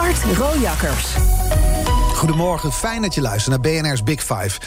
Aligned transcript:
Art 0.00 0.24
Rojakkers. 0.36 1.14
Goedemorgen, 2.14 2.72
fijn 2.72 3.02
dat 3.02 3.14
je 3.14 3.20
luistert 3.20 3.62
naar 3.62 3.72
BNR's 3.72 4.02
Big 4.02 4.20
Five. 4.20 4.60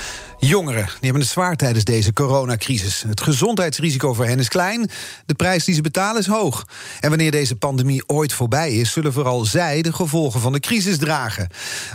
Jongeren 0.47 0.85
die 0.85 0.97
hebben 1.01 1.21
het 1.21 1.29
zwaar 1.31 1.55
tijdens 1.55 1.83
deze 1.83 2.13
coronacrisis. 2.13 3.03
Het 3.07 3.21
gezondheidsrisico 3.21 4.13
voor 4.13 4.25
hen 4.25 4.39
is 4.39 4.47
klein, 4.47 4.89
de 5.25 5.33
prijs 5.33 5.65
die 5.65 5.75
ze 5.75 5.81
betalen 5.81 6.21
is 6.21 6.27
hoog. 6.27 6.67
En 6.99 7.09
wanneer 7.09 7.31
deze 7.31 7.55
pandemie 7.55 8.03
ooit 8.07 8.33
voorbij 8.33 8.73
is, 8.73 8.91
zullen 8.91 9.13
vooral 9.13 9.45
zij 9.45 9.81
de 9.81 9.93
gevolgen 9.93 10.39
van 10.39 10.53
de 10.53 10.59
crisis 10.59 10.97
dragen. 10.97 11.47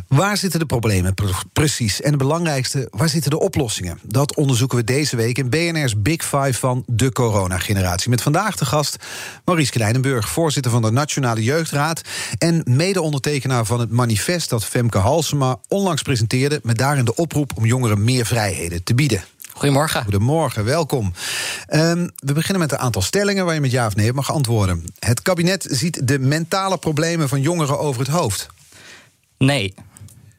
Waar 0.07 0.37
zitten 0.37 0.61
de 0.61 0.67
problemen 0.67 1.15
precies? 1.53 2.01
En 2.01 2.09
het 2.09 2.19
belangrijkste, 2.19 2.89
waar 2.91 3.09
zitten 3.09 3.31
de 3.31 3.39
oplossingen? 3.39 3.99
Dat 4.03 4.37
onderzoeken 4.37 4.79
we 4.79 4.85
deze 4.85 5.17
week 5.17 5.39
in 5.39 5.51
BNR's 5.51 6.03
Big 6.03 6.23
Five 6.23 6.53
van 6.53 6.83
de 6.87 7.13
coronageneratie. 7.13 8.11
Met 8.11 8.23
vandaag 8.23 8.57
de 8.57 8.65
gast 8.65 8.97
Maurice 9.45 9.73
Kleinenburg, 9.73 10.29
voorzitter 10.29 10.73
van 10.73 10.83
de 10.83 10.91
Nationale 10.91 11.43
Jeugdraad 11.43 12.01
en 12.39 12.63
mede-ondertekenaar 12.65 13.65
van 13.65 13.81
het 13.81 13.91
manifest 13.91 14.51
dat 14.51 14.65
Femke 14.65 14.99
Halsema 14.99 15.59
onlangs 15.69 16.03
presenteerde, 16.03 16.61
met 16.63 16.79
daarin 16.79 17.05
de 17.05 17.15
oproep 17.15 17.53
om 17.55 17.67
jongeren 17.67 18.05
meer 18.05 18.27
vrijheid 18.27 18.37
vrijheden 18.39 18.83
te 18.85 18.95
bieden. 18.95 19.25
Goedemorgen. 19.53 20.03
Goedemorgen, 20.03 20.65
welkom. 20.65 21.13
Um, 21.71 22.11
we 22.17 22.33
beginnen 22.33 22.63
met 22.63 22.73
een 22.73 22.79
aantal 22.79 23.03
stellingen 23.03 23.45
waar 23.45 23.55
je 23.55 23.61
met 23.61 23.71
ja 23.71 23.87
of 23.87 23.95
nee 23.95 24.13
mag 24.13 24.33
antwoorden. 24.33 24.85
Het 24.99 25.23
kabinet 25.23 25.67
ziet 25.71 26.09
de 26.09 26.19
mentale 26.19 26.79
problemen 26.79 27.29
van 27.29 27.41
jongeren 27.41 27.79
over 27.79 28.01
het 28.01 28.11
hoofd. 28.11 28.47
Nee. 29.39 29.75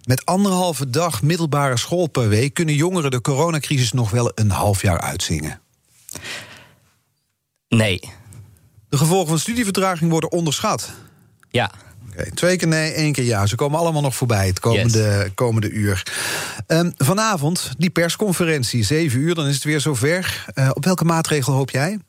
Met 0.03 0.25
anderhalve 0.25 0.89
dag 0.89 1.21
middelbare 1.21 1.77
school 1.77 2.07
per 2.07 2.29
week 2.29 2.53
kunnen 2.53 2.75
jongeren 2.75 3.11
de 3.11 3.21
coronacrisis 3.21 3.91
nog 3.91 4.09
wel 4.09 4.31
een 4.35 4.51
half 4.51 4.81
jaar 4.81 4.99
uitzingen. 4.99 5.61
Nee. 7.67 7.99
De 8.89 8.97
gevolgen 8.97 9.27
van 9.29 9.39
studievertraging 9.39 10.11
worden 10.11 10.31
onderschat. 10.31 10.91
Ja. 11.49 11.71
Twee 12.33 12.55
keer 12.55 12.67
nee, 12.67 12.91
één 12.91 13.11
keer 13.11 13.23
ja. 13.23 13.45
Ze 13.45 13.55
komen 13.55 13.79
allemaal 13.79 14.01
nog 14.01 14.15
voorbij 14.15 14.47
het 14.47 14.59
komende, 14.59 15.31
komende 15.35 15.69
uur. 15.69 16.03
Um, 16.67 16.93
vanavond 16.97 17.71
die 17.77 17.89
persconferentie, 17.89 18.83
zeven 18.83 19.19
uur, 19.19 19.35
dan 19.35 19.47
is 19.47 19.55
het 19.55 19.63
weer 19.63 19.79
zover. 19.79 20.45
Uh, 20.55 20.69
op 20.73 20.85
welke 20.85 21.05
maatregel 21.05 21.53
hoop 21.53 21.69
jij? 21.69 21.99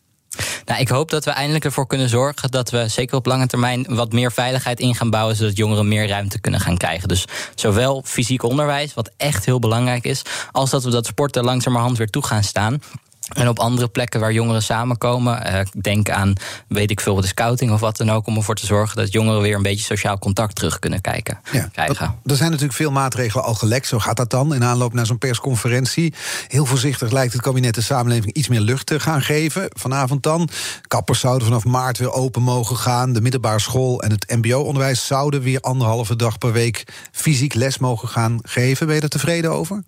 Nou, 0.64 0.80
ik 0.80 0.88
hoop 0.88 1.10
dat 1.10 1.24
we 1.24 1.30
eindelijk 1.30 1.64
ervoor 1.64 1.86
kunnen 1.86 2.08
zorgen 2.08 2.50
dat 2.50 2.70
we 2.70 2.88
zeker 2.88 3.16
op 3.16 3.26
lange 3.26 3.46
termijn 3.46 3.86
wat 3.88 4.12
meer 4.12 4.32
veiligheid 4.32 4.80
in 4.80 4.94
gaan 4.94 5.10
bouwen, 5.10 5.36
zodat 5.36 5.56
jongeren 5.56 5.88
meer 5.88 6.08
ruimte 6.08 6.40
kunnen 6.40 6.60
gaan 6.60 6.76
krijgen. 6.76 7.08
Dus 7.08 7.24
zowel 7.54 8.02
fysiek 8.06 8.42
onderwijs, 8.42 8.94
wat 8.94 9.10
echt 9.16 9.44
heel 9.44 9.58
belangrijk 9.58 10.04
is, 10.04 10.22
als 10.52 10.70
dat 10.70 10.84
we 10.84 10.90
dat 10.90 11.06
sporten 11.06 11.44
langzamerhand 11.44 11.98
weer 11.98 12.10
toe 12.10 12.24
gaan 12.24 12.44
staan. 12.44 12.80
En 13.30 13.48
op 13.48 13.58
andere 13.58 13.88
plekken 13.88 14.20
waar 14.20 14.32
jongeren 14.32 14.62
samenkomen, 14.62 15.46
uh, 15.46 15.60
denk 15.80 16.10
aan, 16.10 16.32
weet 16.68 16.90
ik 16.90 17.00
veel, 17.00 17.20
de 17.20 17.26
scouting 17.26 17.72
of 17.72 17.80
wat 17.80 17.96
dan 17.96 18.10
ook, 18.10 18.26
om 18.26 18.36
ervoor 18.36 18.54
te 18.54 18.66
zorgen 18.66 18.96
dat 18.96 19.12
jongeren 19.12 19.40
weer 19.40 19.56
een 19.56 19.62
beetje 19.62 19.84
sociaal 19.84 20.18
contact 20.18 20.54
terug 20.54 20.78
kunnen 20.78 21.00
kijken, 21.00 21.40
ja, 21.52 21.68
krijgen. 21.72 22.14
er 22.24 22.36
zijn 22.36 22.50
natuurlijk 22.50 22.76
veel 22.76 22.90
maatregelen 22.90 23.44
al 23.44 23.54
gelekt. 23.54 23.86
Zo 23.86 23.98
gaat 23.98 24.16
dat 24.16 24.30
dan 24.30 24.54
in 24.54 24.64
aanloop 24.64 24.92
naar 24.92 25.06
zo'n 25.06 25.18
persconferentie. 25.18 26.14
Heel 26.48 26.66
voorzichtig 26.66 27.10
lijkt 27.10 27.32
het 27.32 27.42
kabinet 27.42 27.74
de 27.74 27.80
samenleving 27.80 28.32
iets 28.32 28.48
meer 28.48 28.60
lucht 28.60 28.86
te 28.86 29.00
gaan 29.00 29.22
geven. 29.22 29.66
Vanavond 29.68 30.22
dan. 30.22 30.48
Kappers 30.86 31.20
zouden 31.20 31.46
vanaf 31.46 31.64
maart 31.64 31.98
weer 31.98 32.12
open 32.12 32.42
mogen 32.42 32.76
gaan. 32.76 33.12
De 33.12 33.20
middelbare 33.20 33.60
school 33.60 34.02
en 34.02 34.10
het 34.10 34.34
MBO-onderwijs 34.36 35.06
zouden 35.06 35.42
weer 35.42 35.60
anderhalve 35.60 36.16
dag 36.16 36.38
per 36.38 36.52
week 36.52 36.84
fysiek 37.12 37.54
les 37.54 37.78
mogen 37.78 38.08
gaan 38.08 38.38
geven. 38.42 38.86
Ben 38.86 38.96
je 38.96 39.02
er 39.02 39.08
tevreden 39.08 39.50
over? 39.50 39.82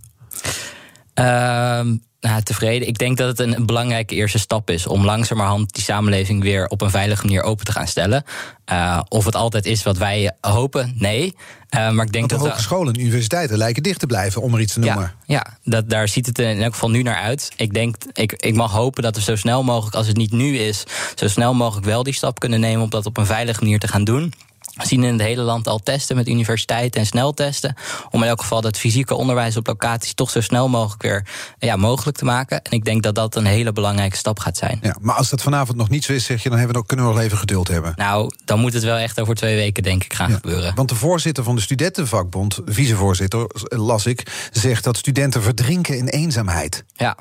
Uh, 1.15 1.81
nou, 2.23 2.43
tevreden. 2.43 2.89
Ik 2.89 2.99
denk 2.99 3.17
dat 3.17 3.39
het 3.39 3.39
een 3.39 3.67
belangrijke 3.67 4.15
eerste 4.15 4.39
stap 4.39 4.71
is 4.71 4.87
om 4.87 5.05
langzamerhand 5.05 5.75
die 5.75 5.83
samenleving 5.83 6.43
weer 6.43 6.67
op 6.67 6.81
een 6.81 6.91
veilige 6.91 7.25
manier 7.25 7.43
open 7.43 7.65
te 7.65 7.73
gaan 7.73 7.87
stellen. 7.87 8.25
Uh, 8.73 9.01
of 9.09 9.25
het 9.25 9.35
altijd 9.35 9.67
is 9.67 9.83
wat 9.83 9.99
wij 9.99 10.37
hopen, 10.41 10.95
nee. 10.99 11.35
Uh, 11.71 11.91
maar 11.91 12.07
ik 12.07 12.13
denk 12.13 12.29
de 12.29 12.37
dat 12.37 12.47
hogescholen 12.47 12.95
en 12.95 13.01
universiteiten 13.01 13.59
lijken 13.59 13.83
dicht 13.83 14.01
te 14.01 14.07
blijven, 14.07 14.43
om 14.43 14.55
er 14.55 14.61
iets 14.61 14.73
te 14.73 14.79
noemen. 14.79 15.15
Ja, 15.27 15.35
ja 15.35 15.57
dat, 15.65 15.91
daar 15.91 16.09
ziet 16.09 16.27
het 16.27 16.39
in 16.39 16.63
elk 16.63 16.73
geval 16.73 16.91
nu 16.91 17.03
naar 17.03 17.21
uit. 17.21 17.53
Ik 17.57 17.75
denk, 17.75 17.97
ik, 18.13 18.33
ik 18.33 18.55
mag 18.55 18.73
hopen 18.73 19.03
dat 19.03 19.17
we 19.17 19.23
zo 19.23 19.37
snel 19.37 19.63
mogelijk, 19.63 19.97
als 19.97 20.07
het 20.07 20.17
niet 20.17 20.33
nu 20.33 20.59
is, 20.59 20.85
zo 21.15 21.29
snel 21.29 21.55
mogelijk 21.55 21.87
wel 21.87 22.03
die 22.03 22.15
stap 22.15 22.41
kunnen 22.41 22.61
nemen 22.61 22.83
om 22.83 22.91
dat 22.91 23.07
op 23.07 23.17
een 23.17 23.27
veilige 23.27 23.63
manier 23.63 23.79
te 23.79 23.89
gaan 23.89 24.05
doen. 24.05 24.33
We 24.73 24.87
zien 24.87 25.05
in 25.05 25.13
het 25.13 25.23
hele 25.23 25.43
land 25.43 25.69
al 25.69 25.79
testen 25.79 26.17
met 26.17 26.29
universiteiten 26.29 27.01
en 27.01 27.07
sneltesten. 27.07 27.75
Om 28.11 28.23
in 28.23 28.29
elk 28.29 28.41
geval 28.41 28.61
dat 28.61 28.79
fysieke 28.79 29.15
onderwijs 29.15 29.57
op 29.57 29.67
locaties 29.67 30.15
toch 30.15 30.31
zo 30.31 30.41
snel 30.41 30.69
mogelijk 30.69 31.03
weer 31.03 31.27
ja, 31.59 31.77
mogelijk 31.77 32.17
te 32.17 32.25
maken. 32.25 32.63
En 32.63 32.73
ik 32.73 32.85
denk 32.85 33.03
dat 33.03 33.15
dat 33.15 33.37
een 33.37 33.45
hele 33.45 33.73
belangrijke 33.73 34.17
stap 34.17 34.39
gaat 34.39 34.57
zijn. 34.57 34.79
Ja, 34.83 34.97
maar 35.01 35.15
als 35.15 35.31
dat 35.31 35.43
vanavond 35.43 35.77
nog 35.77 35.89
niet 35.89 36.05
zo 36.05 36.13
is, 36.13 36.25
zeg 36.25 36.43
je, 36.43 36.49
dan 36.49 36.59
hebben 36.59 36.75
we 36.75 36.81
nog, 36.81 36.89
kunnen 36.89 37.07
we 37.07 37.13
nog 37.13 37.23
even 37.23 37.39
geduld 37.39 37.69
hebben. 37.69 37.93
Nou, 37.97 38.31
dan 38.45 38.61
moet 38.61 38.73
het 38.73 38.83
wel 38.83 38.97
echt 38.97 39.21
over 39.21 39.35
twee 39.35 39.57
weken, 39.57 39.83
denk 39.83 40.05
ik, 40.05 40.13
gaan 40.13 40.31
gebeuren. 40.31 40.75
Want 40.75 40.89
de 40.89 40.95
voorzitter 40.95 41.45
van 41.45 41.55
de 41.55 41.61
Studentenvakbond, 41.61 42.59
vicevoorzitter, 42.65 43.47
las 43.69 44.07
ik, 44.07 44.49
zegt 44.53 44.85
dat 44.85 44.97
studenten 44.97 45.43
verdrinken 45.43 45.99
in 45.99 46.07
eenzaamheid. 46.09 46.85
Ja. 46.95 47.17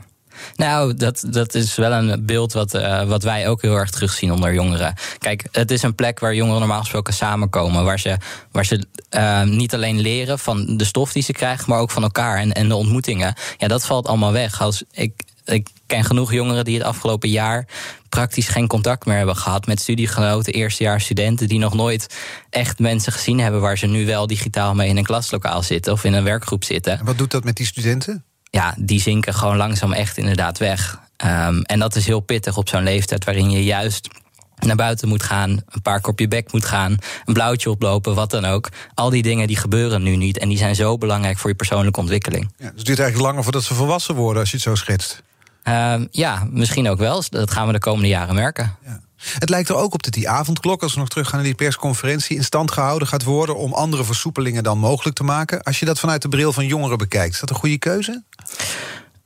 Nou, 0.56 0.94
dat, 0.94 1.24
dat 1.28 1.54
is 1.54 1.76
wel 1.76 1.92
een 1.92 2.26
beeld 2.26 2.54
wat, 2.54 2.74
uh, 2.74 3.04
wat 3.04 3.24
wij 3.24 3.48
ook 3.48 3.62
heel 3.62 3.76
erg 3.76 3.90
terugzien 3.90 4.32
onder 4.32 4.54
jongeren. 4.54 4.94
Kijk, 5.18 5.46
het 5.52 5.72
is 5.72 5.84
een 5.84 5.96
plek 5.96 6.20
waar 6.20 6.36
jongeren 6.36 6.60
normaal 6.60 6.80
gesproken 6.80 7.14
samenkomen. 7.14 7.84
Waar 7.84 8.00
ze, 8.00 8.18
waar 8.52 8.66
ze 8.66 8.86
uh, 9.16 9.44
niet 9.44 9.74
alleen 9.74 10.00
leren 10.00 10.40
van 10.40 10.78
de 10.78 10.86
stof 10.86 11.12
die 11.12 11.24
ze 11.24 11.32
krijgen, 11.32 11.70
maar 11.70 11.80
ook 11.80 11.92
van 11.92 12.04
elkaar 12.04 12.38
en, 12.38 12.52
en 12.52 12.68
de 12.68 12.76
ontmoetingen. 12.76 13.34
Ja, 13.58 13.68
dat 13.68 13.86
valt 13.86 14.08
allemaal 14.08 14.32
weg. 14.32 14.62
Als 14.62 14.84
ik, 14.92 15.24
ik 15.46 15.68
ken 15.86 16.04
genoeg 16.04 16.34
jongeren 16.34 16.66
die 16.66 16.78
het 16.78 16.88
afgelopen 16.88 17.30
jaar 17.30 17.68
praktisch 18.10 18.48
geen 18.48 18.68
contact 18.68 19.06
meer 19.06 19.18
hebben 19.18 19.36
gehad 19.36 19.66
met 19.66 19.80
studiegenoten, 19.80 20.54
eerstejaars 20.54 21.04
studenten 21.04 21.48
die 21.48 21.60
nog 21.60 21.74
nooit 21.74 22.16
echt 22.50 22.80
mensen 22.80 23.12
gezien 23.12 23.40
hebben 23.40 23.62
waar 23.62 23.78
ze 23.78 23.88
nu 23.88 24.06
wel 24.06 24.28
digitaal 24.28 24.74
mee 24.74 24.90
in 24.90 24.98
een 24.98 25.04
klaslokaal 25.04 25.64
zitten 25.64 25.94
of 25.94 26.04
in 26.04 26.14
een 26.14 26.24
werkgroep 26.24 26.64
zitten. 26.64 27.00
En 27.00 27.06
wat 27.06 27.18
doet 27.18 27.32
dat 27.32 27.44
met 27.44 27.56
die 27.56 27.66
studenten? 27.66 28.24
Ja, 28.52 28.76
die 28.80 29.02
zinken 29.02 29.34
gewoon 29.34 29.58
langzaam 29.58 29.94
echt 29.94 30.18
inderdaad 30.18 30.58
weg. 30.58 31.00
Um, 31.26 31.62
en 31.62 31.80
dat 31.80 31.96
is 31.96 32.06
heel 32.06 32.20
pittig 32.20 32.58
op 32.58 32.70
zo'n 32.70 32.84
leeftijd 32.84 33.26
waarin 33.26 33.52
je 33.52 33.64
juist 33.64 34.08
naar 34.56 34.76
buiten 34.76 35.08
moet 35.08 35.24
gaan, 35.24 35.50
een 35.50 35.82
paar 35.82 36.00
keer 36.02 36.10
op 36.10 36.20
je 36.20 36.28
bek 36.28 36.52
moet 36.52 36.66
gaan, 36.66 36.98
een 37.26 37.34
blauwtje 37.34 37.70
oplopen, 37.70 38.16
wat 38.16 38.30
dan 38.32 38.46
ook. 38.46 38.70
Al 38.94 39.10
die 39.10 39.22
dingen 39.22 39.48
die 39.48 39.58
gebeuren 39.58 40.04
nu 40.04 40.16
niet 40.16 40.38
en 40.38 40.50
die 40.50 40.58
zijn 40.58 40.76
zo 40.76 40.98
belangrijk 40.98 41.38
voor 41.38 41.50
je 41.50 41.56
persoonlijke 41.56 42.00
ontwikkeling. 42.00 42.52
Ja, 42.58 42.70
dus 42.70 42.78
het 42.78 42.86
duurt 42.86 43.00
eigenlijk 43.00 43.30
langer 43.30 43.44
voordat 43.44 43.64
ze 43.64 43.74
volwassen 43.74 44.16
worden 44.16 44.42
als 44.42 44.50
je 44.50 44.56
het 44.56 44.66
zo 44.66 44.76
schetst. 44.76 45.24
Um, 45.64 46.08
ja, 46.12 46.48
misschien 46.50 46.90
ook 46.90 47.00
wel. 47.00 47.24
Dat 47.30 47.52
gaan 47.52 47.68
we 47.68 47.74
de 47.74 47.80
komende 47.80 48.08
jaren 48.08 48.36
merken. 48.36 48.76
Ja. 48.86 49.00
Het 49.40 49.50
lijkt 49.50 49.70
er 49.70 49.76
ook 49.76 49.94
op 49.94 50.04
dat 50.04 50.14
die 50.14 50.30
avondklok, 50.30 50.84
als 50.84 50.94
we 50.94 51.00
nog 51.00 51.10
teruggaan 51.10 51.36
naar 51.36 51.46
die 51.46 51.56
persconferentie, 51.56 52.36
in 52.36 52.44
stand 52.44 52.72
gehouden 52.72 53.08
gaat 53.08 53.24
worden 53.24 53.56
om 53.58 53.74
andere 53.74 54.04
versoepelingen 54.04 54.64
dan 54.64 54.78
mogelijk 54.78 55.16
te 55.16 55.24
maken. 55.24 55.64
Als 55.64 55.80
je 55.80 55.86
dat 55.86 56.00
vanuit 56.00 56.22
de 56.22 56.30
bril 56.30 56.54
van 56.54 56.66
jongeren 56.66 56.98
bekijkt, 56.98 57.34
is 57.34 57.40
dat 57.40 57.50
een 57.50 57.56
goede 57.56 57.78
keuze? 57.78 58.24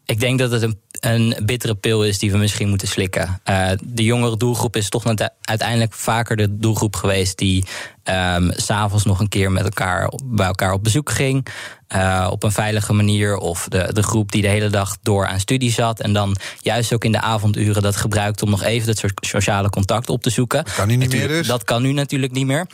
Ik 0.05 0.19
denk 0.19 0.39
dat 0.39 0.51
het 0.51 0.61
een, 0.61 0.79
een 0.99 1.35
bittere 1.45 1.75
pil 1.75 2.05
is 2.05 2.19
die 2.19 2.31
we 2.31 2.37
misschien 2.37 2.69
moeten 2.69 2.87
slikken. 2.87 3.41
Uh, 3.49 3.69
de 3.83 4.03
jongere 4.03 4.37
doelgroep 4.37 4.75
is 4.75 4.89
toch 4.89 5.03
uiteindelijk 5.41 5.93
vaker 5.93 6.35
de 6.35 6.57
doelgroep 6.57 6.95
geweest 6.95 7.37
die 7.37 7.65
um, 8.03 8.51
s'avonds 8.55 9.05
nog 9.05 9.19
een 9.19 9.29
keer 9.29 9.51
met 9.51 9.63
elkaar 9.63 10.11
bij 10.25 10.45
elkaar 10.45 10.73
op 10.73 10.83
bezoek 10.83 11.11
ging. 11.11 11.47
Uh, 11.95 12.27
op 12.31 12.43
een 12.43 12.51
veilige 12.51 12.93
manier. 12.93 13.37
Of 13.37 13.67
de, 13.69 13.89
de 13.93 14.03
groep 14.03 14.31
die 14.31 14.41
de 14.41 14.47
hele 14.47 14.69
dag 14.69 14.97
door 15.01 15.27
aan 15.27 15.39
studie 15.39 15.71
zat. 15.71 15.99
En 15.99 16.13
dan 16.13 16.35
juist 16.59 16.93
ook 16.93 17.03
in 17.03 17.11
de 17.11 17.21
avonduren 17.21 17.81
dat 17.81 17.95
gebruikt 17.95 18.41
om 18.41 18.49
nog 18.49 18.63
even 18.63 18.87
dat 18.87 18.97
soort 18.97 19.25
sociale 19.25 19.69
contact 19.69 20.09
op 20.09 20.21
te 20.21 20.29
zoeken. 20.29 20.63
Dat 20.63 20.73
kan 20.73 20.87
nu 20.87 20.95
niet 20.95 21.11
meer 21.11 21.27
dus? 21.27 21.47
Dat 21.47 21.63
kan 21.63 21.81
nu 21.81 21.91
natuurlijk 21.91 22.31
niet 22.31 22.45
meer. 22.45 22.67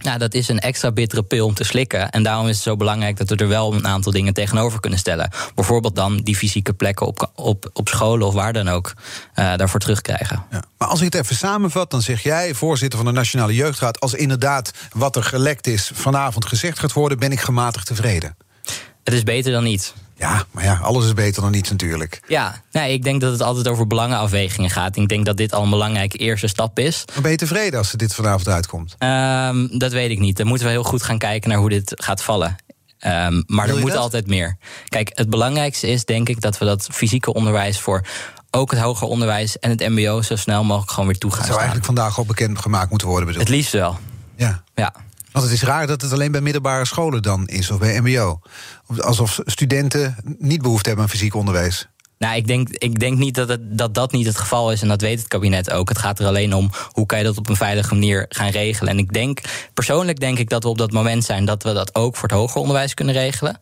Nou, 0.00 0.18
dat 0.18 0.34
is 0.34 0.48
een 0.48 0.58
extra 0.58 0.92
bittere 0.92 1.22
pil 1.22 1.46
om 1.46 1.54
te 1.54 1.64
slikken. 1.64 2.10
En 2.10 2.22
daarom 2.22 2.48
is 2.48 2.54
het 2.54 2.64
zo 2.64 2.76
belangrijk 2.76 3.16
dat 3.16 3.28
we 3.28 3.36
er 3.36 3.48
wel 3.48 3.74
een 3.74 3.86
aantal 3.86 4.12
dingen 4.12 4.34
tegenover 4.34 4.80
kunnen 4.80 4.98
stellen. 4.98 5.30
Bijvoorbeeld 5.54 5.96
dan 5.96 6.16
die 6.16 6.36
fysieke 6.36 6.72
plekken 6.72 7.06
op, 7.06 7.30
op, 7.34 7.70
op 7.72 7.88
scholen 7.88 8.26
of 8.26 8.34
waar 8.34 8.52
dan 8.52 8.68
ook 8.68 8.92
uh, 8.96 9.56
daarvoor 9.56 9.80
terugkrijgen. 9.80 10.44
Ja. 10.50 10.62
Maar 10.78 10.88
als 10.88 11.00
ik 11.00 11.12
het 11.12 11.22
even 11.22 11.36
samenvat, 11.36 11.90
dan 11.90 12.02
zeg 12.02 12.22
jij, 12.22 12.54
voorzitter 12.54 12.98
van 12.98 13.08
de 13.08 13.14
Nationale 13.14 13.54
Jeugdraad, 13.54 14.00
als 14.00 14.14
inderdaad 14.14 14.72
wat 14.92 15.16
er 15.16 15.24
gelekt 15.24 15.66
is 15.66 15.90
vanavond 15.94 16.46
gezegd 16.46 16.78
gaat 16.78 16.92
worden, 16.92 17.18
ben 17.18 17.32
ik 17.32 17.40
gematigd 17.40 17.86
tevreden. 17.86 18.36
Het 19.04 19.14
is 19.14 19.22
beter 19.22 19.52
dan 19.52 19.64
niet. 19.64 19.94
Ja, 20.20 20.44
maar 20.50 20.64
ja, 20.64 20.78
alles 20.82 21.04
is 21.04 21.14
beter 21.14 21.42
dan 21.42 21.50
niets 21.50 21.70
natuurlijk. 21.70 22.20
Ja, 22.26 22.62
nee, 22.72 22.92
ik 22.92 23.02
denk 23.02 23.20
dat 23.20 23.32
het 23.32 23.42
altijd 23.42 23.68
over 23.68 23.86
belangenafwegingen 23.86 24.70
gaat. 24.70 24.96
Ik 24.96 25.08
denk 25.08 25.26
dat 25.26 25.36
dit 25.36 25.52
al 25.52 25.62
een 25.62 25.70
belangrijke 25.70 26.16
eerste 26.16 26.46
stap 26.46 26.78
is. 26.78 27.04
Maar 27.12 27.22
ben 27.22 27.30
je 27.30 27.36
tevreden 27.36 27.78
als 27.78 27.92
dit 27.92 28.14
vanavond 28.14 28.48
uitkomt? 28.48 28.96
Um, 28.98 29.78
dat 29.78 29.92
weet 29.92 30.10
ik 30.10 30.18
niet. 30.18 30.36
Dan 30.36 30.46
moeten 30.46 30.66
we 30.66 30.72
heel 30.72 30.82
goed 30.82 31.02
gaan 31.02 31.18
kijken 31.18 31.50
naar 31.50 31.58
hoe 31.58 31.68
dit 31.68 31.92
gaat 31.96 32.22
vallen. 32.22 32.56
Um, 33.06 33.44
maar 33.46 33.68
er 33.68 33.78
moet 33.78 33.96
altijd 33.96 34.26
meer. 34.26 34.56
Kijk, 34.88 35.10
het 35.14 35.30
belangrijkste 35.30 35.86
is 35.86 36.04
denk 36.04 36.28
ik 36.28 36.40
dat 36.40 36.58
we 36.58 36.64
dat 36.64 36.88
fysieke 36.92 37.32
onderwijs 37.32 37.80
voor 37.80 38.06
ook 38.50 38.70
het 38.70 38.80
hoger 38.80 39.06
onderwijs 39.06 39.58
en 39.58 39.70
het 39.70 39.88
MBO 39.88 40.22
zo 40.22 40.36
snel 40.36 40.64
mogelijk 40.64 40.90
gewoon 40.90 41.08
weer 41.08 41.18
toe 41.18 41.30
gaan. 41.30 41.44
Zou 41.44 41.56
eigenlijk 41.56 41.86
vandaag 41.86 42.18
al 42.18 42.24
bekend 42.24 42.58
gemaakt 42.58 42.90
moeten 42.90 43.08
worden. 43.08 43.26
Bedoel. 43.26 43.42
Het 43.42 43.50
liefst 43.50 43.72
wel. 43.72 43.98
Ja. 44.36 44.62
ja. 44.74 44.94
Want 45.32 45.44
het 45.44 45.54
is 45.54 45.62
raar 45.62 45.86
dat 45.86 46.00
het 46.00 46.12
alleen 46.12 46.32
bij 46.32 46.40
middelbare 46.40 46.84
scholen 46.84 47.22
dan 47.22 47.46
is, 47.46 47.70
of 47.70 47.78
bij 47.78 48.00
MBO. 48.00 48.40
Alsof 48.98 49.40
studenten 49.44 50.16
niet 50.38 50.62
behoefte 50.62 50.88
hebben 50.88 51.04
aan 51.04 51.10
fysiek 51.10 51.34
onderwijs. 51.34 51.88
Nou, 52.20 52.36
ik 52.36 52.46
denk, 52.46 52.68
ik 52.68 52.98
denk 52.98 53.18
niet 53.18 53.34
dat, 53.34 53.48
het, 53.48 53.78
dat 53.78 53.94
dat 53.94 54.12
niet 54.12 54.26
het 54.26 54.38
geval 54.38 54.72
is. 54.72 54.82
En 54.82 54.88
dat 54.88 55.00
weet 55.00 55.18
het 55.18 55.28
kabinet 55.28 55.70
ook. 55.70 55.88
Het 55.88 55.98
gaat 55.98 56.18
er 56.18 56.26
alleen 56.26 56.54
om 56.54 56.70
hoe 56.90 57.06
kan 57.06 57.18
je 57.18 57.24
dat 57.24 57.36
op 57.36 57.48
een 57.48 57.56
veilige 57.56 57.94
manier 57.94 58.26
gaan 58.28 58.50
regelen. 58.50 58.92
En 58.92 58.98
ik 58.98 59.12
denk, 59.12 59.40
persoonlijk 59.74 60.20
denk 60.20 60.38
ik 60.38 60.48
dat 60.48 60.62
we 60.62 60.68
op 60.68 60.78
dat 60.78 60.92
moment 60.92 61.24
zijn 61.24 61.44
dat 61.44 61.62
we 61.62 61.72
dat 61.72 61.94
ook 61.94 62.16
voor 62.16 62.28
het 62.28 62.38
hoger 62.38 62.60
onderwijs 62.60 62.94
kunnen 62.94 63.14
regelen. 63.14 63.60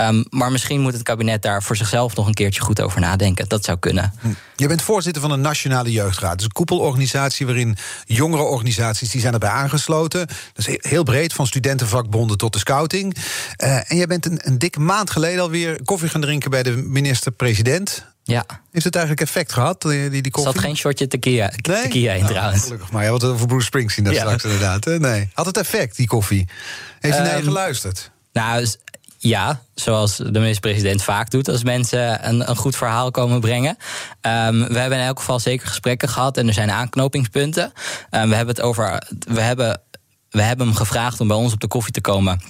Um, 0.00 0.24
maar 0.30 0.52
misschien 0.52 0.80
moet 0.80 0.92
het 0.92 1.02
kabinet 1.02 1.42
daar 1.42 1.62
voor 1.62 1.76
zichzelf 1.76 2.16
nog 2.16 2.26
een 2.26 2.34
keertje 2.34 2.60
goed 2.60 2.80
over 2.80 3.00
nadenken. 3.00 3.48
Dat 3.48 3.64
zou 3.64 3.78
kunnen. 3.78 4.12
Hm. 4.20 4.28
Je 4.56 4.68
bent 4.68 4.82
voorzitter 4.82 5.22
van 5.22 5.30
de 5.30 5.36
Nationale 5.36 5.92
Jeugdraad. 5.92 6.30
Dat 6.30 6.38
is 6.40 6.44
een 6.44 6.52
koepelorganisatie 6.52 7.46
waarin 7.46 7.76
jongere 8.04 8.42
organisaties 8.42 9.10
die 9.10 9.20
zijn 9.20 9.32
erbij 9.32 9.48
aangesloten. 9.50 10.26
Dat 10.26 10.68
is 10.68 10.78
heel 10.78 11.02
breed, 11.02 11.32
van 11.32 11.46
studentenvakbonden 11.46 12.36
tot 12.38 12.52
de 12.52 12.58
scouting. 12.58 13.16
Uh, 13.64 13.90
en 13.90 13.96
jij 13.96 14.06
bent 14.06 14.26
een, 14.26 14.40
een 14.42 14.58
dikke 14.58 14.80
maand 14.80 15.10
geleden 15.10 15.40
alweer 15.40 15.80
koffie 15.84 16.08
gaan 16.08 16.20
drinken 16.20 16.50
bij 16.50 16.62
de 16.62 16.76
minister-president. 16.76 18.06
Ja. 18.22 18.44
Heeft 18.72 18.84
het 18.84 18.94
eigenlijk 18.94 19.26
effect 19.26 19.52
gehad, 19.52 19.82
die, 19.82 20.10
die 20.10 20.30
koffie? 20.30 20.52
Er 20.52 20.56
zat 20.56 20.64
geen 20.64 20.76
shotje 20.76 21.06
tequila, 21.06 21.52
nee? 21.62 21.82
tequila 21.82 22.12
in 22.12 22.20
nou, 22.20 22.32
trouwens. 22.32 22.62
Gelukkig 22.62 22.90
maar. 22.90 23.04
Ja, 23.04 23.10
wat 23.10 23.24
over 23.24 23.46
Bruce 23.46 23.66
Springsteen 23.66 24.04
daar 24.04 24.12
ja. 24.12 24.20
straks 24.20 24.44
inderdaad. 24.44 24.84
Nee. 24.86 25.30
Had 25.34 25.46
het 25.46 25.56
effect, 25.56 25.96
die 25.96 26.06
koffie? 26.06 26.48
Heeft 27.00 27.14
hij 27.14 27.24
um, 27.24 27.30
naar 27.30 27.38
je 27.38 27.44
geluisterd? 27.44 28.10
Nou, 28.32 28.66
ja, 29.22 29.62
zoals 29.74 30.16
de 30.16 30.38
minister-president 30.38 31.02
vaak 31.02 31.30
doet 31.30 31.48
als 31.48 31.62
mensen 31.62 32.28
een, 32.28 32.50
een 32.50 32.56
goed 32.56 32.76
verhaal 32.76 33.10
komen 33.10 33.40
brengen. 33.40 33.76
Um, 34.22 34.68
we 34.68 34.78
hebben 34.78 34.98
in 34.98 35.04
elk 35.04 35.18
geval 35.18 35.38
zeker 35.38 35.66
gesprekken 35.66 36.08
gehad 36.08 36.36
en 36.36 36.46
er 36.46 36.52
zijn 36.54 36.70
aanknopingspunten. 36.70 37.64
Um, 38.10 38.28
we 38.28 38.34
hebben 38.34 38.54
het 38.54 38.60
over. 38.60 39.02
We 39.18 39.40
hebben, 39.40 39.80
we 40.30 40.42
hebben 40.42 40.66
hem 40.66 40.76
gevraagd 40.76 41.20
om 41.20 41.28
bij 41.28 41.36
ons 41.36 41.52
op 41.52 41.60
de 41.60 41.68
koffie 41.68 41.92
te 41.92 42.00
komen 42.00 42.40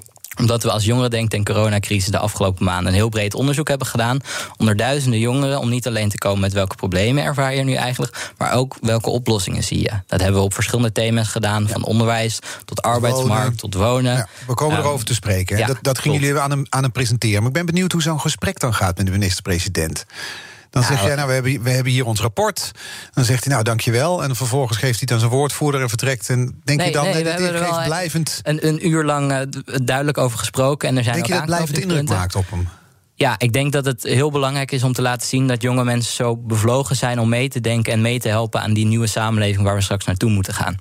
omdat 0.40 0.62
we 0.62 0.70
als 0.70 0.84
Jongerendenk 0.84 1.32
en 1.32 1.44
coronacrisis 1.44 2.10
de 2.10 2.18
afgelopen 2.18 2.64
maanden 2.64 2.86
een 2.86 2.98
heel 2.98 3.08
breed 3.08 3.34
onderzoek 3.34 3.68
hebben 3.68 3.86
gedaan. 3.86 4.18
Onder 4.56 4.76
duizenden 4.76 5.20
jongeren. 5.20 5.58
Om 5.58 5.68
niet 5.68 5.86
alleen 5.86 6.08
te 6.08 6.18
komen 6.18 6.40
met 6.40 6.52
welke 6.52 6.74
problemen 6.74 7.24
ervaar 7.24 7.54
je 7.54 7.62
nu 7.62 7.74
eigenlijk. 7.74 8.32
Maar 8.38 8.52
ook 8.52 8.76
welke 8.80 9.10
oplossingen 9.10 9.64
zie 9.64 9.80
je. 9.80 9.90
Dat 10.06 10.20
hebben 10.20 10.40
we 10.40 10.46
op 10.46 10.54
verschillende 10.54 10.92
thema's 10.92 11.28
gedaan. 11.28 11.68
Van 11.68 11.84
onderwijs 11.84 12.38
tot 12.64 12.82
arbeidsmarkt 12.82 13.58
tot 13.58 13.74
wonen. 13.74 14.16
Ja, 14.16 14.28
we 14.46 14.54
komen 14.54 14.78
um, 14.78 14.84
erover 14.84 15.06
te 15.06 15.14
spreken. 15.14 15.58
Ja, 15.58 15.66
dat, 15.66 15.78
dat 15.82 15.98
gingen 15.98 16.20
jullie 16.20 16.40
aan 16.40 16.50
hem, 16.50 16.66
aan 16.68 16.82
hem 16.82 16.92
presenteren. 16.92 17.38
Maar 17.38 17.48
ik 17.48 17.52
ben 17.52 17.66
benieuwd 17.66 17.92
hoe 17.92 18.02
zo'n 18.02 18.20
gesprek 18.20 18.60
dan 18.60 18.74
gaat 18.74 18.96
met 18.96 19.06
de 19.06 19.12
minister-president. 19.12 20.04
Dan 20.70 20.82
zeg 20.82 21.02
jij, 21.04 21.14
nou, 21.14 21.28
we 21.28 21.34
hebben, 21.34 21.62
we 21.62 21.70
hebben 21.70 21.92
hier 21.92 22.06
ons 22.06 22.20
rapport. 22.20 22.70
Dan 23.12 23.24
zegt 23.24 23.44
hij, 23.44 23.52
nou, 23.52 23.64
dankjewel. 23.64 24.22
En 24.22 24.36
vervolgens 24.36 24.78
geeft 24.78 24.98
hij 24.98 25.06
dan 25.06 25.18
zijn 25.18 25.30
woordvoerder 25.30 25.80
en 25.80 25.88
vertrekt. 25.88 26.28
En 26.28 26.60
denk 26.64 26.78
nee, 26.78 26.86
je 26.86 26.92
dan, 26.92 27.04
nee, 27.04 27.24
dit 27.24 27.38
heeft 27.38 27.84
blijvend... 27.84 28.40
Een, 28.42 28.66
een 28.66 28.88
uur 28.88 29.04
lang 29.04 29.32
uh, 29.32 29.40
duidelijk 29.84 30.18
over 30.18 30.38
gesproken. 30.38 30.88
En 30.88 30.96
er 30.96 31.02
zijn 31.02 31.14
denk 31.14 31.26
je 31.26 31.32
dat 31.32 31.44
blijvend 31.44 31.78
indruk 31.78 32.08
maakt 32.08 32.34
op 32.34 32.50
hem? 32.50 32.68
Ja, 33.14 33.34
ik 33.38 33.52
denk 33.52 33.72
dat 33.72 33.84
het 33.84 34.02
heel 34.02 34.30
belangrijk 34.30 34.72
is 34.72 34.82
om 34.82 34.92
te 34.92 35.02
laten 35.02 35.26
zien 35.26 35.46
dat 35.46 35.62
jonge 35.62 35.84
mensen 35.84 36.14
zo 36.14 36.36
bevlogen 36.36 36.96
zijn 36.96 37.18
om 37.18 37.28
mee 37.28 37.48
te 37.48 37.60
denken 37.60 37.92
en 37.92 38.00
mee 38.00 38.20
te 38.20 38.28
helpen 38.28 38.60
aan 38.60 38.72
die 38.72 38.86
nieuwe 38.86 39.06
samenleving 39.06 39.64
waar 39.64 39.74
we 39.74 39.80
straks 39.80 40.04
naartoe 40.04 40.30
moeten 40.30 40.54
gaan. 40.54 40.76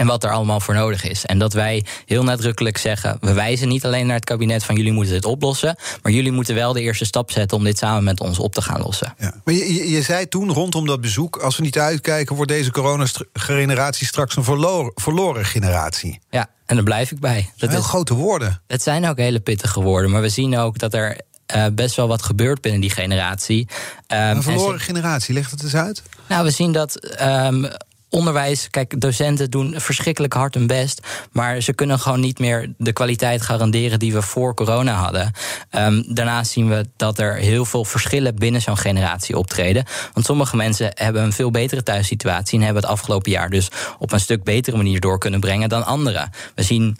En 0.00 0.06
wat 0.06 0.24
er 0.24 0.30
allemaal 0.30 0.60
voor 0.60 0.74
nodig 0.74 1.04
is. 1.04 1.26
En 1.26 1.38
dat 1.38 1.52
wij 1.52 1.84
heel 2.06 2.22
nadrukkelijk 2.22 2.78
zeggen: 2.78 3.16
we 3.20 3.32
wijzen 3.32 3.68
niet 3.68 3.84
alleen 3.84 4.06
naar 4.06 4.16
het 4.16 4.24
kabinet 4.24 4.64
van 4.64 4.74
jullie 4.76 4.92
moeten 4.92 5.12
dit 5.12 5.24
oplossen. 5.24 5.76
Maar 6.02 6.12
jullie 6.12 6.32
moeten 6.32 6.54
wel 6.54 6.72
de 6.72 6.80
eerste 6.80 7.04
stap 7.04 7.30
zetten 7.30 7.56
om 7.56 7.64
dit 7.64 7.78
samen 7.78 8.04
met 8.04 8.20
ons 8.20 8.38
op 8.38 8.54
te 8.54 8.62
gaan 8.62 8.80
lossen. 8.80 9.14
Ja. 9.18 9.34
Maar 9.44 9.54
je, 9.54 9.74
je, 9.74 9.90
je 9.90 10.02
zei 10.02 10.28
toen 10.28 10.52
rondom 10.52 10.86
dat 10.86 11.00
bezoek: 11.00 11.36
als 11.36 11.56
we 11.56 11.62
niet 11.62 11.78
uitkijken, 11.78 12.36
wordt 12.36 12.50
deze 12.50 12.70
coronageneratie 12.70 14.06
straks 14.06 14.36
een 14.36 14.44
verloren, 14.44 14.92
verloren 14.94 15.44
generatie. 15.44 16.20
Ja, 16.30 16.46
en 16.66 16.74
daar 16.74 16.84
blijf 16.84 17.10
ik 17.10 17.20
bij. 17.20 17.50
Dat 17.56 17.70
zijn 17.70 17.82
grote 17.82 18.14
woorden. 18.14 18.62
Het 18.66 18.82
zijn 18.82 19.08
ook 19.08 19.18
hele 19.18 19.40
pittige 19.40 19.82
woorden. 19.82 20.10
Maar 20.10 20.22
we 20.22 20.28
zien 20.28 20.58
ook 20.58 20.78
dat 20.78 20.94
er 20.94 21.20
uh, 21.54 21.66
best 21.72 21.96
wel 21.96 22.08
wat 22.08 22.22
gebeurt 22.22 22.60
binnen 22.60 22.80
die 22.80 22.90
generatie. 22.90 23.68
Um, 24.08 24.18
een 24.18 24.42
verloren 24.42 24.80
generatie, 24.80 25.34
ligt 25.34 25.50
het 25.50 25.62
eens 25.62 25.74
uit? 25.74 26.02
Nou, 26.28 26.44
we 26.44 26.50
zien 26.50 26.72
dat. 26.72 27.20
Um, 27.22 27.68
onderwijs, 28.10 28.70
kijk, 28.70 29.00
docenten 29.00 29.50
doen 29.50 29.74
verschrikkelijk 29.76 30.32
hard 30.32 30.54
hun 30.54 30.66
best. 30.66 31.06
Maar 31.32 31.60
ze 31.60 31.72
kunnen 31.72 31.98
gewoon 31.98 32.20
niet 32.20 32.38
meer 32.38 32.72
de 32.78 32.92
kwaliteit 32.92 33.42
garanderen 33.42 33.98
die 33.98 34.12
we 34.12 34.22
voor 34.22 34.54
corona 34.54 34.92
hadden. 34.92 35.32
Um, 35.70 36.14
daarnaast 36.14 36.50
zien 36.50 36.68
we 36.68 36.86
dat 36.96 37.18
er 37.18 37.34
heel 37.34 37.64
veel 37.64 37.84
verschillen 37.84 38.34
binnen 38.34 38.60
zo'n 38.60 38.76
generatie 38.76 39.38
optreden. 39.38 39.84
Want 40.12 40.26
sommige 40.26 40.56
mensen 40.56 40.90
hebben 40.94 41.22
een 41.22 41.32
veel 41.32 41.50
betere 41.50 41.82
thuissituatie 41.82 42.58
en 42.58 42.64
hebben 42.64 42.82
het 42.82 42.92
afgelopen 42.92 43.30
jaar 43.30 43.50
dus 43.50 43.68
op 43.98 44.12
een 44.12 44.20
stuk 44.20 44.44
betere 44.44 44.76
manier 44.76 45.00
door 45.00 45.18
kunnen 45.18 45.40
brengen 45.40 45.68
dan 45.68 45.84
anderen. 45.84 46.30
We 46.54 46.62
zien 46.62 46.98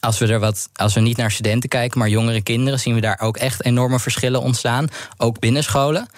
als 0.00 0.18
we 0.18 0.26
er 0.26 0.40
wat, 0.40 0.68
als 0.74 0.94
we 0.94 1.00
niet 1.00 1.16
naar 1.16 1.30
studenten 1.30 1.68
kijken, 1.68 1.98
maar 1.98 2.08
jongere 2.08 2.42
kinderen, 2.42 2.80
zien 2.80 2.94
we 2.94 3.00
daar 3.00 3.20
ook 3.20 3.36
echt 3.36 3.64
enorme 3.64 3.98
verschillen 3.98 4.40
ontstaan. 4.40 4.88
Ook 5.16 5.38
binnen 5.38 5.62
scholen. 5.62 6.08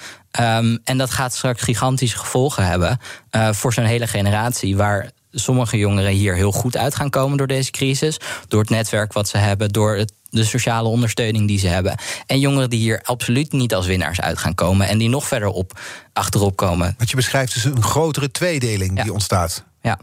Um, 0.40 0.78
en 0.84 0.98
dat 0.98 1.10
gaat 1.10 1.34
straks 1.34 1.62
gigantische 1.62 2.18
gevolgen 2.18 2.66
hebben 2.66 2.98
uh, 3.30 3.52
voor 3.52 3.72
zo'n 3.72 3.84
hele 3.84 4.06
generatie. 4.06 4.76
Waar 4.76 5.10
sommige 5.30 5.78
jongeren 5.78 6.10
hier 6.10 6.34
heel 6.34 6.52
goed 6.52 6.76
uit 6.76 6.94
gaan 6.94 7.10
komen 7.10 7.38
door 7.38 7.46
deze 7.46 7.70
crisis. 7.70 8.20
Door 8.48 8.60
het 8.60 8.70
netwerk 8.70 9.12
wat 9.12 9.28
ze 9.28 9.36
hebben, 9.38 9.68
door 9.68 9.96
het, 9.96 10.12
de 10.30 10.44
sociale 10.44 10.88
ondersteuning 10.88 11.48
die 11.48 11.58
ze 11.58 11.66
hebben. 11.66 11.98
En 12.26 12.38
jongeren 12.38 12.70
die 12.70 12.78
hier 12.78 13.00
absoluut 13.02 13.52
niet 13.52 13.74
als 13.74 13.86
winnaars 13.86 14.20
uit 14.20 14.38
gaan 14.38 14.54
komen. 14.54 14.88
En 14.88 14.98
die 14.98 15.08
nog 15.08 15.26
verder 15.26 15.48
op, 15.48 15.80
achterop 16.12 16.56
komen. 16.56 16.94
Wat 16.98 17.10
je 17.10 17.16
beschrijft 17.16 17.56
is 17.56 17.64
een 17.64 17.82
grotere 17.82 18.30
tweedeling 18.30 18.96
ja. 18.96 19.02
die 19.02 19.12
ontstaat. 19.12 19.64
Ja. 19.82 19.98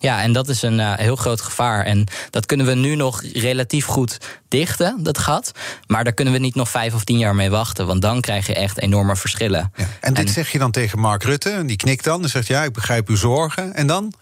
Ja, 0.00 0.22
en 0.22 0.32
dat 0.32 0.48
is 0.48 0.62
een 0.62 0.78
uh, 0.78 0.92
heel 0.96 1.16
groot 1.16 1.40
gevaar. 1.40 1.84
En 1.84 2.06
dat 2.30 2.46
kunnen 2.46 2.66
we 2.66 2.74
nu 2.74 2.94
nog 2.94 3.22
relatief 3.32 3.84
goed 3.84 4.18
dichten, 4.48 5.02
dat 5.02 5.18
gat. 5.18 5.52
Maar 5.86 6.04
daar 6.04 6.12
kunnen 6.12 6.34
we 6.34 6.40
niet 6.40 6.54
nog 6.54 6.70
vijf 6.70 6.94
of 6.94 7.04
tien 7.04 7.18
jaar 7.18 7.34
mee 7.34 7.50
wachten. 7.50 7.86
Want 7.86 8.02
dan 8.02 8.20
krijg 8.20 8.46
je 8.46 8.54
echt 8.54 8.80
enorme 8.80 9.16
verschillen. 9.16 9.72
Ja. 9.76 9.86
En 10.00 10.14
dit 10.14 10.30
zeg 10.30 10.52
je 10.52 10.58
dan 10.58 10.70
tegen 10.70 10.98
Mark 10.98 11.22
Rutte. 11.22 11.50
En 11.50 11.66
die 11.66 11.76
knikt 11.76 12.04
dan 12.04 12.22
en 12.22 12.28
zegt: 12.28 12.46
Ja, 12.46 12.64
ik 12.64 12.72
begrijp 12.72 13.08
uw 13.08 13.16
zorgen. 13.16 13.74
En 13.74 13.86
dan? 13.86 14.12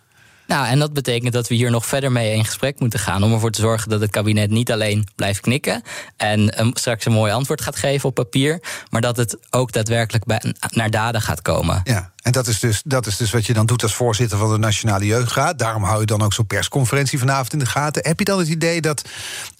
Nou, 0.48 0.66
en 0.66 0.78
dat 0.78 0.92
betekent 0.92 1.32
dat 1.32 1.48
we 1.48 1.54
hier 1.54 1.70
nog 1.70 1.86
verder 1.86 2.12
mee 2.12 2.34
in 2.34 2.44
gesprek 2.44 2.80
moeten 2.80 2.98
gaan. 2.98 3.22
Om 3.22 3.32
ervoor 3.32 3.50
te 3.50 3.60
zorgen 3.60 3.88
dat 3.88 4.00
het 4.00 4.10
kabinet 4.10 4.50
niet 4.50 4.72
alleen 4.72 5.08
blijft 5.14 5.40
knikken. 5.40 5.82
en 6.16 6.70
straks 6.74 7.04
een 7.04 7.12
mooi 7.12 7.32
antwoord 7.32 7.60
gaat 7.60 7.76
geven 7.76 8.08
op 8.08 8.14
papier. 8.14 8.60
maar 8.90 9.00
dat 9.00 9.16
het 9.16 9.36
ook 9.50 9.72
daadwerkelijk 9.72 10.24
bij, 10.24 10.42
naar 10.70 10.90
daden 10.90 11.22
gaat 11.22 11.42
komen. 11.42 11.80
Ja. 11.84 12.12
En 12.28 12.34
dat 12.34 12.46
is, 12.46 12.60
dus, 12.60 12.82
dat 12.84 13.06
is 13.06 13.16
dus 13.16 13.30
wat 13.30 13.46
je 13.46 13.52
dan 13.52 13.66
doet 13.66 13.82
als 13.82 13.94
voorzitter 13.94 14.38
van 14.38 14.50
de 14.50 14.58
Nationale 14.58 15.06
Jeugdraad. 15.06 15.58
Daarom 15.58 15.82
hou 15.82 16.00
je 16.00 16.06
dan 16.06 16.22
ook 16.22 16.32
zo'n 16.32 16.46
persconferentie 16.46 17.18
vanavond 17.18 17.52
in 17.52 17.58
de 17.58 17.66
gaten. 17.66 18.06
Heb 18.06 18.18
je 18.18 18.24
dan 18.24 18.38
het 18.38 18.48
idee 18.48 18.80
dat 18.80 19.04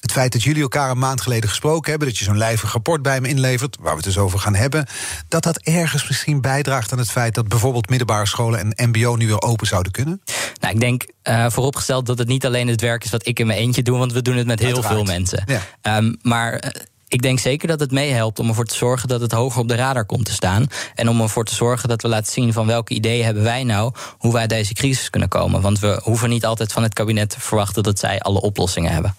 het 0.00 0.12
feit 0.12 0.32
dat 0.32 0.42
jullie 0.42 0.62
elkaar 0.62 0.90
een 0.90 0.98
maand 0.98 1.20
geleden 1.20 1.48
gesproken 1.48 1.90
hebben, 1.90 2.08
dat 2.08 2.18
je 2.18 2.25
zo'n 2.25 2.38
lijvig 2.38 2.72
rapport 2.72 3.02
bij 3.02 3.20
me 3.20 3.28
inlevert, 3.28 3.76
waar 3.80 3.90
we 3.90 3.96
het 3.96 4.04
dus 4.04 4.18
over 4.18 4.38
gaan 4.38 4.54
hebben, 4.54 4.87
dat 5.28 5.42
dat 5.42 5.58
ergens 5.58 6.08
misschien 6.08 6.40
bijdraagt 6.40 6.92
aan 6.92 6.98
het 6.98 7.10
feit 7.10 7.34
dat 7.34 7.48
bijvoorbeeld 7.48 7.88
middelbare 7.88 8.26
scholen 8.26 8.75
en 8.75 8.88
MBO 8.88 9.16
nu 9.16 9.26
weer 9.26 9.42
open 9.42 9.66
zouden 9.66 9.92
kunnen? 9.92 10.22
Nou, 10.60 10.75
ik 10.75 10.80
denk 10.80 11.06
uh, 11.22 11.50
vooropgesteld 11.50 12.06
dat 12.06 12.18
het 12.18 12.28
niet 12.28 12.46
alleen 12.46 12.68
het 12.68 12.80
werk 12.80 13.04
is 13.04 13.10
wat 13.10 13.26
ik 13.26 13.38
in 13.38 13.46
mijn 13.46 13.58
eentje 13.58 13.82
doe, 13.82 13.98
want 13.98 14.12
we 14.12 14.22
doen 14.22 14.37
het 14.37 14.46
met 14.46 14.58
heel 14.58 14.75
Uiteraard. 14.75 14.94
veel 14.94 15.04
mensen. 15.04 15.44
Ja. 15.46 15.96
Um, 15.96 16.18
maar 16.22 16.75
ik 17.08 17.22
denk 17.22 17.38
zeker 17.38 17.68
dat 17.68 17.80
het 17.80 17.90
meehelpt 17.90 18.38
om 18.38 18.48
ervoor 18.48 18.64
te 18.64 18.74
zorgen 18.74 19.08
dat 19.08 19.20
het 19.20 19.32
hoger 19.32 19.60
op 19.60 19.68
de 19.68 19.74
radar 19.74 20.04
komt 20.04 20.24
te 20.24 20.32
staan. 20.32 20.66
En 20.94 21.08
om 21.08 21.20
ervoor 21.20 21.44
te 21.44 21.54
zorgen 21.54 21.88
dat 21.88 22.02
we 22.02 22.08
laten 22.08 22.32
zien 22.32 22.52
van 22.52 22.66
welke 22.66 22.94
ideeën 22.94 23.24
hebben 23.24 23.42
wij 23.42 23.64
nou, 23.64 23.92
hoe 24.18 24.32
wij 24.32 24.46
deze 24.46 24.74
crisis 24.74 25.10
kunnen 25.10 25.28
komen. 25.28 25.60
Want 25.60 25.78
we 25.78 26.00
hoeven 26.02 26.28
niet 26.28 26.44
altijd 26.44 26.72
van 26.72 26.82
het 26.82 26.94
kabinet 26.94 27.30
te 27.30 27.40
verwachten 27.40 27.82
dat 27.82 27.98
zij 27.98 28.20
alle 28.20 28.40
oplossingen 28.40 28.92
hebben. 28.92 29.14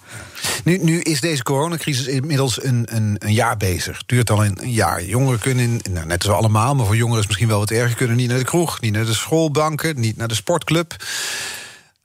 Nu, 0.64 0.78
nu 0.78 1.00
is 1.00 1.20
deze 1.20 1.42
coronacrisis 1.42 2.06
inmiddels 2.06 2.64
een, 2.64 2.86
een, 2.96 3.16
een 3.18 3.32
jaar 3.32 3.56
bezig. 3.56 4.02
Duurt 4.06 4.30
al 4.30 4.44
een, 4.44 4.62
een 4.62 4.72
jaar. 4.72 5.04
Jongeren 5.04 5.38
kunnen, 5.38 5.80
nou, 5.90 6.06
net 6.06 6.26
als 6.26 6.36
allemaal, 6.36 6.74
maar 6.74 6.86
voor 6.86 6.96
jongeren 6.96 7.20
is 7.20 7.26
misschien 7.26 7.48
wel 7.48 7.58
wat 7.58 7.70
erger, 7.70 7.96
kunnen 7.96 8.16
niet 8.16 8.28
naar 8.28 8.38
de 8.38 8.44
kroeg, 8.44 8.80
niet 8.80 8.92
naar 8.92 9.04
de 9.04 9.14
schoolbanken, 9.14 10.00
niet 10.00 10.16
naar 10.16 10.28
de 10.28 10.34
sportclub. 10.34 10.96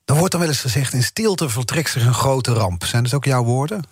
Dan 0.05 0.17
wordt 0.17 0.31
dan 0.31 0.41
wel 0.41 0.49
eens 0.49 0.61
gezegd: 0.61 0.93
in 0.93 1.03
stilte 1.03 1.49
voltrekt 1.49 1.89
zich 1.89 2.05
een 2.05 2.13
grote 2.13 2.53
ramp. 2.53 2.85
Zijn 2.85 3.03
dat 3.03 3.13
ook 3.13 3.25
jouw 3.25 3.43
woorden? 3.43 3.83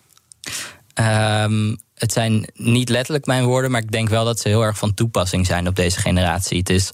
Um, 0.93 1.77
het 1.95 2.11
zijn 2.11 2.49
niet 2.53 2.89
letterlijk 2.89 3.25
mijn 3.25 3.45
woorden, 3.45 3.71
maar 3.71 3.81
ik 3.81 3.91
denk 3.91 4.09
wel 4.09 4.25
dat 4.25 4.39
ze 4.39 4.47
heel 4.47 4.61
erg 4.61 4.77
van 4.77 4.93
toepassing 4.93 5.45
zijn 5.45 5.67
op 5.67 5.75
deze 5.75 5.99
generatie. 5.99 6.57
Het 6.57 6.69
is 6.69 6.91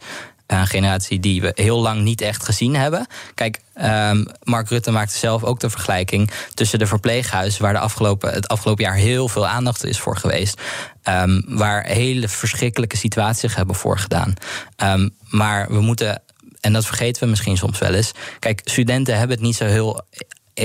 Een 0.49 0.67
generatie 0.67 1.19
die 1.19 1.41
we 1.41 1.51
heel 1.55 1.81
lang 1.81 2.01
niet 2.01 2.21
echt 2.21 2.43
gezien 2.43 2.75
hebben. 2.75 3.07
Kijk, 3.33 3.59
um, 3.81 4.25
Mark 4.43 4.69
Rutte 4.69 4.91
maakte 4.91 5.17
zelf 5.17 5.43
ook 5.43 5.59
de 5.59 5.69
vergelijking 5.69 6.31
tussen 6.53 6.79
de 6.79 6.87
verpleeghuizen, 6.87 7.61
waar 7.61 7.73
de 7.73 7.79
afgelopen, 7.79 8.33
het 8.33 8.47
afgelopen 8.47 8.83
jaar 8.83 8.95
heel 8.95 9.27
veel 9.27 9.47
aandacht 9.47 9.85
is 9.85 9.99
voor 9.99 10.17
geweest. 10.17 10.61
Um, 11.09 11.43
waar 11.47 11.85
hele 11.85 12.27
verschrikkelijke 12.27 12.97
situaties 12.97 13.55
hebben 13.55 13.75
voorgedaan. 13.75 14.33
Maar 15.29 15.67
we 15.69 15.81
moeten 15.81 16.21
en 16.59 16.73
dat 16.73 16.85
vergeten 16.85 17.23
we 17.23 17.29
misschien 17.29 17.57
soms 17.57 17.79
wel 17.79 17.93
eens. 17.93 18.11
Kijk, 18.39 18.61
studenten 18.63 19.17
hebben 19.17 19.35
het 19.35 19.45
niet 19.45 19.55
zo 19.55 19.65
heel 19.65 20.01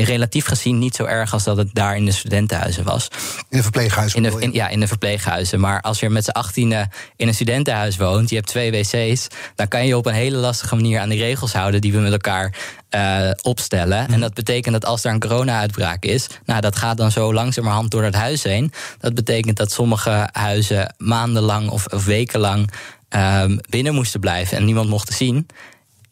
relatief 0.03 0.47
gezien 0.47 0.79
niet 0.79 0.95
zo 0.95 1.05
erg 1.05 1.33
als 1.33 1.45
dat 1.45 1.57
het 1.57 1.69
daar 1.73 1.97
in 1.97 2.05
de 2.05 2.13
studentenhuizen 2.13 2.85
was. 2.85 3.09
In 3.49 3.57
de 3.57 3.63
verpleeghuizen? 3.63 4.25
In 4.25 4.31
de, 4.41 4.53
ja, 4.53 4.69
in 4.69 4.81
de 4.81 4.87
verpleeghuizen. 4.87 5.61
Maar 5.61 5.81
als 5.81 6.01
je 6.01 6.11
met 6.11 6.25
z'n 6.25 6.31
achttiende 6.31 6.89
in 7.17 7.29
een 7.29 7.35
studentenhuis 7.35 7.97
woont, 7.97 8.29
je 8.29 8.35
hebt 8.35 8.49
twee 8.49 8.71
wc's, 8.71 9.27
dan 9.55 9.69
kan 9.69 9.87
je 9.87 9.97
op 9.97 10.07
een 10.07 10.15
hele 10.15 10.37
lastige 10.37 10.75
manier 10.75 11.01
aan 11.01 11.09
die 11.09 11.19
regels 11.19 11.53
houden 11.53 11.81
die 11.81 11.93
we 11.93 11.99
met 11.99 12.13
elkaar 12.13 12.55
uh, 12.91 13.31
opstellen. 13.43 13.99
En 13.99 14.11
mhm. 14.11 14.21
dat 14.21 14.35
betekent 14.35 14.75
dat 14.75 14.85
als 14.85 15.05
er 15.05 15.13
een 15.13 15.21
corona-uitbraak 15.21 16.05
is, 16.05 16.27
nou, 16.45 16.61
dat 16.61 16.77
gaat 16.77 16.97
dan 16.97 17.11
zo 17.11 17.35
langzamerhand 17.35 17.91
door 17.91 18.03
het 18.03 18.15
huis 18.15 18.43
heen. 18.43 18.73
Dat 18.99 19.15
betekent 19.15 19.57
dat 19.57 19.73
sommige 19.73 20.29
huizen 20.33 20.95
maandenlang 20.99 21.71
of, 21.71 21.87
of 21.87 22.05
wekenlang 22.05 22.71
uh, 23.17 23.45
binnen 23.69 23.95
moesten 23.95 24.21
blijven 24.21 24.57
en 24.57 24.65
niemand 24.65 24.89
mocht 24.89 25.13
zien. 25.13 25.47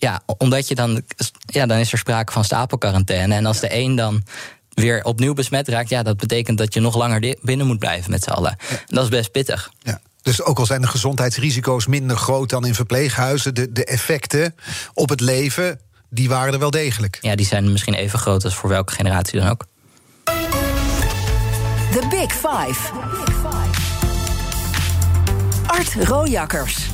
Ja, 0.03 0.23
omdat 0.39 0.69
je 0.69 0.75
dan, 0.75 1.03
ja, 1.47 1.67
dan 1.67 1.79
is 1.79 1.93
er 1.93 1.99
sprake 1.99 2.33
van 2.33 2.45
stapelquarantaine. 2.45 3.35
En 3.35 3.47
als 3.47 3.61
de 3.61 3.75
een 3.75 3.97
dan 3.97 4.23
weer 4.75 5.05
opnieuw 5.05 5.35
besmet 5.35 5.69
raakt, 5.69 5.89
ja, 5.89 6.03
dat 6.03 6.17
betekent 6.17 6.59
dat 6.59 6.75
je 6.75 6.81
nog 6.81 6.97
langer 6.97 7.37
binnen 7.43 7.67
moet 7.67 7.79
blijven 7.79 8.11
met 8.11 8.23
z'n 8.23 8.31
allen. 8.31 8.57
dat 8.87 9.05
is 9.05 9.11
best 9.11 9.31
pittig. 9.31 9.71
Ja. 9.79 10.01
Dus 10.23 10.43
ook 10.43 10.59
al 10.59 10.67
zijn 10.67 10.81
de 10.81 10.87
gezondheidsrisico's 10.87 11.87
minder 11.87 12.17
groot 12.17 12.51
dan 12.51 12.67
in 12.67 12.75
verpleeghuizen, 12.75 13.55
de, 13.55 13.73
de 13.73 13.85
effecten 13.85 14.55
op 14.95 15.09
het 15.09 15.21
leven, 15.21 15.81
die 16.11 16.29
waren 16.29 16.53
er 16.53 16.59
wel 16.59 16.71
degelijk. 16.71 17.19
Ja, 17.21 17.35
die 17.35 17.47
zijn 17.47 17.73
misschien 17.73 17.95
even 17.95 18.19
groot 18.19 18.45
als 18.45 18.55
voor 18.55 18.69
welke 18.69 18.93
generatie 18.93 19.41
dan 19.41 19.49
ook. 19.49 19.67
The 21.93 22.07
Big 22.11 22.33
Five. 22.33 22.91
Art 25.67 25.95
Rojakkers. 25.95 26.91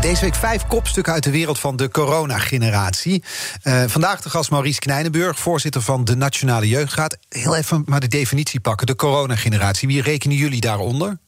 Deze 0.00 0.20
week 0.20 0.34
vijf 0.34 0.66
kopstukken 0.66 1.12
uit 1.12 1.22
de 1.22 1.30
wereld 1.30 1.58
van 1.58 1.76
de 1.76 1.88
coronageneratie. 1.90 3.24
Uh, 3.62 3.82
vandaag 3.86 4.20
de 4.20 4.30
gast 4.30 4.50
Maurice 4.50 4.78
Knijnenburg, 4.78 5.38
voorzitter 5.38 5.82
van 5.82 6.04
de 6.04 6.16
Nationale 6.16 6.68
Jeugdraad. 6.68 7.16
Heel 7.28 7.56
even 7.56 7.82
maar 7.86 8.00
de 8.00 8.08
definitie 8.08 8.60
pakken, 8.60 8.86
de 8.86 8.96
coronageneratie. 8.96 9.88
Wie 9.88 10.02
rekenen 10.02 10.36
jullie 10.36 10.60
daaronder? 10.60 11.18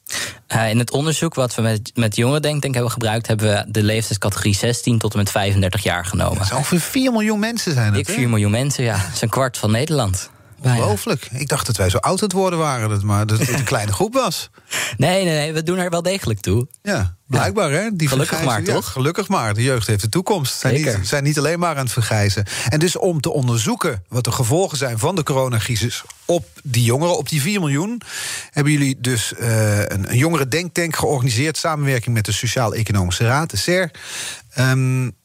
Uh, 0.55 0.71
in 0.71 0.79
het 0.79 0.91
onderzoek 0.91 1.35
wat 1.35 1.55
we 1.55 1.63
met, 1.63 1.91
met 1.95 2.17
jongeren 2.17 2.43
denk, 2.43 2.63
denk, 2.63 2.75
hebben 2.75 2.93
gebruikt... 2.93 3.27
hebben 3.27 3.47
we 3.47 3.65
de 3.69 3.83
leeftijdscategorie 3.83 4.55
16 4.55 4.99
tot 4.99 5.13
en 5.13 5.19
met 5.19 5.31
35 5.31 5.83
jaar 5.83 6.05
genomen. 6.05 6.39
Dat 6.39 6.53
ongeveer 6.53 6.81
4 6.81 7.13
miljoen 7.13 7.39
mensen 7.39 7.73
zijn 7.73 7.95
het, 7.95 8.09
Ik 8.09 8.15
4 8.15 8.29
miljoen 8.29 8.51
mensen, 8.51 8.85
ja. 8.85 8.97
Dat 8.97 9.15
is 9.15 9.21
een 9.21 9.29
kwart 9.29 9.59
van 9.59 9.71
Nederland. 9.71 10.31
Ongelooflijk. 10.63 11.29
Ik 11.33 11.49
dacht 11.49 11.67
dat 11.67 11.77
wij 11.77 11.91
zo 11.91 11.97
oud 11.97 12.21
het 12.21 12.33
worden 12.33 12.59
waren, 12.59 13.07
maar 13.07 13.27
dat 13.27 13.39
het 13.39 13.49
een 13.49 13.65
kleine 13.75 13.93
groep 13.93 14.15
was. 14.15 14.51
Nee, 14.97 15.25
nee, 15.25 15.35
nee, 15.35 15.53
we 15.53 15.63
doen 15.63 15.79
er 15.79 15.91
wel 15.91 16.03
degelijk 16.03 16.41
toe. 16.41 16.67
Ja, 16.83 17.17
blijkbaar 17.31 17.71
hè. 17.71 17.97
Die 17.97 18.09
gelukkig 18.09 18.45
maar, 18.45 18.63
toch? 18.63 18.93
Gelukkig 18.93 19.29
maar. 19.29 19.55
De 19.55 19.63
jeugd 19.63 19.87
heeft 19.87 20.01
de 20.01 20.09
toekomst. 20.09 20.59
Zijn 20.59 20.75
niet, 20.75 20.99
zijn 21.03 21.25
niet 21.25 21.39
alleen 21.39 21.59
maar 21.59 21.77
aan 21.77 21.85
het 21.85 21.93
vergrijzen. 21.93 22.45
En 22.69 22.79
dus 22.79 22.97
om 22.97 23.21
te 23.21 23.31
onderzoeken 23.31 24.05
wat 24.09 24.25
de 24.25 24.33
gevolgen 24.33 24.79
zijn 24.79 24.99
van 24.99 25.17
de 25.17 25.23
coronacrisis 25.23 26.03
op 26.25 26.47
die 26.63 26.85
jongeren, 26.85 27.17
op 27.17 27.29
die 27.29 27.41
4 27.41 27.61
miljoen, 27.61 28.01
hebben 28.51 28.73
jullie 28.73 28.97
dus 29.01 29.33
uh, 29.41 29.79
een, 29.79 30.11
een 30.11 30.17
jongeren 30.17 30.49
denktank 30.49 30.97
georganiseerd, 30.97 31.57
samenwerking 31.57 32.15
met 32.15 32.25
de 32.25 32.33
Sociaal-Economische 32.33 33.27
Raad, 33.27 33.51
de 33.51 33.57
SER. 33.57 33.91
Um, 34.59 35.19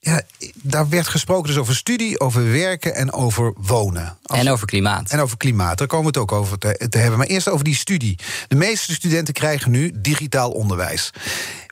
ja, 0.00 0.22
daar 0.54 0.88
werd 0.88 1.08
gesproken 1.08 1.48
dus 1.48 1.56
over 1.56 1.76
studie, 1.76 2.20
over 2.20 2.52
werken 2.52 2.94
en 2.94 3.12
over 3.12 3.52
wonen. 3.56 4.18
en 4.22 4.48
over 4.48 4.66
klimaat. 4.66 5.10
En 5.10 5.20
over 5.20 5.36
klimaat, 5.36 5.78
daar 5.78 5.86
komen 5.86 6.12
we 6.12 6.18
het 6.20 6.30
ook 6.30 6.38
over 6.40 6.58
te, 6.58 6.86
te, 6.88 6.98
hebben. 6.98 7.18
Maar 7.18 7.26
eerst 7.26 7.48
over 7.48 7.64
die 7.64 7.74
studie. 7.74 8.18
De 8.48 8.56
meeste 8.56 8.92
studenten 8.92 9.34
krijgen 9.34 9.70
nu 9.70 9.92
digitaal 9.94 10.50
onderwijs. 10.50 11.10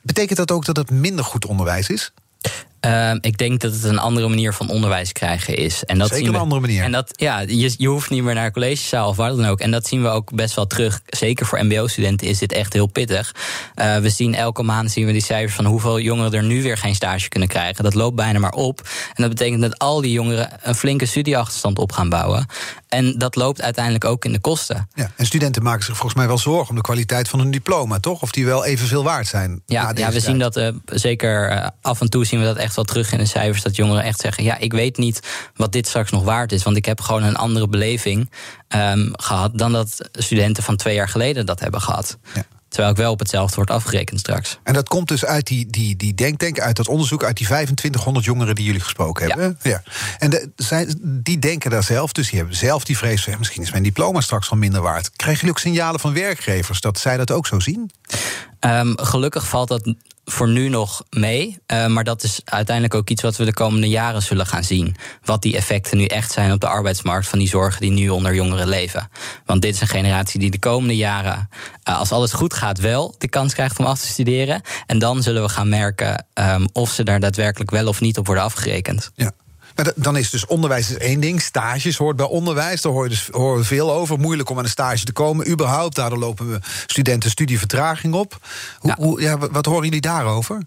Betekent 0.03 0.37
dat 0.37 0.51
ook 0.51 0.65
dat 0.65 0.77
het 0.77 0.91
minder 0.91 1.25
goed 1.25 1.45
onderwijs 1.45 1.89
is? 1.89 2.13
Ehm, 2.79 3.17
ik 3.21 3.37
denk 3.37 3.59
dat 3.59 3.73
het 3.73 3.83
een 3.83 3.99
andere 3.99 4.27
manier 4.27 4.53
van 4.53 4.69
onderwijs 4.69 5.11
krijgen 5.11 5.55
is. 5.55 5.85
En 5.85 5.97
dat 5.97 6.07
Zeker 6.07 6.23
zien 6.23 6.31
we, 6.31 6.37
een 6.37 6.43
andere 6.43 6.61
manier. 6.61 6.83
En 6.83 6.91
dat, 6.91 7.11
ja, 7.15 7.39
je, 7.39 7.73
je 7.77 7.87
hoeft 7.87 8.09
niet 8.09 8.23
meer 8.23 8.33
naar 8.33 8.51
collegezaal 8.51 9.09
of 9.09 9.15
waar 9.15 9.29
dan 9.29 9.45
ook. 9.45 9.59
En 9.59 9.71
dat 9.71 9.87
zien 9.87 10.01
we 10.01 10.07
ook 10.07 10.31
best 10.35 10.55
wel 10.55 10.67
terug. 10.67 11.01
Zeker 11.05 11.45
voor 11.45 11.65
mbo-studenten 11.65 12.27
is 12.27 12.37
dit 12.37 12.51
echt 12.51 12.73
heel 12.73 12.87
pittig. 12.87 13.35
Uh, 13.75 13.97
we 13.97 14.09
zien 14.09 14.35
elke 14.35 14.63
maand 14.63 14.91
zien 14.91 15.05
we 15.05 15.11
die 15.11 15.21
cijfers 15.21 15.55
van 15.55 15.65
hoeveel 15.65 15.99
jongeren 15.99 16.33
er 16.33 16.43
nu 16.43 16.63
weer 16.63 16.77
geen 16.77 16.95
stage 16.95 17.27
kunnen 17.27 17.49
krijgen. 17.49 17.83
Dat 17.83 17.93
loopt 17.93 18.15
bijna 18.15 18.39
maar 18.39 18.51
op. 18.51 18.79
En 19.13 19.23
dat 19.23 19.29
betekent 19.29 19.61
dat 19.61 19.77
al 19.77 20.01
die 20.01 20.11
jongeren 20.11 20.49
een 20.61 20.75
flinke 20.75 21.05
studieachterstand 21.05 21.79
op 21.79 21.91
gaan 21.91 22.09
bouwen. 22.09 22.45
En 22.87 23.17
dat 23.17 23.35
loopt 23.35 23.61
uiteindelijk 23.61 24.05
ook 24.05 24.25
in 24.25 24.31
de 24.31 24.39
kosten. 24.39 24.89
Ja, 24.93 25.11
en 25.15 25.25
studenten 25.25 25.63
maken 25.63 25.85
zich 25.85 25.95
volgens 25.95 26.15
mij 26.15 26.27
wel 26.27 26.37
zorgen 26.37 26.69
om 26.69 26.75
de 26.75 26.81
kwaliteit 26.81 27.27
van 27.29 27.39
hun 27.39 27.51
diploma, 27.51 27.99
toch? 27.99 28.21
Of 28.21 28.31
die 28.31 28.45
wel 28.45 28.65
evenveel 28.65 29.03
waard 29.03 29.27
zijn. 29.27 29.61
Ja, 29.65 29.91
ja 29.95 30.11
we 30.11 30.19
zien 30.19 30.39
dat 30.39 30.57
uh, 30.57 30.69
zeker 30.85 31.51
uh, 31.51 31.67
af 31.81 32.01
en 32.01 32.09
toe 32.09 32.25
zien 32.25 32.39
we 32.39 32.45
dat 32.45 32.57
echt 32.57 32.66
wel 32.75 32.85
terug 32.85 33.11
in 33.11 33.17
de 33.17 33.25
cijfers. 33.25 33.63
Dat 33.63 33.75
jongeren 33.75 34.03
echt 34.03 34.19
zeggen: 34.19 34.43
Ja, 34.43 34.57
ik 34.57 34.73
weet 34.73 34.97
niet 34.97 35.19
wat 35.55 35.71
dit 35.71 35.87
straks 35.87 36.11
nog 36.11 36.23
waard 36.23 36.51
is. 36.51 36.63
Want 36.63 36.77
ik 36.77 36.85
heb 36.85 37.01
gewoon 37.01 37.23
een 37.23 37.35
andere 37.35 37.67
beleving 37.67 38.29
um, 38.75 39.11
gehad 39.13 39.57
dan 39.57 39.71
dat 39.71 40.09
studenten 40.11 40.63
van 40.63 40.75
twee 40.75 40.95
jaar 40.95 41.09
geleden 41.09 41.45
dat 41.45 41.59
hebben 41.59 41.81
gehad. 41.81 42.17
Ja. 42.33 42.45
Terwijl 42.69 42.91
ik 42.91 42.97
wel 42.97 43.11
op 43.11 43.19
hetzelfde 43.19 43.55
wordt 43.55 43.71
afgerekend 43.71 44.19
straks. 44.19 44.59
En 44.63 44.73
dat 44.73 44.89
komt 44.89 45.07
dus 45.07 45.25
uit 45.25 45.47
die, 45.47 45.67
die, 45.67 45.95
die 45.95 46.13
denktank, 46.13 46.59
uit 46.59 46.75
dat 46.75 46.87
onderzoek, 46.87 47.23
uit 47.23 47.37
die 47.37 47.45
2500 47.45 48.25
jongeren 48.25 48.55
die 48.55 48.65
jullie 48.65 48.81
gesproken 48.81 49.27
hebben. 49.27 49.57
Ja. 49.61 49.69
ja. 49.69 49.83
En 50.17 50.29
de, 50.29 50.51
zij, 50.55 50.95
die 51.01 51.39
denken 51.39 51.69
daar 51.69 51.83
zelf, 51.83 52.11
dus 52.11 52.29
die 52.29 52.39
hebben 52.39 52.57
zelf 52.57 52.83
die 52.83 52.97
vrees 52.97 53.23
van 53.23 53.35
misschien 53.37 53.61
is 53.61 53.71
mijn 53.71 53.83
diploma 53.83 54.21
straks 54.21 54.49
wel 54.49 54.59
minder 54.59 54.81
waard. 54.81 55.11
Krijgen 55.15 55.39
jullie 55.39 55.55
ook 55.55 55.61
signalen 55.61 55.99
van 55.99 56.13
werkgevers 56.13 56.81
dat 56.81 56.99
zij 56.99 57.17
dat 57.17 57.31
ook 57.31 57.47
zo 57.47 57.59
zien? 57.59 57.91
Um, 58.59 58.97
gelukkig 58.97 59.47
valt 59.47 59.67
dat 59.67 59.93
voor 60.25 60.47
nu 60.47 60.69
nog 60.69 61.03
mee. 61.09 61.57
Uh, 61.67 61.87
maar 61.87 62.03
dat 62.03 62.23
is 62.23 62.41
uiteindelijk 62.45 62.95
ook 62.95 63.09
iets 63.09 63.21
wat 63.21 63.35
we 63.35 63.45
de 63.45 63.53
komende 63.53 63.89
jaren 63.89 64.21
zullen 64.21 64.45
gaan 64.45 64.63
zien. 64.63 64.95
Wat 65.23 65.41
die 65.41 65.55
effecten 65.55 65.97
nu 65.97 66.05
echt 66.05 66.31
zijn 66.31 66.51
op 66.51 66.59
de 66.59 66.67
arbeidsmarkt 66.67 67.27
van 67.27 67.39
die 67.39 67.47
zorgen 67.47 67.81
die 67.81 67.91
nu 67.91 68.09
onder 68.09 68.35
jongeren 68.35 68.67
leven. 68.67 69.09
Want 69.45 69.61
dit 69.61 69.73
is 69.73 69.81
een 69.81 69.87
generatie 69.87 70.39
die 70.39 70.51
de 70.51 70.59
komende 70.59 70.95
jaren, 70.95 71.49
uh, 71.89 71.99
als 71.99 72.11
alles 72.11 72.33
goed 72.33 72.53
gaat, 72.53 72.79
wel 72.79 73.15
de 73.17 73.27
kans 73.27 73.53
krijgt 73.53 73.79
om 73.79 73.85
af 73.85 73.99
te 73.99 74.07
studeren. 74.07 74.61
En 74.85 74.99
dan 74.99 75.23
zullen 75.23 75.41
we 75.41 75.49
gaan 75.49 75.69
merken 75.69 76.25
um, 76.33 76.67
of 76.73 76.91
ze 76.91 77.03
daar 77.03 77.19
daadwerkelijk 77.19 77.71
wel 77.71 77.87
of 77.87 78.01
niet 78.01 78.17
op 78.17 78.25
worden 78.25 78.43
afgerekend. 78.43 79.11
Ja. 79.15 79.31
Maar 79.77 79.91
dan 79.95 80.17
is 80.17 80.29
dus 80.29 80.45
onderwijs 80.45 80.89
is 80.89 80.97
één 80.97 81.19
ding. 81.19 81.41
Stages 81.41 81.97
hoort 81.97 82.15
bij 82.15 82.25
onderwijs. 82.25 82.81
Daar 82.81 82.91
hoor 82.91 83.09
dus, 83.09 83.27
horen 83.31 83.59
we 83.59 83.65
veel 83.65 83.91
over. 83.91 84.19
Moeilijk 84.19 84.49
om 84.49 84.57
aan 84.57 84.63
een 84.63 84.69
stage 84.69 85.05
te 85.05 85.11
komen, 85.11 85.49
überhaupt. 85.49 85.95
Daardoor 85.95 86.19
lopen 86.19 86.51
we 86.51 86.59
studenten 86.85 87.29
studievertraging 87.29 88.13
op. 88.13 88.39
Hoe, 88.79 88.89
ja. 88.89 88.95
Hoe, 89.03 89.21
ja, 89.21 89.37
wat 89.37 89.65
horen 89.65 89.83
jullie 89.83 90.01
daarover? 90.01 90.61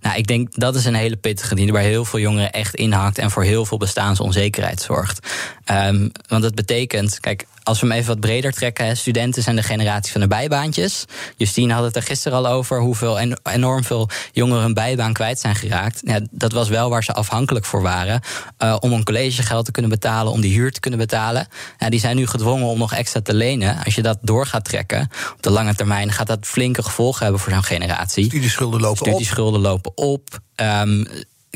Nou, 0.00 0.16
ik 0.16 0.26
denk 0.26 0.48
dat 0.54 0.74
is 0.74 0.84
een 0.84 0.94
hele 0.94 1.16
pittige 1.16 1.54
die 1.54 1.72
bij 1.72 1.84
heel 1.84 2.04
veel 2.04 2.18
jongeren 2.18 2.52
echt 2.52 2.74
inhakt 2.74 3.18
en 3.18 3.30
voor 3.30 3.42
heel 3.42 3.66
veel 3.66 3.78
bestaansonzekerheid 3.78 4.80
zorgt. 4.80 5.28
Um, 5.70 6.10
want 6.28 6.42
dat 6.42 6.54
betekent, 6.54 7.20
kijk, 7.20 7.46
als 7.64 7.80
we 7.80 7.86
hem 7.86 7.96
even 7.96 8.08
wat 8.08 8.20
breder 8.20 8.52
trekken, 8.52 8.96
studenten 8.96 9.42
zijn 9.42 9.56
de 9.56 9.62
generatie 9.62 10.12
van 10.12 10.20
de 10.20 10.26
bijbaantjes. 10.26 11.04
Justine 11.36 11.72
had 11.72 11.84
het 11.84 11.96
er 11.96 12.02
gisteren 12.02 12.38
al 12.38 12.46
over 12.46 12.80
hoeveel 12.80 13.18
enorm 13.42 13.84
veel 13.84 14.08
jongeren 14.32 14.62
hun 14.62 14.74
bijbaan 14.74 15.12
kwijt 15.12 15.38
zijn 15.40 15.54
geraakt. 15.54 16.00
Ja, 16.04 16.20
dat 16.30 16.52
was 16.52 16.68
wel 16.68 16.90
waar 16.90 17.04
ze 17.04 17.12
afhankelijk 17.12 17.64
voor 17.64 17.82
waren. 17.82 18.20
Uh, 18.58 18.76
om 18.80 18.92
een 18.92 19.04
collegegeld 19.04 19.64
te 19.64 19.70
kunnen 19.70 19.90
betalen, 19.90 20.32
om 20.32 20.40
die 20.40 20.52
huur 20.52 20.72
te 20.72 20.80
kunnen 20.80 21.00
betalen. 21.00 21.48
Ja, 21.78 21.88
die 21.88 22.00
zijn 22.00 22.16
nu 22.16 22.26
gedwongen 22.26 22.66
om 22.66 22.78
nog 22.78 22.92
extra 22.92 23.20
te 23.20 23.34
lenen. 23.34 23.84
Als 23.84 23.94
je 23.94 24.02
dat 24.02 24.18
door 24.20 24.46
gaat 24.46 24.64
trekken 24.64 25.08
op 25.32 25.42
de 25.42 25.50
lange 25.50 25.74
termijn, 25.74 26.12
gaat 26.12 26.26
dat 26.26 26.46
flinke 26.46 26.82
gevolgen 26.82 27.22
hebben 27.22 27.40
voor 27.40 27.52
zo'n 27.52 27.64
generatie. 27.64 28.24
Studieschulden 28.24 28.80
lopen 28.80 29.06
Studieschulden 29.06 29.60
lopen 29.60 29.96
op. 29.96 30.38
Um, 30.56 31.06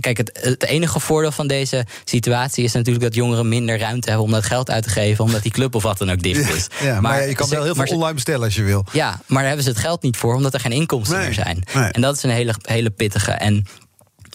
kijk, 0.01 0.17
het, 0.17 0.39
het, 0.43 0.65
enige 0.65 1.01
voordeel 1.01 1.33
van 1.33 1.47
deze 1.47 1.87
situatie 2.05 2.65
is 2.65 2.73
natuurlijk 2.73 3.05
dat 3.05 3.15
jongeren 3.15 3.49
minder 3.49 3.79
ruimte 3.79 4.09
hebben 4.09 4.27
om 4.27 4.33
dat 4.33 4.45
geld 4.45 4.71
uit 4.71 4.83
te 4.83 4.89
geven, 4.89 5.25
omdat 5.25 5.43
die 5.43 5.53
club 5.53 5.75
of 5.75 5.83
wat 5.83 5.99
dan 5.99 6.11
ook 6.11 6.23
dicht 6.23 6.55
is. 6.55 6.67
Ja, 6.81 7.01
maar, 7.01 7.29
je 7.29 7.35
kan 7.35 7.49
wel 7.49 7.63
heel 7.63 7.75
veel 7.75 7.85
online 7.85 8.15
bestellen 8.15 8.45
als 8.45 8.55
je 8.55 8.63
wil. 8.63 8.85
Ja, 8.93 9.21
maar 9.27 9.39
daar 9.39 9.47
hebben 9.47 9.65
ze 9.65 9.71
het 9.71 9.79
geld 9.79 10.03
niet 10.03 10.17
voor, 10.17 10.35
omdat 10.35 10.55
er 10.55 10.61
geen 10.61 10.73
inkomsten 10.73 11.19
meer 11.19 11.35
zijn. 11.35 11.65
En 11.93 12.01
dat 12.01 12.17
is 12.17 12.23
een 12.23 12.31
hele, 12.31 12.55
hele 12.63 12.91
pittige. 12.91 13.33
En 13.33 13.67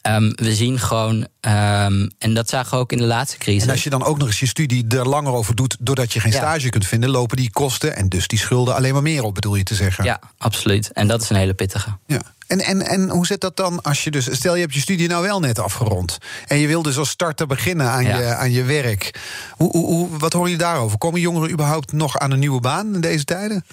Um, 0.08 0.32
we 0.36 0.55
zien 0.55 0.79
gewoon, 0.79 1.15
um, 1.15 2.12
en 2.17 2.34
dat 2.34 2.50
zagen 2.50 2.72
we 2.72 2.77
ook 2.77 2.91
in 2.91 2.98
de 2.98 3.03
laatste 3.03 3.38
crisis. 3.38 3.63
En 3.63 3.70
als 3.70 3.84
je 3.84 3.89
dan 3.89 4.03
ook 4.03 4.17
nog 4.17 4.27
eens 4.27 4.39
je 4.39 4.48
studie 4.48 4.88
er 4.88 5.08
langer 5.08 5.34
over 5.34 5.55
doet, 5.55 5.77
doordat 5.79 6.13
je 6.13 6.20
geen 6.20 6.32
stage 6.32 6.70
kunt 6.70 6.88
vinden, 6.88 7.10
lopen 7.10 7.38
die 7.38 7.51
kosten 7.51 7.96
en 7.96 8.10
dus 8.10 8.27
die 8.27 8.39
schulden 8.39 8.75
alleen 8.75 8.93
maar 8.93 9.01
meer 9.01 9.24
op, 9.24 9.36
bedoel 9.36 9.55
je 9.55 9.63
te 9.63 9.75
zeggen? 9.75 10.03
Ja, 10.03 10.20
absoluut. 10.38 10.91
En 10.91 11.08
dat 11.08 11.22
is 11.22 11.29
een 11.29 11.36
hele 11.36 11.53
pittige. 11.53 11.98
Ja. 12.08 12.22
En, 12.53 12.60
en, 12.60 12.81
en 12.81 13.10
hoe 13.10 13.25
zit 13.25 13.41
dat 13.41 13.55
dan 13.55 13.81
als 13.81 14.03
je 14.03 14.12
dus, 14.12 14.27
stel 14.31 14.55
je 14.55 14.62
hebt 14.62 14.74
je 14.74 14.79
studie 14.79 15.07
nou 15.07 15.24
wel 15.24 15.39
net 15.39 15.60
afgerond. 15.60 16.17
En 16.48 16.57
je 16.57 16.67
wil 16.67 16.81
dus 16.81 16.98
als 16.98 17.10
starter 17.10 17.48
beginnen 17.48 17.89
aan, 17.89 18.05
je, 18.05 18.25
aan 18.25 18.51
je 18.51 18.63
werk. 18.63 19.19
Hoe, 19.51 19.72
hoe, 19.72 20.17
wat 20.17 20.33
hoor 20.33 20.50
je 20.50 20.57
daarover? 20.57 20.98
Komen 20.98 21.19
jongeren 21.19 21.51
überhaupt 21.51 21.91
nog 21.91 22.17
aan 22.17 22.31
een 22.31 22.39
nieuwe 22.39 22.60
baan 22.60 22.93
in 22.93 23.01
deze 23.01 23.24
tijden? 23.24 23.65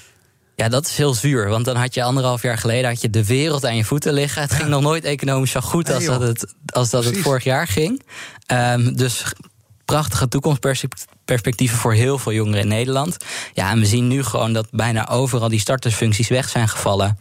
Ja, 0.56 0.68
dat 0.68 0.86
is 0.86 0.96
heel 0.96 1.14
zuur. 1.14 1.48
Want 1.48 1.64
dan 1.64 1.76
had 1.76 1.94
je 1.94 2.02
anderhalf 2.02 2.42
jaar 2.42 2.58
geleden 2.58 2.90
had 2.90 3.00
je 3.00 3.10
de 3.10 3.24
wereld 3.24 3.64
aan 3.64 3.76
je 3.76 3.84
voeten 3.84 4.12
liggen. 4.12 4.42
Het 4.42 4.52
ging 4.52 4.68
nog 4.68 4.82
nooit 4.82 5.04
economisch 5.04 5.50
zo 5.50 5.60
goed 5.60 5.90
als 5.90 6.04
dat 6.04 6.20
het, 6.20 6.54
als 6.66 6.90
dat 6.90 7.04
het 7.04 7.18
vorig 7.18 7.44
jaar 7.44 7.66
ging. 7.66 8.02
Um, 8.46 8.96
dus 8.96 9.24
prachtige 9.84 10.28
toekomstperspectieven 10.28 11.78
voor 11.78 11.92
heel 11.92 12.18
veel 12.18 12.32
jongeren 12.32 12.60
in 12.60 12.68
Nederland. 12.68 13.16
Ja, 13.52 13.70
en 13.70 13.78
we 13.78 13.86
zien 13.86 14.08
nu 14.08 14.22
gewoon 14.22 14.52
dat 14.52 14.66
bijna 14.70 15.08
overal 15.08 15.48
die 15.48 15.60
startersfuncties 15.60 16.28
weg 16.28 16.48
zijn 16.48 16.68
gevallen. 16.68 17.18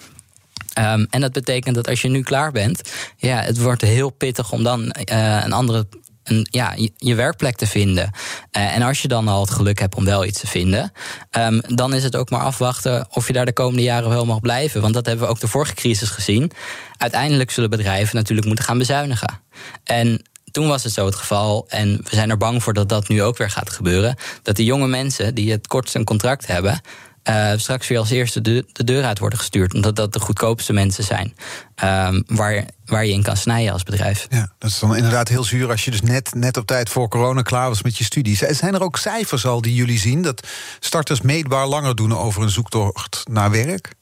Um, 0.78 1.08
en 1.10 1.22
dat 1.22 1.32
betekent 1.32 1.76
dat 1.76 1.88
als 1.88 2.02
je 2.02 2.08
nu 2.08 2.22
klaar 2.22 2.52
bent, 2.52 2.82
ja, 3.18 3.42
het 3.42 3.58
wordt 3.60 3.82
heel 3.82 4.10
pittig 4.10 4.52
om 4.52 4.64
dan 4.64 4.82
uh, 4.82 5.42
een 5.44 5.54
andere 5.54 5.88
een, 6.24 6.48
ja, 6.50 6.74
je, 6.98 7.16
werkplek 7.16 7.56
te 7.56 7.68
vinden. 7.68 8.12
Uh, 8.58 8.76
en 8.76 8.82
als 8.82 9.02
je 9.02 9.08
dan 9.08 9.28
al 9.28 9.42
het 9.42 9.50
geluk 9.50 9.80
hebt 9.80 9.96
om 9.96 10.06
wel 10.06 10.26
iets 10.26 10.40
te 10.40 10.48
vinden, 10.48 10.92
um, 11.38 11.62
dan 11.68 11.94
is 11.94 12.04
het 12.04 12.16
ook 12.16 12.30
maar 12.30 12.42
afwachten 12.42 13.08
of 13.10 13.28
je 13.28 13.34
daar 13.34 13.46
de 13.46 13.54
komende 13.54 13.82
jaren 13.82 14.10
wel 14.10 14.26
mag 14.26 14.40
blijven. 14.40 14.82
Want 14.82 14.94
dat 14.94 15.06
hebben 15.06 15.26
we 15.26 15.32
ook 15.32 15.40
de 15.40 15.48
vorige 15.48 15.74
crisis 15.74 16.10
gezien. 16.10 16.52
Uiteindelijk 16.98 17.52
zullen 17.52 17.70
bedrijven 17.70 18.16
natuurlijk 18.16 18.48
moeten 18.48 18.66
gaan 18.66 18.78
bezuinigen. 18.78 19.42
En 19.84 20.22
toen 20.52 20.68
was 20.68 20.84
het 20.84 20.94
zo 20.94 21.06
het 21.06 21.16
geval, 21.16 21.66
en 21.68 21.98
we 21.98 22.16
zijn 22.16 22.30
er 22.30 22.38
bang 22.38 22.64
voor 22.64 22.74
dat 22.74 22.90
dat 22.90 23.08
nu 23.08 23.24
ook 23.24 23.38
weer 23.38 23.50
gaat 23.50 23.70
gebeuren, 23.70 24.16
dat 24.44 24.56
die 24.56 24.66
jonge 24.66 24.88
mensen 24.88 25.36
die 25.36 25.52
het 25.52 25.68
kortst 25.68 25.96
een 25.96 26.04
contract 26.04 26.48
hebben, 26.48 26.82
uh, 27.24 27.52
straks 27.56 27.88
weer 27.88 28.00
als 28.00 28.10
eerste 28.10 28.42
de, 28.42 28.66
de, 28.72 28.84
deur 28.84 29.04
uit 29.04 29.20
worden 29.20 29.40
gestuurd. 29.40 29.74
Omdat 29.74 29.96
dat 29.96 30.14
de 30.14 30.20
goedkoopste 30.20 30.74
mensen 30.74 31.04
zijn. 31.04 31.36
Um, 31.84 32.24
waar, 32.28 32.66
waar 32.86 33.06
je 33.06 33.14
in 33.14 33.24
kan 33.24 33.38
snijden 33.38 33.74
als 33.74 33.84
bedrijf. 33.84 34.28
Ja, 34.30 34.52
dat 34.58 34.70
is 34.70 34.80
dan 34.80 34.96
inderdaad 34.96 35.28
heel 35.28 35.44
zuur 35.44 35.70
als 35.70 35.86
je 35.86 35.92
dus 35.92 36.02
net, 36.02 36.34
net 36.34 36.58
op 36.58 36.66
tijd 36.66 36.90
voor 36.90 37.08
corona 37.08 37.42
klaar 37.42 37.68
was 37.68 37.84
met 37.84 37.98
je 37.98 38.04
studie. 38.04 38.36
Zijn 38.36 38.74
er 38.74 38.84
ook 38.84 38.98
cijfers 38.98 39.46
al 39.46 39.62
die 39.62 39.76
jullie 39.76 40.00
zien 40.00 40.22
dat 40.22 40.48
starters 40.80 41.22
meetbaar 41.22 41.68
langer 41.68 41.96
doen 41.96 42.18
over 42.18 42.42
een 42.42 42.50
zoektocht 42.50 43.24
naar 43.30 43.52
werk? 43.52 43.98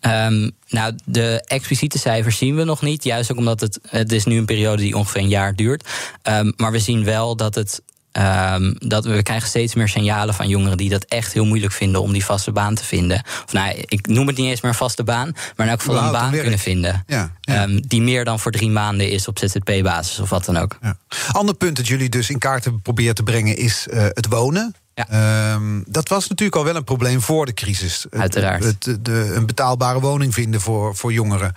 Um, 0.00 0.50
nou, 0.68 0.98
de 1.04 1.42
expliciete 1.46 1.98
cijfers 1.98 2.38
zien 2.38 2.56
we 2.56 2.64
nog 2.64 2.82
niet. 2.82 3.04
Juist 3.04 3.32
ook 3.32 3.38
omdat 3.38 3.60
het, 3.60 3.78
het 3.88 4.12
is 4.12 4.24
nu 4.24 4.38
een 4.38 4.44
periode 4.44 4.82
die 4.82 4.96
ongeveer 4.96 5.20
een 5.20 5.28
jaar 5.28 5.54
duurt. 5.54 5.88
Um, 6.22 6.52
maar 6.56 6.72
we 6.72 6.78
zien 6.78 7.04
wel 7.04 7.36
dat 7.36 7.54
het 7.54 7.82
Um, 8.18 8.74
dat 8.78 9.04
we 9.04 9.22
krijgen 9.22 9.48
steeds 9.48 9.74
meer 9.74 9.88
signalen 9.88 10.34
van 10.34 10.48
jongeren 10.48 10.76
die 10.76 10.88
dat 10.88 11.04
echt 11.04 11.32
heel 11.32 11.44
moeilijk 11.44 11.72
vinden 11.72 12.02
om 12.02 12.12
die 12.12 12.24
vaste 12.24 12.52
baan 12.52 12.74
te 12.74 12.84
vinden. 12.84 13.22
Of 13.44 13.52
nou, 13.52 13.84
ik 13.86 14.06
noem 14.06 14.26
het 14.26 14.36
niet 14.36 14.46
eens 14.46 14.60
meer 14.60 14.70
een 14.70 14.76
vaste 14.76 15.04
baan, 15.04 15.32
maar 15.56 15.66
in 15.66 15.72
elk 15.72 15.80
geval 15.82 16.02
een 16.02 16.12
baan 16.12 16.30
kunnen 16.30 16.58
vinden. 16.58 17.04
Ja, 17.06 17.32
ja. 17.40 17.62
Um, 17.62 17.86
die 17.86 18.02
meer 18.02 18.24
dan 18.24 18.40
voor 18.40 18.52
drie 18.52 18.70
maanden 18.70 19.10
is 19.10 19.28
op 19.28 19.38
ZZP-basis 19.38 20.18
of 20.18 20.30
wat 20.30 20.44
dan 20.44 20.56
ook. 20.56 20.78
Ja. 20.82 20.96
Ander 21.32 21.54
punt 21.54 21.76
dat 21.76 21.86
jullie 21.86 22.08
dus 22.08 22.30
in 22.30 22.38
kaart 22.38 22.64
hebben 22.64 22.82
proberen 22.82 23.14
te 23.14 23.22
brengen 23.22 23.56
is 23.56 23.86
uh, 23.90 24.02
het 24.02 24.26
wonen. 24.28 24.74
Ja. 24.94 25.54
Um, 25.54 25.84
dat 25.88 26.08
was 26.08 26.28
natuurlijk 26.28 26.56
al 26.56 26.64
wel 26.64 26.76
een 26.76 26.84
probleem 26.84 27.20
voor 27.20 27.46
de 27.46 27.54
crisis. 27.54 28.06
Uiteraard. 28.10 28.64
Het, 28.64 28.84
de, 28.84 29.02
de, 29.02 29.32
een 29.34 29.46
betaalbare 29.46 30.00
woning 30.00 30.34
vinden 30.34 30.60
voor, 30.60 30.96
voor 30.96 31.12
jongeren. 31.12 31.52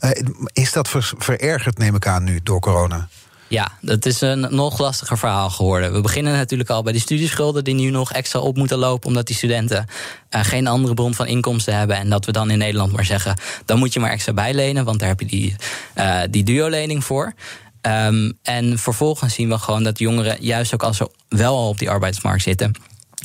Uh, 0.00 0.10
is 0.52 0.72
dat 0.72 0.88
ver, 0.88 1.12
verergerd, 1.18 1.78
neem 1.78 1.94
ik 1.94 2.06
aan, 2.06 2.24
nu 2.24 2.40
door 2.42 2.60
corona? 2.60 3.08
Ja, 3.48 3.72
dat 3.80 4.06
is 4.06 4.20
een 4.20 4.46
nog 4.50 4.78
lastiger 4.78 5.18
verhaal 5.18 5.50
geworden. 5.50 5.92
We 5.92 6.00
beginnen 6.00 6.32
natuurlijk 6.32 6.70
al 6.70 6.82
bij 6.82 6.92
die 6.92 7.00
studieschulden 7.00 7.64
die 7.64 7.74
nu 7.74 7.90
nog 7.90 8.12
extra 8.12 8.40
op 8.40 8.56
moeten 8.56 8.78
lopen, 8.78 9.08
omdat 9.08 9.26
die 9.26 9.36
studenten 9.36 9.86
uh, 10.30 10.44
geen 10.44 10.66
andere 10.66 10.94
bron 10.94 11.14
van 11.14 11.26
inkomsten 11.26 11.76
hebben. 11.76 11.96
En 11.96 12.10
dat 12.10 12.24
we 12.24 12.32
dan 12.32 12.50
in 12.50 12.58
Nederland 12.58 12.92
maar 12.92 13.04
zeggen: 13.04 13.36
dan 13.64 13.78
moet 13.78 13.92
je 13.92 14.00
maar 14.00 14.10
extra 14.10 14.32
bijlenen, 14.32 14.84
want 14.84 14.98
daar 14.98 15.08
heb 15.08 15.20
je 15.20 15.26
die, 15.26 15.56
uh, 15.96 16.20
die 16.30 16.44
duo-lening 16.44 17.04
voor. 17.04 17.34
Um, 17.82 18.38
en 18.42 18.78
vervolgens 18.78 19.34
zien 19.34 19.48
we 19.48 19.58
gewoon 19.58 19.82
dat 19.82 19.98
jongeren, 19.98 20.36
juist 20.40 20.74
ook 20.74 20.82
als 20.82 20.96
ze 20.96 21.10
wel 21.28 21.56
al 21.56 21.68
op 21.68 21.78
die 21.78 21.90
arbeidsmarkt 21.90 22.42
zitten, 22.42 22.72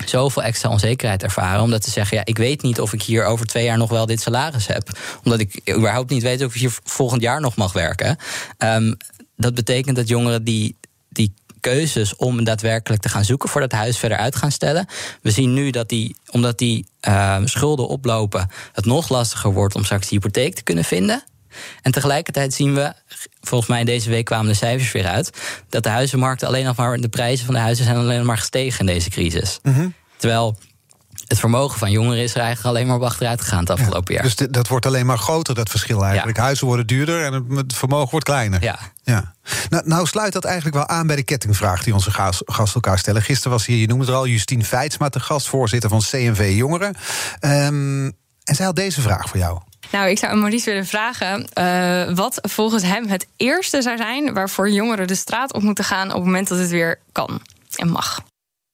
zoveel 0.06 0.44
extra 0.44 0.70
onzekerheid 0.70 1.24
ervaren. 1.24 1.62
Omdat 1.62 1.84
ze 1.84 1.92
zeggen, 1.92 2.18
ja, 2.18 2.26
ik 2.26 2.38
weet 2.38 2.62
niet 2.62 2.82
of 2.82 2.94
ik 2.94 3.02
hier 3.02 3.26
over 3.26 3.46
twee 3.46 3.64
jaar 3.64 3.78
nog 3.78 3.90
wel 3.90 4.06
dit 4.06 4.22
salaris 4.22 4.68
heb. 4.68 4.90
Omdat 5.24 5.40
ik 5.40 5.76
überhaupt 5.76 6.10
niet 6.10 6.24
weet 6.24 6.44
of 6.44 6.54
ik 6.54 6.60
hier 6.60 6.74
volgend 6.84 7.22
jaar 7.22 7.42
nog 7.42 7.56
mag 7.56 7.74
werken. 7.74 8.18
Um, 8.58 8.98
dat 9.44 9.54
betekent 9.54 9.96
dat 9.96 10.08
jongeren 10.08 10.44
die, 10.44 10.76
die 11.10 11.34
keuzes 11.60 12.16
om 12.16 12.44
daadwerkelijk 12.44 13.02
te 13.02 13.10
gaan 13.10 13.26
zoeken 13.26 13.50
voor 13.50 13.62
dat 13.62 13.72
huis 13.72 13.98
verder 13.98 14.18
uit 14.18 14.36
gaan 14.36 14.52
stellen. 14.52 14.88
We 15.22 15.32
zien 15.32 15.54
nu 15.54 15.70
dat 15.70 15.90
die, 15.90 16.16
omdat 16.32 16.58
die 16.58 16.86
uh, 17.08 17.38
schulden 17.44 17.88
oplopen, 17.88 18.50
het 18.72 18.86
nog 18.86 19.10
lastiger 19.10 19.54
wordt 19.54 19.76
om 19.76 19.84
straks 19.84 20.08
die 20.08 20.18
hypotheek 20.18 20.56
te 20.56 20.64
kunnen 20.64 20.84
vinden. 20.84 21.24
En 21.82 21.92
tegelijkertijd 21.92 22.54
zien 22.54 22.74
we, 22.74 22.94
volgens 23.42 23.70
mij 23.70 23.84
deze 23.84 24.10
week 24.10 24.26
kwamen 24.26 24.48
de 24.48 24.54
cijfers 24.54 24.92
weer 24.92 25.08
uit, 25.08 25.30
dat 25.70 25.84
de 25.84 25.90
huizenmarkt 25.90 26.44
alleen 26.44 26.66
nog 26.66 26.76
maar, 26.76 26.98
de 26.98 27.10
prijzen 27.10 27.46
van 27.46 27.54
de 27.54 27.60
huizen 27.60 27.86
zijn 27.86 27.98
alleen 27.98 28.18
nog 28.18 28.28
maar 28.28 28.38
gestegen 28.38 28.80
in 28.80 28.86
deze 28.94 29.10
crisis. 29.10 29.60
Mm 29.64 29.94
Terwijl 30.18 30.58
het 31.28 31.40
vermogen 31.40 31.80
van 31.80 31.92
jongeren 31.92 32.24
is 32.24 32.34
er 32.36 32.42
eigenlijk 32.42 32.76
alleen 32.76 32.88
maar 32.88 32.96
op 32.96 33.02
achteruit 33.02 33.42
gegaan 33.42 33.60
het 33.60 33.70
afgelopen 33.70 34.14
jaar. 34.14 34.24
Dus 34.24 34.36
dat 34.36 34.68
wordt 34.68 34.86
alleen 34.86 35.06
maar 35.06 35.18
groter, 35.18 35.56
dat 35.56 35.70
verschil 35.70 36.06
eigenlijk. 36.06 36.38
Huizen 36.38 36.68
worden 36.68 36.88
duurder 36.88 37.26
en 37.26 37.46
het 37.56 37.76
vermogen 37.76 38.12
wordt 38.12 38.26
kleiner. 38.26 38.64
Ja. 38.64 38.80
ja. 39.04 39.34
Nou, 39.70 39.88
nou 39.88 40.08
sluit 40.08 40.34
dat 40.34 40.46
eigenlijk 40.46 40.76
wel 40.76 40.88
aan 40.88 41.08
bij 41.08 41.16
de 41.16 41.24
kettingvraag 41.24 41.84
die 41.84 41.94
onze 41.94 42.12
gasten 42.12 42.74
elkaar 42.74 43.00
stellen. 43.00 43.22
Gisteren 43.22 43.52
was 43.52 43.66
hier, 43.66 43.78
je 43.78 43.88
noemde 43.88 44.06
het 44.06 44.16
al, 44.16 44.28
Justine 44.28 44.64
Feitsma, 44.64 45.10
de 45.10 45.20
gastvoorzitter 45.20 45.90
van 45.90 46.00
CNV 46.00 46.54
Jongeren. 46.56 46.96
Um, 47.42 48.06
en 48.44 48.56
zij 48.56 48.66
had 48.66 48.76
deze 48.76 49.02
vraag 49.02 49.30
voor 49.30 49.40
jou. 49.40 49.60
Nou, 49.92 50.10
ik 50.10 50.18
zou 50.18 50.38
Maurice 50.38 50.70
willen 50.70 50.86
vragen 50.86 51.48
uh, 51.54 52.16
wat 52.16 52.40
volgens 52.42 52.84
hem 52.84 53.08
het 53.08 53.28
eerste 53.38 53.82
zou 53.82 53.98
zijn 53.98 54.34
waarvoor 54.34 54.70
jongeren 54.70 55.08
de 55.08 55.16
straat 55.16 55.54
op 55.54 55.62
moeten 55.62 55.84
gaan 55.84 56.08
op 56.08 56.16
het 56.16 56.26
moment 56.26 56.48
dat 56.48 56.58
het 56.58 56.70
weer 56.70 57.00
kan 57.12 57.42
en 57.76 57.90
mag. 57.90 58.24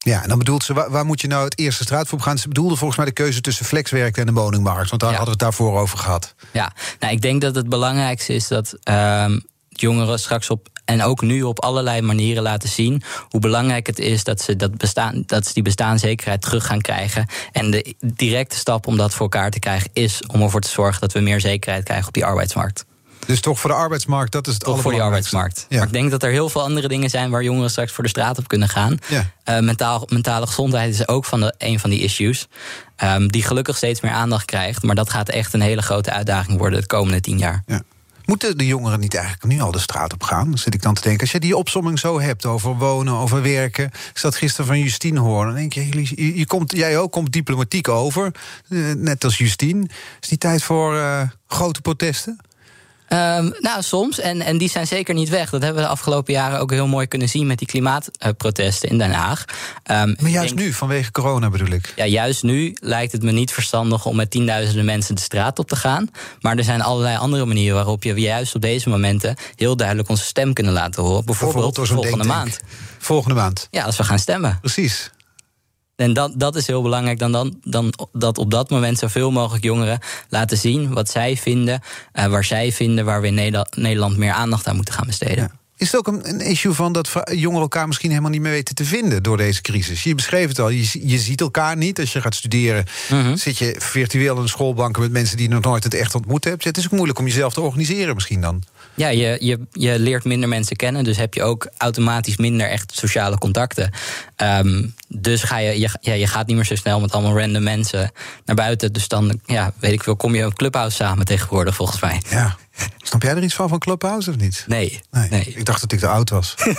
Ja, 0.04 0.22
en 0.22 0.28
dan 0.28 0.38
bedoelt 0.38 0.64
ze, 0.64 0.72
waar, 0.74 1.04
moet 1.04 1.20
je 1.20 1.26
nou 1.26 1.44
het 1.44 1.58
eerste 1.58 1.82
straat 1.82 2.08
voor 2.08 2.20
gaan? 2.20 2.38
Ze 2.38 2.48
bedoelde 2.48 2.76
volgens 2.76 2.98
mij 2.98 3.06
de 3.06 3.12
keuze 3.12 3.40
tussen 3.40 3.64
flexwerk 3.64 4.16
en 4.16 4.26
de 4.26 4.32
woningmarkt. 4.32 4.88
Want 4.90 5.00
daar 5.00 5.10
hadden 5.10 5.26
we 5.26 5.30
het 5.30 5.40
daarvoor 5.40 5.78
over 5.78 5.98
gehad. 5.98 6.34
Ja, 6.52 6.72
nou, 6.98 7.12
ik 7.12 7.22
denk 7.22 7.40
dat 7.40 7.54
het 7.54 7.68
belangrijkste 7.68 8.34
is 8.34 8.48
dat 8.48 8.74
uh, 8.90 9.36
jongeren 9.68 10.18
straks 10.18 10.50
op 10.50 10.68
en 10.84 11.02
ook 11.02 11.22
nu 11.22 11.42
op 11.42 11.62
allerlei 11.62 12.00
manieren 12.00 12.42
laten 12.42 12.68
zien 12.68 13.02
hoe 13.28 13.40
belangrijk 13.40 13.86
het 13.86 13.98
is 13.98 14.24
dat 14.24 14.40
ze, 14.40 14.56
dat 14.56 14.76
bestaan, 14.76 15.22
dat 15.26 15.46
ze 15.46 15.54
die 15.54 15.62
bestaanszekerheid 15.62 16.42
terug 16.42 16.66
gaan 16.66 16.80
krijgen. 16.80 17.26
En 17.52 17.70
de 17.70 17.94
directe 18.00 18.56
stap 18.56 18.86
om 18.86 18.96
dat 18.96 19.12
voor 19.12 19.20
elkaar 19.20 19.50
te 19.50 19.58
krijgen 19.58 19.90
is 19.92 20.22
om 20.26 20.42
ervoor 20.42 20.60
te 20.60 20.68
zorgen 20.68 21.00
dat 21.00 21.12
we 21.12 21.20
meer 21.20 21.40
zekerheid 21.40 21.84
krijgen 21.84 22.06
op 22.06 22.14
die 22.14 22.24
arbeidsmarkt. 22.24 22.84
Dus 23.30 23.40
toch 23.40 23.60
voor 23.60 23.70
de 23.70 23.76
arbeidsmarkt, 23.76 24.32
dat 24.32 24.46
is 24.46 24.54
het 24.54 24.62
Toch 24.62 24.80
voor 24.80 24.92
die 24.92 25.02
arbeidsmarkt. 25.02 25.66
Ja. 25.68 25.76
Maar 25.78 25.86
ik 25.86 25.92
denk 25.92 26.10
dat 26.10 26.22
er 26.22 26.30
heel 26.30 26.48
veel 26.48 26.62
andere 26.62 26.88
dingen 26.88 27.10
zijn 27.10 27.30
waar 27.30 27.42
jongeren 27.42 27.70
straks 27.70 27.92
voor 27.92 28.04
de 28.04 28.10
straat 28.10 28.38
op 28.38 28.48
kunnen 28.48 28.68
gaan. 28.68 28.98
Ja. 29.08 29.30
Uh, 29.44 29.58
mentaal, 29.58 30.06
mentale 30.08 30.46
gezondheid 30.46 30.94
is 30.94 31.08
ook 31.08 31.24
van 31.24 31.40
de, 31.40 31.54
een 31.58 31.80
van 31.80 31.90
die 31.90 32.00
issues. 32.00 32.48
Um, 33.04 33.32
die 33.32 33.42
gelukkig 33.42 33.76
steeds 33.76 34.00
meer 34.00 34.12
aandacht 34.12 34.44
krijgt. 34.44 34.82
Maar 34.82 34.94
dat 34.94 35.10
gaat 35.10 35.28
echt 35.28 35.54
een 35.54 35.60
hele 35.60 35.82
grote 35.82 36.10
uitdaging 36.10 36.58
worden 36.58 36.80
de 36.80 36.86
komende 36.86 37.20
tien 37.20 37.38
jaar. 37.38 37.62
Ja. 37.66 37.82
Moeten 38.24 38.58
de 38.58 38.66
jongeren 38.66 39.00
niet 39.00 39.14
eigenlijk 39.14 39.44
nu 39.44 39.60
al 39.60 39.70
de 39.70 39.78
straat 39.78 40.12
op 40.12 40.22
gaan? 40.22 40.58
zit 40.58 40.74
ik 40.74 40.82
dan 40.82 40.94
te 40.94 41.02
denken. 41.02 41.20
Als 41.20 41.30
je 41.30 41.40
die 41.40 41.56
opsomming 41.56 41.98
zo 41.98 42.20
hebt 42.20 42.46
over 42.46 42.76
wonen, 42.76 43.14
over 43.14 43.42
werken. 43.42 43.84
Ik 43.84 44.10
zat 44.18 44.36
gisteren 44.36 44.66
van 44.66 44.78
Justine 44.78 45.20
horen. 45.20 45.46
Dan 45.46 45.56
denk 45.56 45.72
je, 45.72 46.14
je, 46.14 46.38
je 46.38 46.46
komt, 46.46 46.72
jij 46.72 46.98
ook 46.98 47.12
komt 47.12 47.32
diplomatiek 47.32 47.88
over. 47.88 48.32
Uh, 48.68 48.94
net 48.94 49.24
als 49.24 49.38
Justine. 49.38 49.86
Is 50.20 50.28
die 50.28 50.38
tijd 50.38 50.62
voor 50.62 50.94
uh, 50.94 51.22
grote 51.46 51.80
protesten? 51.80 52.38
Um, 53.12 53.54
nou, 53.58 53.82
soms. 53.82 54.20
En, 54.20 54.40
en 54.40 54.58
die 54.58 54.68
zijn 54.70 54.86
zeker 54.86 55.14
niet 55.14 55.28
weg. 55.28 55.50
Dat 55.50 55.62
hebben 55.62 55.82
we 55.82 55.86
de 55.86 55.92
afgelopen 55.92 56.32
jaren 56.32 56.60
ook 56.60 56.70
heel 56.70 56.86
mooi 56.86 57.06
kunnen 57.06 57.28
zien 57.28 57.46
met 57.46 57.58
die 57.58 57.66
klimaatprotesten 57.66 58.88
in 58.88 58.98
Den 58.98 59.12
Haag. 59.12 59.44
Um, 59.90 60.16
maar 60.20 60.30
juist 60.30 60.54
nu, 60.54 60.72
vanwege 60.72 61.10
corona 61.10 61.50
bedoel 61.50 61.68
ik. 61.68 61.92
Ja, 61.96 62.06
juist 62.06 62.42
nu 62.42 62.76
lijkt 62.80 63.12
het 63.12 63.22
me 63.22 63.32
niet 63.32 63.52
verstandig 63.52 64.06
om 64.06 64.16
met 64.16 64.30
tienduizenden 64.30 64.84
mensen 64.84 65.14
de 65.14 65.20
straat 65.20 65.58
op 65.58 65.68
te 65.68 65.76
gaan. 65.76 66.10
Maar 66.40 66.56
er 66.56 66.64
zijn 66.64 66.82
allerlei 66.82 67.16
andere 67.16 67.44
manieren 67.44 67.74
waarop 67.74 68.02
je 68.02 68.14
juist 68.14 68.54
op 68.54 68.60
deze 68.60 68.88
momenten 68.88 69.36
heel 69.54 69.76
duidelijk 69.76 70.08
onze 70.08 70.24
stem 70.24 70.52
kunnen 70.52 70.72
laten 70.72 71.02
horen. 71.02 71.24
Bijvoorbeeld, 71.24 71.74
Bijvoorbeeld 71.74 72.08
volgende 72.08 72.34
maand. 72.34 72.58
Volgende 72.98 73.34
maand. 73.34 73.68
Ja, 73.70 73.84
als 73.84 73.96
we 73.96 74.04
gaan 74.04 74.18
stemmen. 74.18 74.58
Precies. 74.60 75.10
En 76.00 76.12
dat, 76.12 76.32
dat 76.36 76.56
is 76.56 76.66
heel 76.66 76.82
belangrijk. 76.82 77.18
Dan, 77.18 77.32
dan, 77.32 77.54
dan 77.62 77.92
dat 78.12 78.38
op 78.38 78.50
dat 78.50 78.70
moment 78.70 78.98
zoveel 78.98 79.30
mogelijk 79.30 79.64
jongeren 79.64 79.98
laten 80.28 80.56
zien 80.56 80.92
wat 80.92 81.10
zij 81.10 81.36
vinden, 81.36 81.82
uh, 82.14 82.26
waar 82.26 82.44
zij 82.44 82.72
vinden, 82.72 83.04
waar 83.04 83.20
we 83.20 83.26
in 83.26 83.64
Nederland 83.76 84.16
meer 84.16 84.32
aandacht 84.32 84.66
aan 84.66 84.76
moeten 84.76 84.94
gaan 84.94 85.06
besteden. 85.06 85.50
Is 85.76 85.92
het 85.92 85.96
ook 85.96 86.06
een, 86.06 86.28
een, 86.28 86.40
issue 86.40 86.72
van 86.72 86.92
dat 86.92 87.12
jongeren 87.32 87.60
elkaar 87.60 87.86
misschien 87.86 88.10
helemaal 88.10 88.30
niet 88.30 88.40
meer 88.40 88.50
weten 88.50 88.74
te 88.74 88.84
vinden 88.84 89.22
door 89.22 89.36
deze 89.36 89.60
crisis? 89.60 90.02
Je 90.02 90.14
beschreef 90.14 90.48
het 90.48 90.58
al, 90.58 90.68
je, 90.68 91.08
je 91.08 91.18
ziet 91.18 91.40
elkaar 91.40 91.76
niet. 91.76 92.00
Als 92.00 92.12
je 92.12 92.20
gaat 92.20 92.34
studeren, 92.34 92.84
mhm. 93.10 93.36
zit 93.36 93.58
je 93.58 93.74
virtueel 93.78 94.40
in 94.40 94.48
schoolbanken 94.48 95.02
met 95.02 95.12
mensen 95.12 95.36
die 95.36 95.48
je 95.48 95.54
nog 95.54 95.64
nooit 95.64 95.84
het 95.84 95.94
echt 95.94 96.14
ontmoet 96.14 96.44
hebt. 96.44 96.64
Het 96.64 96.76
is 96.76 96.84
ook 96.84 96.90
moeilijk 96.90 97.18
om 97.18 97.26
jezelf 97.26 97.52
te 97.52 97.60
organiseren 97.60 98.14
misschien 98.14 98.40
dan. 98.40 98.62
Ja, 98.94 99.08
je, 99.08 99.36
je, 99.40 99.58
je 99.72 99.98
leert 99.98 100.24
minder 100.24 100.48
mensen 100.48 100.76
kennen, 100.76 101.04
dus 101.04 101.16
heb 101.16 101.34
je 101.34 101.42
ook 101.42 101.68
automatisch 101.76 102.36
minder 102.36 102.68
echt 102.68 102.92
sociale 102.94 103.38
contacten. 103.38 103.90
Um, 104.36 104.94
dus 105.08 105.42
ga 105.42 105.58
je, 105.58 105.80
je, 105.80 105.88
ja, 106.00 106.12
je 106.12 106.26
gaat 106.26 106.46
niet 106.46 106.56
meer 106.56 106.64
zo 106.64 106.74
snel 106.74 107.00
met 107.00 107.12
allemaal 107.12 107.38
random 107.38 107.62
mensen 107.62 108.12
naar 108.44 108.56
buiten. 108.56 108.92
Dus 108.92 109.08
dan, 109.08 109.40
ja, 109.46 109.72
weet 109.78 109.92
ik 109.92 110.02
veel, 110.02 110.16
kom 110.16 110.34
je 110.34 110.42
een 110.42 110.54
clubhouse 110.54 110.96
samen 110.96 111.24
tegenwoordig, 111.24 111.74
volgens 111.74 112.00
mij. 112.00 112.22
Ja. 112.30 112.56
Snap 113.02 113.22
jij 113.22 113.34
er 113.36 113.42
iets 113.42 113.54
van 113.54 113.68
van 113.68 113.78
Clubhouse 113.78 114.30
of 114.30 114.36
niet? 114.36 114.64
Nee. 114.66 115.00
Nee, 115.10 115.28
nee. 115.28 115.44
Ik 115.56 115.64
dacht 115.64 115.80
dat 115.80 115.92
ik 115.92 115.98
te 115.98 116.06
oud 116.06 116.30
was. 116.30 116.54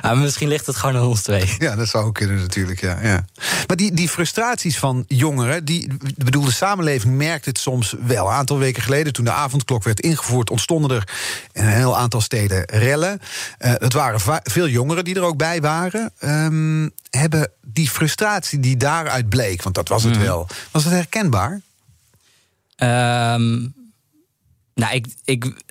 Ah, 0.00 0.20
misschien 0.20 0.48
ligt 0.48 0.66
het 0.66 0.76
gewoon 0.76 0.96
aan 0.96 1.06
ons 1.06 1.22
twee. 1.22 1.54
Ja, 1.58 1.76
dat 1.76 1.88
zou 1.88 2.04
ook 2.04 2.14
kunnen 2.14 2.36
natuurlijk, 2.36 2.80
ja. 2.80 2.98
ja. 3.02 3.24
Maar 3.66 3.76
die, 3.76 3.94
die 3.94 4.08
frustraties 4.08 4.78
van 4.78 5.04
jongeren... 5.08 5.64
Die, 5.64 5.88
bedoel, 6.16 6.44
de 6.44 6.52
samenleving 6.52 7.16
merkt 7.16 7.44
het 7.44 7.58
soms 7.58 7.94
wel. 8.06 8.26
Een 8.26 8.32
aantal 8.32 8.58
weken 8.58 8.82
geleden, 8.82 9.12
toen 9.12 9.24
de 9.24 9.30
avondklok 9.30 9.84
werd 9.84 10.00
ingevoerd... 10.00 10.50
ontstonden 10.50 10.96
er 10.96 11.08
in 11.52 11.64
een 11.64 11.72
heel 11.72 11.96
aantal 11.96 12.20
steden 12.20 12.64
rellen. 12.64 13.20
Eh, 13.58 13.72
het 13.74 13.92
waren 13.92 14.40
veel 14.42 14.68
jongeren 14.68 15.04
die 15.04 15.14
er 15.14 15.22
ook 15.22 15.36
bij 15.36 15.60
waren. 15.60 16.12
Ehm, 16.18 16.88
hebben 17.10 17.50
die 17.60 17.90
frustratie 17.90 18.60
die 18.60 18.76
daaruit 18.76 19.28
bleek, 19.28 19.62
want 19.62 19.74
dat 19.74 19.88
was 19.88 20.02
het 20.02 20.18
wel... 20.18 20.48
was 20.70 20.84
dat 20.84 20.92
herkenbaar? 20.92 21.60
Ehm, 22.76 23.66
nou, 24.74 24.94
ik, 24.94 25.06
ik, 25.24 25.62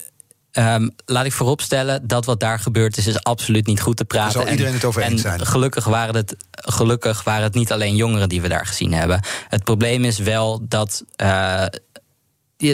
ehm, 0.52 0.90
laat 1.06 1.26
ik 1.26 1.32
vooropstellen 1.32 2.08
dat 2.08 2.26
wat 2.26 2.40
daar 2.40 2.60
gebeurd 2.60 2.98
is, 2.98 3.08
is 3.08 3.24
absoluut 3.24 3.66
niet 3.68 3.82
goed 3.82 3.98
te 3.98 4.06
praten. 4.06 4.34
Daar 4.34 4.42
zal 4.42 4.52
iedereen 4.52 4.74
het 4.74 4.86
over 4.86 5.02
en 5.02 5.12
eens 5.12 5.22
zijn. 5.22 5.46
Gelukkig 5.46 5.86
waren, 5.86 6.16
het, 6.16 6.36
gelukkig 6.52 7.24
waren 7.24 7.44
het 7.44 7.54
niet 7.54 7.72
alleen 7.72 7.96
jongeren 7.96 8.30
die 8.30 8.42
we 8.42 8.48
daar 8.48 8.66
gezien 8.66 8.94
hebben. 8.94 9.24
Het 9.48 9.64
probleem 9.64 10.04
is 10.04 10.18
wel 10.18 10.60
dat. 10.68 11.04
eh, 11.16 11.66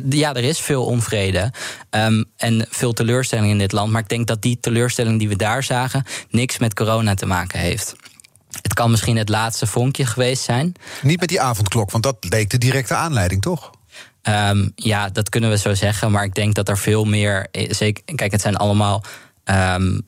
ja, 0.09 0.33
er 0.33 0.43
is 0.43 0.59
veel 0.59 0.85
onvrede 0.85 1.51
ehm, 1.89 2.23
en 2.37 2.67
veel 2.69 2.93
teleurstelling 2.93 3.49
in 3.49 3.57
dit 3.57 3.71
land. 3.71 3.91
Maar 3.91 4.01
ik 4.01 4.09
denk 4.09 4.27
dat 4.27 4.41
die 4.41 4.59
teleurstelling 4.59 5.19
die 5.19 5.29
we 5.29 5.35
daar 5.35 5.63
zagen 5.63 6.03
niks 6.29 6.57
met 6.57 6.73
corona 6.73 7.13
te 7.13 7.25
maken 7.25 7.59
heeft. 7.59 7.95
Het 8.61 8.73
kan 8.73 8.91
misschien 8.91 9.17
het 9.17 9.29
laatste 9.29 9.67
vonkje 9.67 10.05
geweest 10.05 10.43
zijn. 10.43 10.73
Niet 11.01 11.19
met 11.19 11.29
die 11.29 11.41
avondklok, 11.41 11.91
want 11.91 12.03
dat 12.03 12.15
leek 12.19 12.49
de 12.49 12.57
directe 12.57 12.95
aanleiding, 12.95 13.41
toch? 13.41 13.71
Ehm, 14.27 14.69
ja, 14.75 15.09
dat 15.09 15.29
kunnen 15.29 15.49
we 15.49 15.57
zo 15.57 15.73
zeggen. 15.73 16.11
Maar 16.11 16.23
ik 16.23 16.33
denk 16.35 16.53
dat 16.55 16.69
er 16.69 16.77
veel 16.77 17.05
meer. 17.05 17.47
Zeker, 17.69 18.15
kijk, 18.15 18.31
het 18.31 18.41
zijn 18.41 18.55
allemaal. 18.55 19.03
ehm, 19.43 19.99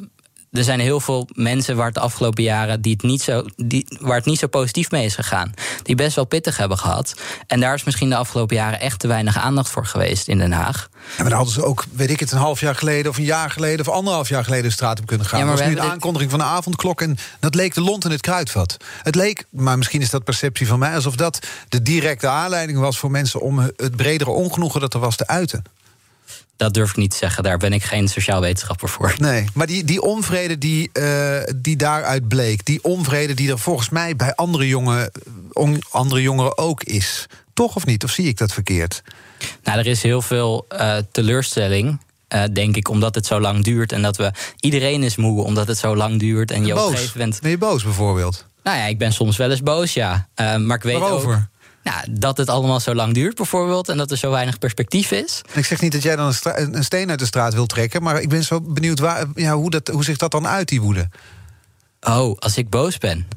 er 0.51 0.63
zijn 0.63 0.79
heel 0.79 0.99
veel 0.99 1.27
mensen 1.33 1.75
waar 1.75 1.85
het 1.85 1.93
de 1.93 1.99
afgelopen 1.99 2.43
jaren 2.43 2.81
die 2.81 2.93
het 2.93 3.01
niet 3.01 3.21
zo, 3.21 3.45
die, 3.55 3.85
waar 3.99 4.15
het 4.15 4.25
niet 4.25 4.39
zo 4.39 4.47
positief 4.47 4.91
mee 4.91 5.05
is 5.05 5.15
gegaan. 5.15 5.53
Die 5.83 5.95
best 5.95 6.15
wel 6.15 6.25
pittig 6.25 6.57
hebben 6.57 6.77
gehad. 6.77 7.13
En 7.47 7.59
daar 7.59 7.73
is 7.73 7.83
misschien 7.83 8.09
de 8.09 8.15
afgelopen 8.15 8.55
jaren 8.55 8.79
echt 8.79 8.99
te 8.99 9.07
weinig 9.07 9.38
aandacht 9.38 9.69
voor 9.69 9.85
geweest 9.85 10.27
in 10.27 10.38
Den 10.38 10.51
Haag. 10.51 10.89
Ja, 10.91 10.99
maar 11.17 11.29
dan 11.29 11.33
hadden 11.33 11.53
ze 11.53 11.63
ook, 11.63 11.85
weet 11.91 12.09
ik 12.09 12.19
het, 12.19 12.31
een 12.31 12.38
half 12.38 12.59
jaar 12.59 12.75
geleden... 12.75 13.12
of 13.12 13.17
een 13.17 13.23
jaar 13.23 13.51
geleden 13.51 13.88
of 13.88 13.93
anderhalf 13.93 14.29
jaar 14.29 14.43
geleden 14.43 14.65
de 14.65 14.71
straat 14.71 14.99
op 14.99 15.05
kunnen 15.05 15.25
gaan. 15.25 15.39
Ja, 15.39 15.45
maar 15.45 15.55
dat 15.55 15.65
was 15.65 15.73
nu 15.73 15.81
dit- 15.81 15.91
aankondiging 15.91 16.31
van 16.31 16.39
de 16.39 16.45
avondklok... 16.45 17.01
en 17.01 17.17
dat 17.39 17.55
leek 17.55 17.73
de 17.73 17.81
lont 17.81 18.05
in 18.05 18.12
het 18.12 18.21
kruidvat. 18.21 18.77
Het 19.03 19.15
leek, 19.15 19.45
maar 19.49 19.77
misschien 19.77 20.01
is 20.01 20.09
dat 20.09 20.23
perceptie 20.23 20.67
van 20.67 20.79
mij... 20.79 20.95
alsof 20.95 21.15
dat 21.15 21.39
de 21.69 21.81
directe 21.81 22.27
aanleiding 22.27 22.79
was 22.79 22.99
voor 22.99 23.12
mensen... 23.12 23.41
om 23.41 23.59
het 23.59 23.95
bredere 23.95 24.31
ongenoegen 24.31 24.81
dat 24.81 24.93
er 24.93 24.99
was 24.99 25.15
te 25.15 25.27
uiten. 25.27 25.63
Dat 26.59 26.73
durf 26.73 26.89
ik 26.89 26.95
niet 26.95 27.11
te 27.11 27.17
zeggen. 27.17 27.43
Daar 27.43 27.57
ben 27.57 27.73
ik 27.73 27.83
geen 27.83 28.07
sociaal 28.07 28.41
wetenschapper 28.41 28.89
voor. 28.89 29.13
Nee, 29.17 29.45
maar 29.53 29.67
die, 29.67 29.83
die 29.83 30.01
onvrede 30.01 30.57
die, 30.57 30.89
eh, 30.93 31.53
die 31.55 31.75
daaruit 31.75 32.27
bleek... 32.27 32.65
die 32.65 32.83
onvrede 32.83 33.33
die 33.33 33.49
er 33.51 33.59
volgens 33.59 33.89
mij 33.89 34.15
bij 34.15 34.35
andere, 34.35 34.67
jongen, 34.67 35.11
on- 35.53 35.81
andere 35.91 36.21
jongeren 36.21 36.57
ook 36.57 36.83
is... 36.83 37.25
toch 37.53 37.75
of 37.75 37.85
niet? 37.85 38.03
Of 38.03 38.11
zie 38.11 38.27
ik 38.27 38.37
dat 38.37 38.53
verkeerd? 38.53 39.01
Nou, 39.63 39.79
er 39.79 39.87
is 39.87 40.03
heel 40.03 40.21
veel 40.21 40.65
eh, 40.69 40.97
teleurstelling. 41.11 41.99
eh, 42.27 42.43
denk 42.53 42.75
ik, 42.75 42.89
omdat 42.89 43.15
het 43.15 43.25
zo 43.25 43.39
lang 43.39 43.63
duurt. 43.63 43.91
En 43.91 44.01
dat 44.01 44.17
we. 44.17 44.31
Iedereen 44.59 45.03
is 45.03 45.15
moe 45.15 45.43
omdat 45.43 45.67
het 45.67 45.77
zo 45.77 45.95
lang 45.95 46.19
duurt. 46.19 46.51
En 46.51 46.65
je 46.65 46.71
op 46.73 46.77
een 46.79 46.83
boos. 46.85 46.93
gegeven 46.95 47.19
moment. 47.19 47.41
Ben 47.41 47.51
je 47.51 47.57
boos 47.57 47.83
bijvoorbeeld? 47.83 48.45
Nou 48.63 48.77
ja, 48.77 48.83
ik 48.85 48.97
ben 48.97 49.13
soms 49.13 49.37
wel 49.37 49.49
eens 49.51 49.63
boos, 49.63 49.93
ja. 49.93 50.27
Maar 50.35 50.77
ik 50.77 50.83
weet 50.83 50.95
ook. 51.01 51.37
Nou, 51.83 52.05
dat 52.11 52.37
het 52.37 52.49
allemaal 52.49 52.79
zo 52.79 52.95
lang 52.95 53.13
duurt, 53.13 53.35
bijvoorbeeld. 53.35 53.89
En 53.89 53.97
dat 53.97 54.11
er 54.11 54.17
zo 54.17 54.31
weinig 54.31 54.57
perspectief 54.57 55.11
is. 55.11 55.41
Ik 55.53 55.65
zeg 55.65 55.81
niet 55.81 55.91
dat 55.91 56.01
jij 56.01 56.15
dan 56.15 56.33
een, 56.43 56.75
een 56.75 56.83
steen 56.83 57.09
uit 57.09 57.19
de 57.19 57.25
straat 57.25 57.53
wil 57.53 57.65
trekken... 57.65 58.03
maar 58.03 58.21
ik 58.21 58.29
ben 58.29 58.43
zo 58.43 58.61
benieuwd 58.61 58.99
waar, 58.99 59.25
ja, 59.35 59.55
hoe, 59.55 59.69
dat, 59.69 59.87
hoe 59.87 60.03
zich 60.03 60.17
dat 60.17 60.31
dan 60.31 60.47
uit, 60.47 60.67
die 60.67 60.81
woede. 60.81 61.09
Oh, 62.01 62.37
als 62.37 62.57
ik 62.57 62.69
boos 62.69 62.97
ben. 62.97 63.27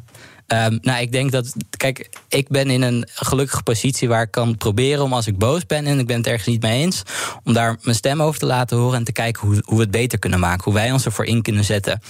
Ehm, 0.46 0.78
nou, 0.80 1.00
ik 1.00 1.12
denk 1.12 1.32
dat. 1.32 1.54
Kijk, 1.76 2.08
ik 2.28 2.48
ben 2.48 2.70
in 2.70 2.82
een 2.82 3.08
gelukkige 3.12 3.62
positie 3.62 4.08
waar 4.08 4.22
ik 4.22 4.30
kan 4.30 4.56
proberen 4.56 5.04
om 5.04 5.12
als 5.12 5.26
ik 5.26 5.38
boos 5.38 5.66
ben 5.66 5.86
en 5.86 5.98
ik 5.98 6.06
ben 6.06 6.16
het 6.16 6.26
ergens 6.26 6.46
niet 6.46 6.62
mee 6.62 6.82
eens, 6.82 7.02
om 7.44 7.52
daar 7.52 7.76
mijn 7.82 7.96
stem 7.96 8.22
over 8.22 8.40
te 8.40 8.46
laten 8.46 8.76
horen 8.76 8.98
en 8.98 9.04
te 9.04 9.12
kijken 9.12 9.46
hoe, 9.46 9.62
hoe 9.64 9.76
we 9.76 9.82
het 9.82 9.90
beter 9.90 10.18
kunnen 10.18 10.40
maken. 10.40 10.64
Hoe 10.64 10.74
wij 10.74 10.92
ons 10.92 11.04
ervoor 11.04 11.24
in 11.24 11.42
kunnen 11.42 11.64
zetten. 11.64 12.00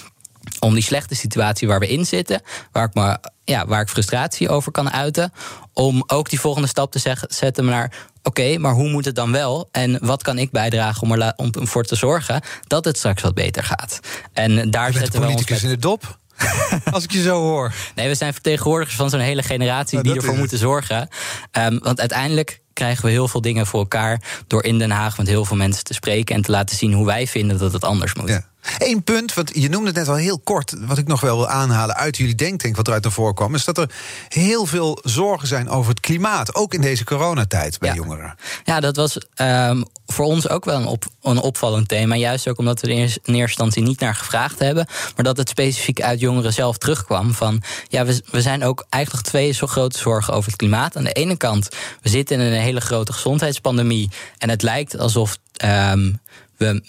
Om 0.59 0.73
die 0.73 0.83
slechte 0.83 1.15
situatie 1.15 1.67
waar 1.67 1.79
we 1.79 1.87
in 1.87 2.05
zitten, 2.05 2.41
waar 2.71 2.85
ik, 2.85 2.93
me, 2.93 3.17
ja, 3.43 3.65
waar 3.65 3.81
ik 3.81 3.89
frustratie 3.89 4.49
over 4.49 4.71
kan 4.71 4.91
uiten, 4.91 5.33
om 5.73 6.03
ook 6.07 6.29
die 6.29 6.39
volgende 6.39 6.67
stap 6.67 6.91
te 6.91 6.99
zeg- 6.99 7.23
zetten 7.27 7.65
naar. 7.65 7.93
Oké, 8.23 8.57
maar 8.57 8.73
hoe 8.73 8.89
moet 8.89 9.05
het 9.05 9.15
dan 9.15 9.31
wel? 9.31 9.69
En 9.71 9.97
wat 10.01 10.23
kan 10.23 10.37
ik 10.37 10.51
bijdragen 10.51 11.01
om, 11.01 11.11
er 11.11 11.33
om 11.35 11.51
ervoor 11.59 11.83
te 11.83 11.95
zorgen 11.95 12.41
dat 12.67 12.85
het 12.85 12.97
straks 12.97 13.21
wat 13.21 13.33
beter 13.33 13.63
gaat? 13.63 13.99
En 14.33 14.71
daar 14.71 14.91
Je 14.91 14.97
zetten 14.97 15.21
we 15.21 15.27
ons 15.27 15.49
met- 15.49 15.61
in 15.63 15.69
de 15.69 15.77
dop. 15.77 16.17
Als 16.91 17.03
ik 17.03 17.11
je 17.11 17.21
zo 17.21 17.41
hoor. 17.41 17.73
Nee, 17.95 18.07
we 18.07 18.15
zijn 18.15 18.33
vertegenwoordigers 18.33 18.95
van 18.97 19.09
zo'n 19.09 19.19
hele 19.19 19.43
generatie 19.43 20.01
die 20.01 20.15
ervoor 20.15 20.37
moeten 20.37 20.57
zorgen. 20.57 21.07
Ehm, 21.51 21.77
want 21.79 21.99
uiteindelijk 21.99 22.61
krijgen 22.73 23.05
we 23.05 23.11
heel 23.11 23.27
veel 23.27 23.41
dingen 23.41 23.65
voor 23.67 23.79
elkaar 23.79 24.21
door 24.47 24.63
in 24.63 24.79
Den 24.79 24.91
Haag 24.91 25.17
met 25.17 25.27
heel 25.27 25.45
veel 25.45 25.57
mensen 25.57 25.83
te 25.83 25.93
spreken 25.93 26.35
en 26.35 26.41
te 26.41 26.51
laten 26.51 26.77
zien 26.77 26.93
hoe 26.93 27.05
wij 27.05 27.27
vinden 27.27 27.57
dat 27.57 27.73
het 27.73 27.83
anders 27.83 28.13
moet. 28.13 28.29
Ja. 28.29 28.45
Eén 28.77 29.03
punt, 29.03 29.33
want 29.33 29.51
je 29.53 29.69
noemde 29.69 29.87
het 29.87 29.95
net 29.95 30.07
al 30.07 30.15
heel 30.15 30.39
kort... 30.39 30.73
wat 30.79 30.97
ik 30.97 31.07
nog 31.07 31.21
wel 31.21 31.35
wil 31.37 31.47
aanhalen 31.47 31.95
uit 31.95 32.17
jullie 32.17 32.35
denktank... 32.35 32.75
wat 32.75 32.87
eruit 32.87 33.03
naar 33.03 33.11
voren 33.11 33.35
kwam... 33.35 33.55
is 33.55 33.65
dat 33.65 33.77
er 33.77 33.89
heel 34.27 34.65
veel 34.65 34.99
zorgen 35.03 35.47
zijn 35.47 35.69
over 35.69 35.89
het 35.89 35.99
klimaat. 35.99 36.55
Ook 36.55 36.73
in 36.73 36.81
deze 36.81 37.03
coronatijd 37.03 37.79
bij 37.79 37.89
Ja. 37.89 37.95
jongeren. 37.95 38.35
Ja, 38.63 38.79
dat 38.79 38.95
was 38.95 39.17
ehm, 39.33 39.81
voor 40.05 40.25
ons 40.25 40.49
ook 40.49 40.65
wel 40.65 40.79
een, 40.79 40.85
op, 40.85 41.05
een 41.21 41.37
opvallend 41.37 41.87
thema. 41.87 42.15
Juist 42.15 42.47
ook 42.47 42.57
omdat 42.57 42.81
we 42.81 42.87
er 42.87 42.93
in 42.93 42.99
eerste 42.99 43.29
instantie 43.35 43.83
niet 43.83 43.99
naar 43.99 44.15
gevraagd 44.15 44.59
hebben. 44.59 44.87
Maar 45.15 45.23
dat 45.25 45.37
het 45.37 45.49
specifiek 45.49 46.01
uit 46.01 46.19
jongeren 46.19 46.53
zelf 46.53 46.77
terugkwam. 46.77 47.33
Van 47.33 47.61
ja, 47.87 48.05
we, 48.05 48.21
we 48.31 48.41
zijn 48.41 48.63
ook 48.63 48.85
eigenlijk 48.89 49.25
twee 49.25 49.51
zo 49.51 49.67
grote 49.67 49.97
zorgen 49.97 50.33
over 50.33 50.47
het 50.51 50.59
klimaat. 50.59 50.97
Aan 50.97 51.03
de 51.03 51.11
ene 51.11 51.37
kant, 51.37 51.69
we 52.01 52.09
zitten 52.09 52.39
in 52.39 52.45
een 52.53 52.61
hele 52.61 52.81
grote 52.81 53.13
gezondheidspandemie. 53.13 54.09
En 54.37 54.49
het 54.49 54.61
lijkt 54.61 54.97
alsof. 54.97 55.37
ehm, 55.53 56.11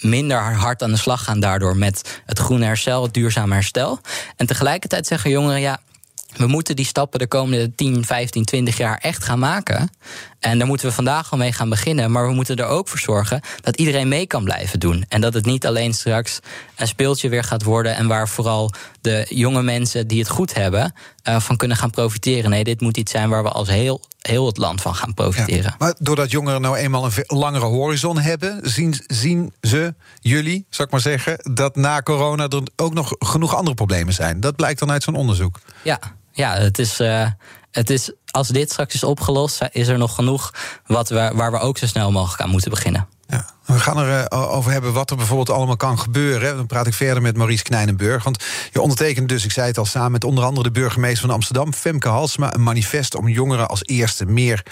minder 0.00 0.38
hard 0.38 0.82
aan 0.82 0.90
de 0.90 0.96
slag 0.96 1.24
gaan 1.24 1.40
daardoor 1.40 1.76
met 1.76 2.20
het 2.26 2.38
groene 2.38 2.64
herstel, 2.64 3.02
het 3.02 3.14
duurzame 3.14 3.54
herstel. 3.54 4.00
En 4.36 4.46
tegelijkertijd 4.46 5.06
zeggen 5.06 5.30
jongeren, 5.30 5.60
ja, 5.60 5.80
we 6.36 6.46
moeten 6.46 6.76
die 6.76 6.84
stappen 6.84 7.18
de 7.18 7.26
komende 7.26 7.74
10, 7.74 8.04
15, 8.04 8.44
20 8.44 8.76
jaar 8.76 8.98
echt 8.98 9.24
gaan 9.24 9.38
maken. 9.38 9.90
En 10.44 10.58
daar 10.58 10.66
moeten 10.66 10.88
we 10.88 10.94
vandaag 10.94 11.32
al 11.32 11.38
mee 11.38 11.52
gaan 11.52 11.68
beginnen. 11.68 12.10
Maar 12.10 12.26
we 12.26 12.34
moeten 12.34 12.56
er 12.56 12.66
ook 12.66 12.88
voor 12.88 12.98
zorgen 12.98 13.40
dat 13.60 13.76
iedereen 13.76 14.08
mee 14.08 14.26
kan 14.26 14.44
blijven 14.44 14.80
doen. 14.80 15.04
En 15.08 15.20
dat 15.20 15.34
het 15.34 15.44
niet 15.44 15.66
alleen 15.66 15.94
straks 15.94 16.40
een 16.76 16.88
speeltje 16.88 17.28
weer 17.28 17.44
gaat 17.44 17.62
worden. 17.62 17.96
En 17.96 18.06
waar 18.06 18.28
vooral 18.28 18.72
de 19.00 19.26
jonge 19.28 19.62
mensen 19.62 20.06
die 20.06 20.18
het 20.18 20.28
goed 20.28 20.54
hebben 20.54 20.94
eh, 21.22 21.40
van 21.40 21.56
kunnen 21.56 21.76
gaan 21.76 21.90
profiteren. 21.90 22.50
Nee, 22.50 22.64
dit 22.64 22.80
moet 22.80 22.96
iets 22.96 23.10
zijn 23.10 23.28
waar 23.28 23.42
we 23.42 23.48
als 23.48 23.68
heel, 23.68 24.00
heel 24.20 24.46
het 24.46 24.56
land 24.56 24.80
van 24.80 24.94
gaan 24.94 25.14
profiteren. 25.14 25.74
Maar 25.78 25.94
doordat 25.98 26.30
jongeren 26.30 26.60
nou 26.60 26.76
eenmaal 26.76 27.04
een 27.04 27.12
langere 27.26 27.64
horizon 27.64 28.18
hebben... 28.18 28.58
zien, 28.62 28.94
zien 29.06 29.52
ze, 29.60 29.94
jullie, 30.20 30.66
zou 30.70 30.86
ik 30.86 30.92
maar 30.92 31.02
zeggen... 31.02 31.38
dat 31.54 31.76
na 31.76 32.02
corona 32.02 32.48
er 32.48 32.62
ook 32.76 32.94
nog 32.94 33.14
genoeg 33.18 33.54
andere 33.54 33.74
problemen 33.74 34.14
zijn. 34.14 34.40
Dat 34.40 34.56
blijkt 34.56 34.78
dan 34.78 34.90
uit 34.90 35.02
zo'n 35.02 35.14
onderzoek. 35.14 35.60
Ja, 35.82 35.98
ja 36.32 36.54
het, 36.54 36.78
is, 36.78 37.00
eh, 37.00 37.26
het 37.70 37.90
is. 37.90 38.12
Als 38.34 38.48
dit 38.48 38.70
straks 38.70 38.94
is 38.94 39.04
opgelost, 39.04 39.60
is 39.72 39.88
er 39.88 39.98
nog 39.98 40.14
genoeg 40.14 40.54
wat 40.86 41.08
waar 41.08 41.52
we 41.52 41.58
ook 41.58 41.78
zo 41.78 41.86
snel 41.86 42.10
mogelijk 42.10 42.42
aan 42.42 42.50
moeten 42.50 42.70
beginnen. 42.70 43.08
Ja. 43.26 43.44
We 43.64 43.78
gaan 43.78 43.98
er 43.98 44.26
eh, 44.26 44.54
over 44.54 44.72
hebben 44.72 44.92
wat 44.92 45.10
er 45.10 45.16
bijvoorbeeld 45.16 45.50
allemaal 45.50 45.76
kan 45.76 45.98
gebeuren. 45.98 46.56
Dan 46.56 46.66
praat 46.66 46.86
ik 46.86 46.94
verder 46.94 47.22
met 47.22 47.36
Maurice 47.36 47.62
Knijnenburg. 47.62 48.24
Want 48.24 48.44
je 48.72 48.80
ondertekent 48.80 49.28
dus, 49.28 49.44
ik 49.44 49.50
zei 49.50 49.66
het 49.66 49.78
al, 49.78 49.84
samen 49.84 50.12
met 50.12 50.24
onder 50.24 50.44
andere 50.44 50.62
de 50.62 50.80
burgemeester 50.80 51.26
van 51.26 51.34
Amsterdam, 51.34 51.72
Femke 51.72 52.08
Halsema, 52.08 52.54
een 52.54 52.62
manifest 52.62 53.14
om 53.14 53.28
jongeren 53.28 53.68
als 53.68 53.84
eerste 53.84 54.24
meer 54.24 54.62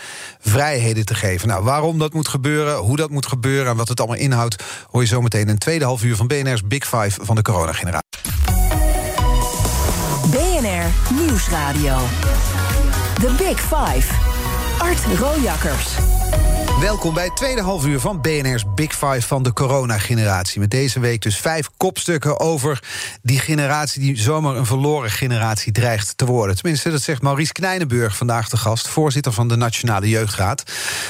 vrijheden 0.41 1.05
te 1.05 1.15
geven. 1.15 1.49
Nou, 1.49 1.65
waarom 1.65 1.99
dat 1.99 2.13
moet 2.13 2.29
gebeuren, 2.29 2.77
hoe 2.77 2.97
dat 2.97 3.11
moet 3.11 3.27
gebeuren 3.27 3.71
en 3.71 3.77
wat 3.77 3.89
het 3.89 3.99
allemaal 3.99 4.19
inhoudt, 4.19 4.63
hoor 4.91 5.01
je 5.01 5.09
zometeen 5.09 5.49
een 5.49 5.59
tweede 5.59 5.85
half 5.85 6.03
uur 6.03 6.17
van 6.17 6.27
BNR's 6.27 6.67
Big 6.67 6.85
Five 6.85 7.25
van 7.25 7.37
de 7.37 7.43
coronageneratie. 7.43 8.22
Nieuwsradio. 11.15 11.99
The 13.21 13.35
Big 13.39 13.59
Five. 13.59 14.07
Art 14.79 15.05
Rojakkers. 15.19 15.97
Welkom 16.83 17.15
bij 17.15 17.25
het 17.25 17.37
tweede 17.37 17.61
half 17.61 17.87
uur 17.87 18.01
van 18.01 18.21
BNR's 18.21 18.65
Big 18.75 18.93
Five 18.93 19.23
van 19.23 19.43
de 19.43 19.53
coronageneratie. 19.53 20.61
Met 20.61 20.71
deze 20.71 21.01
week 21.01 21.23
dus 21.23 21.37
vijf 21.37 21.69
kopstukken 21.77 22.41
over 22.41 22.83
die 23.23 23.39
generatie 23.39 24.01
die 24.01 24.21
zomaar 24.21 24.57
een 24.57 24.67
verloren 24.67 25.11
generatie 25.11 25.73
dreigt 25.73 26.17
te 26.17 26.25
worden. 26.25 26.57
Tenminste, 26.57 26.91
dat 26.91 27.03
zegt 27.03 27.23
Maurice 27.23 27.53
Knijnenburg 27.53 28.17
vandaag 28.17 28.49
de 28.49 28.57
gast, 28.57 28.89
voorzitter 28.89 29.33
van 29.33 29.49
de 29.49 29.57
Nationale 29.57 30.09
Jeugdraad. 30.09 30.63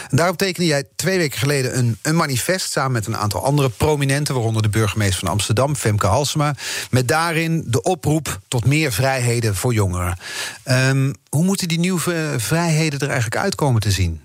Daarop 0.08 0.36
tekende 0.36 0.68
jij 0.68 0.84
twee 0.96 1.18
weken 1.18 1.38
geleden 1.38 1.78
een, 1.78 1.98
een 2.02 2.16
manifest 2.16 2.72
samen 2.72 2.92
met 2.92 3.06
een 3.06 3.16
aantal 3.16 3.44
andere 3.44 3.68
prominenten, 3.68 4.34
waaronder 4.34 4.62
de 4.62 4.68
burgemeester 4.68 5.20
van 5.20 5.28
Amsterdam, 5.28 5.76
Femke 5.76 6.06
Halsema, 6.06 6.54
met 6.90 7.08
daarin 7.08 7.64
de 7.66 7.82
oproep 7.82 8.40
tot 8.48 8.64
meer 8.64 8.92
vrijheden 8.92 9.54
voor 9.56 9.74
jongeren. 9.74 10.18
Ehm, 10.62 11.12
hoe 11.28 11.44
moeten 11.44 11.68
die 11.68 11.78
nieuwe 11.78 12.34
vrijheden 12.36 12.98
er 12.98 13.08
eigenlijk 13.08 13.42
uitkomen 13.42 13.80
te 13.80 13.90
zien? 13.90 14.20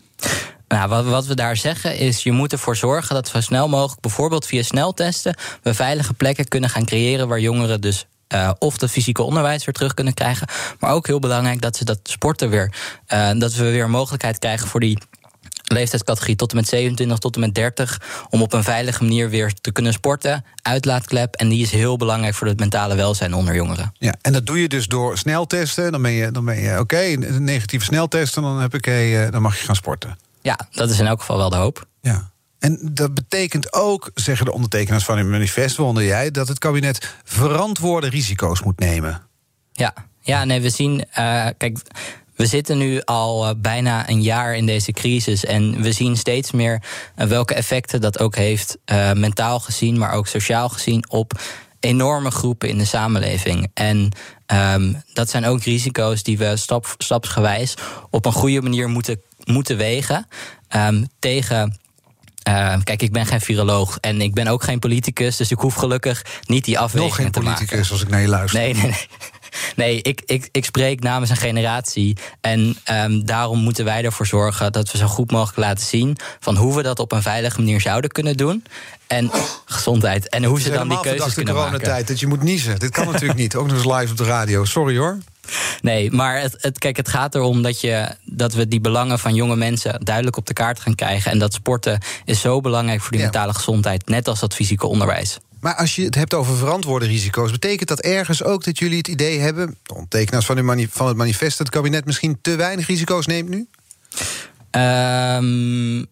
Nou, 0.68 0.90
wat, 0.90 1.06
wat, 1.06 1.26
we 1.26 1.36
daar 1.36 1.58
zeggen 1.58 1.98
is, 1.98 2.24
je 2.24 2.32
moet 2.32 2.52
ervoor 2.52 2.76
zorgen 2.76 3.16
dat 3.16 3.32
we 3.32 3.38
zo 3.38 3.44
snel 3.44 3.68
mogelijk, 3.68 4.02
bijvoorbeeld 4.02 4.46
via 4.46 4.64
sneltesten, 4.64 5.36
we 5.62 5.74
veilige 5.74 6.14
plekken 6.14 6.48
kunnen 6.48 6.70
gaan 6.70 6.86
creëren 6.86 7.28
waar 7.28 7.40
jongeren 7.40 7.82
dus 7.82 8.06
uh, 8.34 8.52
of 8.60 8.78
dat 8.78 8.90
fysieke 8.90 9.22
onderwijs 9.22 9.66
weer 9.66 9.74
terug 9.74 9.94
kunnen 9.94 10.14
krijgen. 10.14 10.48
Maar 10.80 10.92
ook 10.92 11.08
heel 11.08 11.20
belangrijk 11.20 11.62
dat 11.62 11.76
ze 11.76 11.86
dat 11.86 12.00
sporten 12.04 12.50
weer, 12.50 12.74
uh, 13.14 13.30
dat 13.40 13.54
we 13.54 13.72
weer 13.72 13.84
een 13.84 13.90
mogelijkheid 13.90 14.40
krijgen 14.40 14.68
voor 14.68 14.80
die 14.80 14.98
leeftijdscategorie 15.64 16.36
tot 16.36 16.52
en 16.52 16.56
met 16.56 16.68
27 16.68 17.18
tot 17.18 17.36
en 17.36 17.42
met 17.42 17.56
30 17.56 18.02
om 18.30 18.42
op 18.42 18.54
een 18.54 18.64
veilige 18.64 19.04
manier 19.04 19.30
weer 19.30 19.54
te 19.54 19.72
kunnen 19.72 19.94
sporten. 19.94 20.46
Uitlaatklep. 20.62 21.36
En 21.36 21.50
die 21.50 21.62
is 21.62 21.72
heel 21.72 21.98
belangrijk 21.98 22.36
voor 22.36 22.48
het 22.48 22.60
mentale 22.60 22.96
welzijn 22.96 23.34
onder 23.34 23.56
jongeren. 23.56 23.94
Ja, 23.98 24.14
en 24.22 24.34
dat 24.34 24.46
doe 24.46 24.62
je 24.62 24.68
dus 24.68 24.88
door 24.88 25.18
sneltesten. 25.18 25.92
Dan 25.92 26.02
ben 26.02 26.12
je, 26.12 26.32
dan 26.32 26.46
ben 26.46 26.60
je 26.60 26.72
oké, 26.72 26.80
okay, 26.80 27.14
negatieve 27.16 27.86
sneltest 27.86 28.38
en 28.38 28.42
dan, 28.42 28.62
heb 28.62 28.74
ik, 28.74 28.88
uh, 28.88 29.32
dan 29.32 29.42
mag 29.42 29.60
je 29.60 29.66
gaan 29.66 29.76
sporten. 29.76 30.18
Ja, 30.42 30.60
dat 30.72 30.90
is 30.90 31.00
in 31.00 31.08
elk 31.08 31.20
geval 31.20 31.38
wel 31.38 31.50
de 31.50 31.56
hoop. 31.56 31.88
Ja. 32.02 32.32
En 32.60 32.80
dat 32.92 33.14
betekent 33.14 33.74
ook, 33.74 34.12
zeggen 34.14 34.46
de 34.46 34.54
ondertekenaars 34.54 35.06
van 35.06 35.18
het 35.18 35.28
manifest, 35.28 35.78
wonder 35.78 36.06
jij, 36.06 36.32
dat 36.32 36.48
het 36.48 36.60
kabinet 36.60 37.16
verantwoorde 37.24 38.10
risico's 38.10 38.64
moet 38.64 38.80
nemen. 38.80 39.22
Ja, 39.72 39.94
ja 40.22 40.44
nee, 40.44 40.62
we 40.62 40.70
zien. 40.70 40.98
Uh, 41.00 41.48
kijk, 41.58 41.78
we 42.36 42.46
zitten 42.46 42.78
nu 42.78 43.02
al 43.02 43.48
uh, 43.48 43.54
bijna 43.58 44.10
een 44.10 44.22
jaar 44.22 44.56
in 44.56 44.66
deze 44.66 44.92
crisis. 44.92 45.46
En 45.46 45.82
we 45.82 45.92
zien 45.92 46.18
steeds 46.18 46.52
meer 46.52 46.82
uh, 47.18 47.28
welke 47.28 47.54
effecten 47.54 48.02
dat 48.02 48.20
ook 48.20 48.36
heeft, 48.36 48.78
mentaal 49.14 49.60
gezien, 49.60 49.98
maar 49.98 50.12
ook 50.12 50.28
sociaal 50.28 50.70
gezien, 50.70 51.10
op 51.10 51.40
enorme 51.88 52.32
groepen 52.32 52.70
in 52.70 52.78
de 52.78 52.86
samenleving. 52.86 53.72
En 53.74 54.12
um, 54.54 55.04
dat 55.14 55.30
zijn 55.30 55.46
ook 55.46 55.64
risico's 55.64 56.24
die 56.24 56.38
we 56.38 56.58
stap, 56.58 56.96
stapsgewijs 56.98 57.74
op 58.10 58.26
een 58.26 58.32
goede 58.32 58.62
manier 58.62 58.90
moeten, 58.90 59.22
moeten 59.44 59.78
wegen. 59.78 60.28
Um, 60.76 61.08
tegen 61.20 61.80
uh, 62.48 62.76
kijk, 62.84 63.02
ik 63.02 63.12
ben 63.12 63.26
geen 63.26 63.42
viroloog 63.42 63.98
en 63.98 64.22
ik 64.22 64.34
ben 64.34 64.48
ook 64.48 64.64
geen 64.64 64.80
politicus, 64.80 65.36
dus 65.38 65.52
ik 65.52 65.58
hoef 65.58 65.76
gelukkig 65.76 66.26
niet 66.46 66.66
die 66.66 66.80
afweging 66.80 67.14
te 67.14 67.22
maken. 67.22 67.44
Nog 67.44 67.58
geen 67.58 67.68
politicus 67.68 67.92
als 67.92 68.02
ik 68.02 68.10
naar 68.10 68.22
je 68.22 68.28
luister. 68.28 68.60
Nee, 68.60 68.74
nee, 68.74 68.84
nee. 68.84 69.08
Nee, 69.76 70.02
ik, 70.02 70.22
ik, 70.26 70.50
ik 70.52 70.66
spreek 70.66 71.00
namens 71.00 71.30
een 71.30 71.38
generatie. 71.38 72.18
En 72.42 72.78
um, 72.92 73.26
daarom 73.26 73.60
moeten 73.60 73.86
wij 73.86 74.04
ervoor 74.04 74.26
zorgen 74.26 74.72
dat 74.72 74.92
we 74.92 74.98
zo 74.98 75.08
goed 75.08 75.32
mogelijk 75.32 75.58
laten 75.58 75.86
zien 75.86 76.18
van 76.40 76.56
hoe 76.56 76.76
we 76.76 76.84
dat 76.84 77.00
op 77.00 77.12
een 77.12 77.22
veilige 77.22 77.60
manier 77.60 77.82
zouden 77.82 78.10
kunnen 78.10 78.38
doen. 78.38 78.64
En 79.08 79.32
gezondheid. 79.66 80.30
En 80.30 80.44
hoe 80.44 80.62
ze 80.62 80.70
dan 80.70 80.90
die 80.90 81.00
keuzes 81.00 81.34
kunnen 81.34 81.54
maken. 81.54 81.72
de 81.72 81.78
coronatijd 81.78 82.08
dat 82.08 82.20
je 82.20 82.28
moet 82.28 82.44
niezen. 82.44 82.80
Dit 82.80 82.92
kan 82.92 83.06
natuurlijk 83.06 83.40
niet. 83.40 83.56
Ook 83.56 83.68
nog 83.68 83.76
eens 83.76 83.96
live 83.96 84.12
op 84.12 84.18
de 84.18 84.24
radio. 84.24 84.66
Sorry 84.66 84.98
hoor. 84.98 85.18
Nee, 85.82 86.12
maar 86.12 86.42
het, 86.42 86.56
het, 86.58 86.78
kijk, 86.78 86.98
het 86.98 87.10
gaat 87.10 87.36
erom 87.36 87.62
dat, 87.62 87.82
je, 87.82 88.16
dat 88.24 88.54
we 88.54 88.68
die 88.68 88.82
belangen 88.82 89.20
van 89.20 89.36
jonge 89.36 89.56
mensen 89.56 90.00
duidelijk 90.04 90.38
op 90.38 90.46
de 90.46 90.54
kaart 90.54 90.80
gaan 90.80 90.96
krijgen. 90.96 91.32
En 91.32 91.40
dat 91.40 91.54
sporten 91.54 92.00
is 92.26 92.42
zo 92.42 92.62
belangrijk 92.62 93.02
voor 93.02 93.12
die 93.12 93.22
mentale 93.22 93.54
gezondheid, 93.54 94.08
net 94.08 94.28
als 94.28 94.40
dat 94.40 94.54
fysieke 94.54 94.88
onderwijs. 94.88 95.38
Maar 95.60 95.76
als 95.76 95.96
je 95.96 96.04
het 96.04 96.16
hebt 96.16 96.34
over 96.34 96.56
verantwoorde 96.58 97.06
risico's, 97.06 97.52
betekent 97.52 97.90
dat 97.90 98.00
ergens 98.00 98.44
ook 98.44 98.64
dat 98.64 98.80
jullie 98.80 98.98
het 98.98 99.08
idee 99.08 99.40
hebben, 99.40 99.78
de 99.84 99.94
ondertekenaars 99.94 100.46
van, 100.46 100.88
van 100.92 101.08
het 101.08 101.18
manifest, 101.18 101.58
dat 101.58 101.68
het 101.68 101.76
kabinet 101.76 102.06
misschien 102.06 102.38
te 102.42 102.56
weinig 102.56 102.88
risico's 102.88 103.26
neemt 103.26 103.50
nu? 103.50 103.68
Um, 104.72 106.06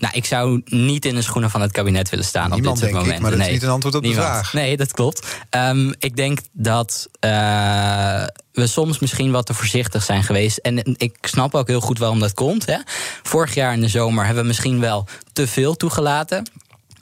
nou, 0.00 0.14
ik 0.14 0.24
zou 0.24 0.62
niet 0.64 1.04
in 1.04 1.14
de 1.14 1.22
schoenen 1.22 1.50
van 1.50 1.60
het 1.60 1.72
kabinet 1.72 2.08
willen 2.10 2.24
staan 2.24 2.50
Niemand, 2.50 2.76
op 2.76 2.82
dit 2.82 2.90
moment. 2.90 3.06
moment. 3.06 3.22
maar 3.22 3.30
dat 3.30 3.46
is 3.46 3.52
niet 3.52 3.62
een 3.62 3.68
antwoord 3.68 3.94
op 3.94 4.02
Niemand. 4.02 4.26
de 4.26 4.32
vraag. 4.32 4.52
Nee, 4.52 4.76
dat 4.76 4.92
klopt. 4.92 5.26
Um, 5.50 5.94
ik 5.98 6.16
denk 6.16 6.38
dat 6.52 7.08
uh, 7.24 7.30
we 8.52 8.66
soms 8.66 8.98
misschien 8.98 9.30
wat 9.30 9.46
te 9.46 9.54
voorzichtig 9.54 10.02
zijn 10.02 10.24
geweest. 10.24 10.56
En 10.56 10.94
ik 10.96 11.16
snap 11.20 11.54
ook 11.54 11.68
heel 11.68 11.80
goed 11.80 11.98
waarom 11.98 12.20
dat 12.20 12.34
komt. 12.34 12.66
Hè. 12.66 12.76
Vorig 13.22 13.54
jaar 13.54 13.72
in 13.72 13.80
de 13.80 13.88
zomer 13.88 14.24
hebben 14.24 14.42
we 14.42 14.48
misschien 14.48 14.80
wel 14.80 15.08
te 15.32 15.46
veel 15.46 15.76
toegelaten. 15.76 16.50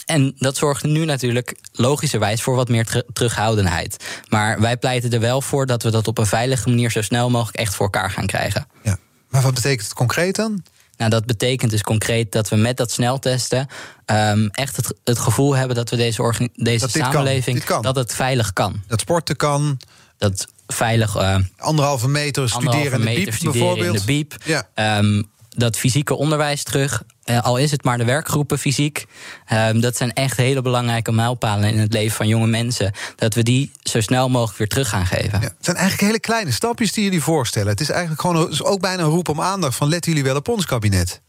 En 0.08 0.34
dat 0.38 0.56
zorgt 0.56 0.84
nu 0.84 1.04
natuurlijk 1.04 1.56
logischerwijs 1.72 2.42
voor 2.42 2.54
wat 2.54 2.68
meer 2.68 3.04
terughoudendheid. 3.12 4.04
Maar 4.28 4.60
wij 4.60 4.76
pleiten 4.76 5.10
er 5.10 5.20
wel 5.20 5.42
voor 5.42 5.66
dat 5.66 5.82
we 5.82 5.90
dat 5.90 6.08
op 6.08 6.18
een 6.18 6.26
veilige 6.26 6.68
manier 6.68 6.90
zo 6.90 7.02
snel 7.02 7.30
mogelijk 7.30 7.56
echt 7.56 7.74
voor 7.74 7.84
elkaar 7.84 8.10
gaan 8.10 8.26
krijgen. 8.26 8.66
Ja. 8.82 8.98
Maar 9.28 9.42
wat 9.42 9.54
betekent 9.54 9.82
het 9.82 9.94
concreet 9.94 10.36
dan? 10.36 10.62
Nou, 10.96 11.10
dat 11.10 11.26
betekent 11.26 11.70
dus 11.70 11.82
concreet 11.82 12.32
dat 12.32 12.48
we 12.48 12.56
met 12.56 12.76
dat 12.76 12.90
sneltesten 12.90 13.68
um, 14.06 14.48
echt 14.50 14.76
het, 14.76 14.94
het, 15.04 15.18
gevoel 15.18 15.56
hebben 15.56 15.76
dat 15.76 15.90
we 15.90 15.96
deze, 15.96 16.50
deze 16.54 16.78
dat 16.78 16.90
samenleving 16.90 17.64
kan. 17.64 17.82
dat 17.82 17.96
het 17.96 18.14
veilig 18.14 18.52
kan. 18.52 18.82
Dat 18.86 19.00
sporten 19.00 19.36
kan. 19.36 19.80
Dat 20.18 20.46
veilig. 20.66 21.16
Uh, 21.16 21.36
anderhalve 21.56 22.08
meter 22.08 22.48
studeren 22.48 23.08
in 23.08 23.14
de 23.14 23.24
biep, 23.24 23.52
bijvoorbeeld. 23.52 23.94
In 23.94 24.00
de 24.00 24.06
biep. 24.06 24.36
Ja. 24.44 24.98
Um, 24.98 25.30
dat 25.58 25.78
fysieke 25.78 26.14
onderwijs 26.14 26.62
terug. 26.62 27.02
Uh, 27.24 27.42
al 27.42 27.56
is 27.56 27.70
het 27.70 27.84
maar 27.84 27.98
de 27.98 28.04
werkgroepen 28.04 28.58
fysiek. 28.58 29.06
Um, 29.52 29.80
dat 29.80 29.96
zijn 29.96 30.12
echt 30.12 30.36
hele 30.36 30.62
belangrijke 30.62 31.12
mijlpalen 31.12 31.72
in 31.72 31.78
het 31.78 31.92
leven 31.92 32.16
van 32.16 32.28
jonge 32.28 32.46
mensen. 32.46 32.92
Dat 33.16 33.34
we 33.34 33.42
die 33.42 33.70
zo 33.82 34.00
snel 34.00 34.28
mogelijk 34.28 34.58
weer 34.58 34.68
terug 34.68 34.88
gaan 34.88 35.06
geven. 35.06 35.40
Ja, 35.40 35.46
het 35.46 35.54
zijn 35.60 35.76
eigenlijk 35.76 36.06
hele 36.06 36.20
kleine 36.20 36.52
stapjes 36.52 36.92
die 36.92 37.04
jullie 37.04 37.22
voorstellen. 37.22 37.68
Het 37.68 37.80
is 37.80 37.90
eigenlijk 37.90 38.20
gewoon 38.20 38.50
is 38.50 38.62
ook 38.62 38.80
bijna 38.80 39.02
een 39.02 39.08
roep 39.08 39.28
om 39.28 39.40
aandacht 39.40 39.76
van 39.76 39.88
letten 39.88 40.12
jullie 40.12 40.26
wel 40.26 40.36
op 40.36 40.48
ons 40.48 40.66
kabinet. 40.66 41.20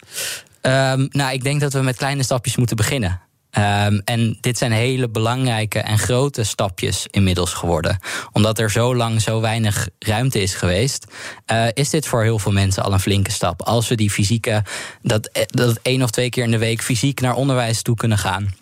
Um, 0.61 1.07
nou, 1.11 1.33
ik 1.33 1.43
denk 1.43 1.59
dat 1.59 1.73
we 1.73 1.81
met 1.81 1.97
kleine 1.97 2.23
stapjes 2.23 2.55
moeten 2.55 2.75
beginnen. 2.75 3.21
Um, 3.57 4.01
en 4.05 4.37
dit 4.41 4.57
zijn 4.57 4.71
hele 4.71 5.09
belangrijke 5.09 5.79
en 5.79 5.99
grote 5.99 6.43
stapjes 6.43 7.07
inmiddels 7.09 7.53
geworden. 7.53 7.99
Omdat 8.31 8.59
er 8.59 8.71
zo 8.71 8.95
lang 8.95 9.21
zo 9.21 9.41
weinig 9.41 9.87
ruimte 9.99 10.41
is 10.41 10.53
geweest, 10.53 11.05
uh, 11.51 11.67
is 11.73 11.89
dit 11.89 12.07
voor 12.07 12.23
heel 12.23 12.39
veel 12.39 12.51
mensen 12.51 12.83
al 12.83 12.93
een 12.93 12.99
flinke 12.99 13.31
stap. 13.31 13.61
Als 13.61 13.87
we 13.87 13.95
die 13.95 14.11
fysieke, 14.11 14.63
dat, 15.01 15.29
dat 15.47 15.79
één 15.81 16.03
of 16.03 16.09
twee 16.09 16.29
keer 16.29 16.43
in 16.43 16.51
de 16.51 16.57
week 16.57 16.81
fysiek 16.81 17.21
naar 17.21 17.35
onderwijs 17.35 17.81
toe 17.81 17.95
kunnen 17.95 18.17
gaan 18.17 18.53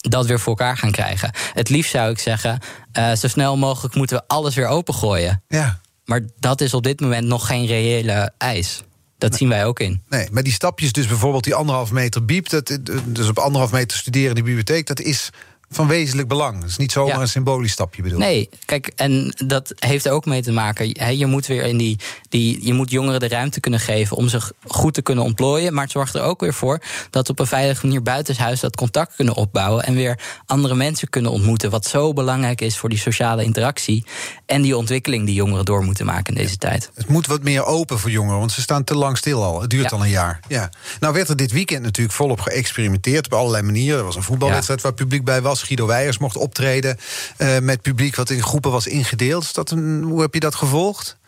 dat 0.00 0.26
weer 0.26 0.40
voor 0.40 0.56
elkaar 0.58 0.76
gaan 0.76 0.90
krijgen. 0.90 1.30
Het 1.54 1.68
liefst 1.68 1.90
zou 1.90 2.10
ik 2.10 2.18
zeggen, 2.18 2.58
uh, 2.98 3.12
zo 3.12 3.28
snel 3.28 3.56
mogelijk 3.56 3.94
moeten 3.94 4.16
we 4.16 4.22
alles 4.26 4.54
weer 4.54 4.66
opengooien. 4.66 5.42
Ja. 5.48 5.80
Maar 6.04 6.20
dat 6.38 6.60
is 6.60 6.74
op 6.74 6.82
dit 6.82 7.00
moment 7.00 7.26
nog 7.26 7.46
geen 7.46 7.66
reële 7.66 8.32
eis. 8.38 8.82
Dat 9.20 9.34
zien 9.34 9.48
wij 9.48 9.64
ook 9.66 9.80
in. 9.80 10.02
Nee, 10.08 10.28
maar 10.30 10.42
die 10.42 10.52
stapjes, 10.52 10.92
dus 10.92 11.06
bijvoorbeeld 11.06 11.44
die 11.44 11.54
anderhalf 11.54 11.92
meter 11.92 12.24
biep, 12.24 12.48
dat, 12.48 12.78
dus 13.04 13.28
op 13.28 13.38
anderhalf 13.38 13.72
meter 13.72 13.98
studeren 13.98 14.28
in 14.28 14.34
de 14.34 14.42
bibliotheek, 14.42 14.86
dat 14.86 15.00
is 15.00 15.30
van 15.72 15.86
wezenlijk 15.86 16.28
belang. 16.28 16.60
Dat 16.60 16.68
is 16.68 16.76
niet 16.76 16.92
zomaar 16.92 17.14
ja. 17.14 17.20
een 17.20 17.28
symbolisch 17.28 17.72
stapje 17.72 18.02
bedoel. 18.02 18.18
Nee, 18.18 18.48
kijk, 18.64 18.92
en 18.96 19.34
dat 19.46 19.72
heeft 19.78 20.06
er 20.06 20.12
ook 20.12 20.24
mee 20.24 20.42
te 20.42 20.52
maken. 20.52 21.16
je 21.18 21.26
moet 21.26 21.46
weer 21.46 21.62
in 21.62 21.76
die, 21.76 21.98
die. 22.28 22.66
Je 22.66 22.72
moet 22.72 22.90
jongeren 22.90 23.20
de 23.20 23.28
ruimte 23.28 23.60
kunnen 23.60 23.80
geven 23.80 24.16
om 24.16 24.28
zich 24.28 24.52
goed 24.66 24.94
te 24.94 25.02
kunnen 25.02 25.24
ontplooien. 25.24 25.74
Maar 25.74 25.82
het 25.82 25.92
zorgt 25.92 26.14
er 26.14 26.22
ook 26.22 26.40
weer 26.40 26.54
voor 26.54 26.80
dat 27.10 27.28
op 27.28 27.38
een 27.38 27.46
veilige 27.46 27.86
manier 27.86 28.02
buitenshuis 28.02 28.60
dat 28.60 28.76
contact 28.76 29.16
kunnen 29.16 29.34
opbouwen. 29.34 29.84
En 29.84 29.94
weer 29.94 30.18
andere 30.46 30.74
mensen 30.74 31.08
kunnen 31.08 31.30
ontmoeten. 31.30 31.70
Wat 31.70 31.86
zo 31.86 32.12
belangrijk 32.12 32.60
is 32.60 32.76
voor 32.76 32.88
die 32.88 32.98
sociale 32.98 33.44
interactie. 33.44 34.04
En 34.46 34.62
die 34.62 34.76
ontwikkeling 34.76 35.26
die 35.26 35.34
jongeren 35.34 35.64
door 35.64 35.84
moeten 35.84 36.06
maken 36.06 36.34
in 36.34 36.42
deze 36.42 36.56
tijd. 36.56 36.90
Het 36.94 37.08
moet 37.08 37.26
wat 37.26 37.42
meer 37.42 37.64
open 37.64 37.98
voor 37.98 38.10
jongeren, 38.10 38.38
want 38.38 38.52
ze 38.52 38.60
staan 38.60 38.84
te 38.84 38.94
lang 38.94 39.18
stil 39.18 39.44
al. 39.44 39.60
Het 39.60 39.70
duurt 39.70 39.90
ja. 39.90 39.96
al 39.96 40.02
een 40.02 40.10
jaar. 40.10 40.40
Ja. 40.48 40.70
Nou 41.00 41.14
werd 41.14 41.28
er 41.28 41.36
dit 41.36 41.52
weekend 41.52 41.82
natuurlijk 41.82 42.16
volop 42.16 42.40
geëxperimenteerd 42.40 43.26
op 43.26 43.34
allerlei 43.34 43.62
manieren. 43.62 43.98
Er 43.98 44.04
was 44.04 44.16
een 44.16 44.22
voetbalwedstrijd 44.22 44.80
ja. 44.80 44.86
waar 44.86 44.96
publiek 44.96 45.24
bij 45.24 45.42
was. 45.42 45.59
Guido 45.62 45.86
Weijers 45.86 46.18
mocht 46.18 46.36
optreden 46.36 46.96
uh, 47.38 47.58
met 47.58 47.82
publiek 47.82 48.16
wat 48.16 48.30
in 48.30 48.42
groepen 48.42 48.70
was 48.70 48.86
ingedeeld. 48.86 49.42
Is 49.42 49.52
dat 49.52 49.70
een, 49.70 50.02
hoe 50.02 50.20
heb 50.20 50.34
je 50.34 50.40
dat 50.40 50.54
gevolgd? 50.54 51.18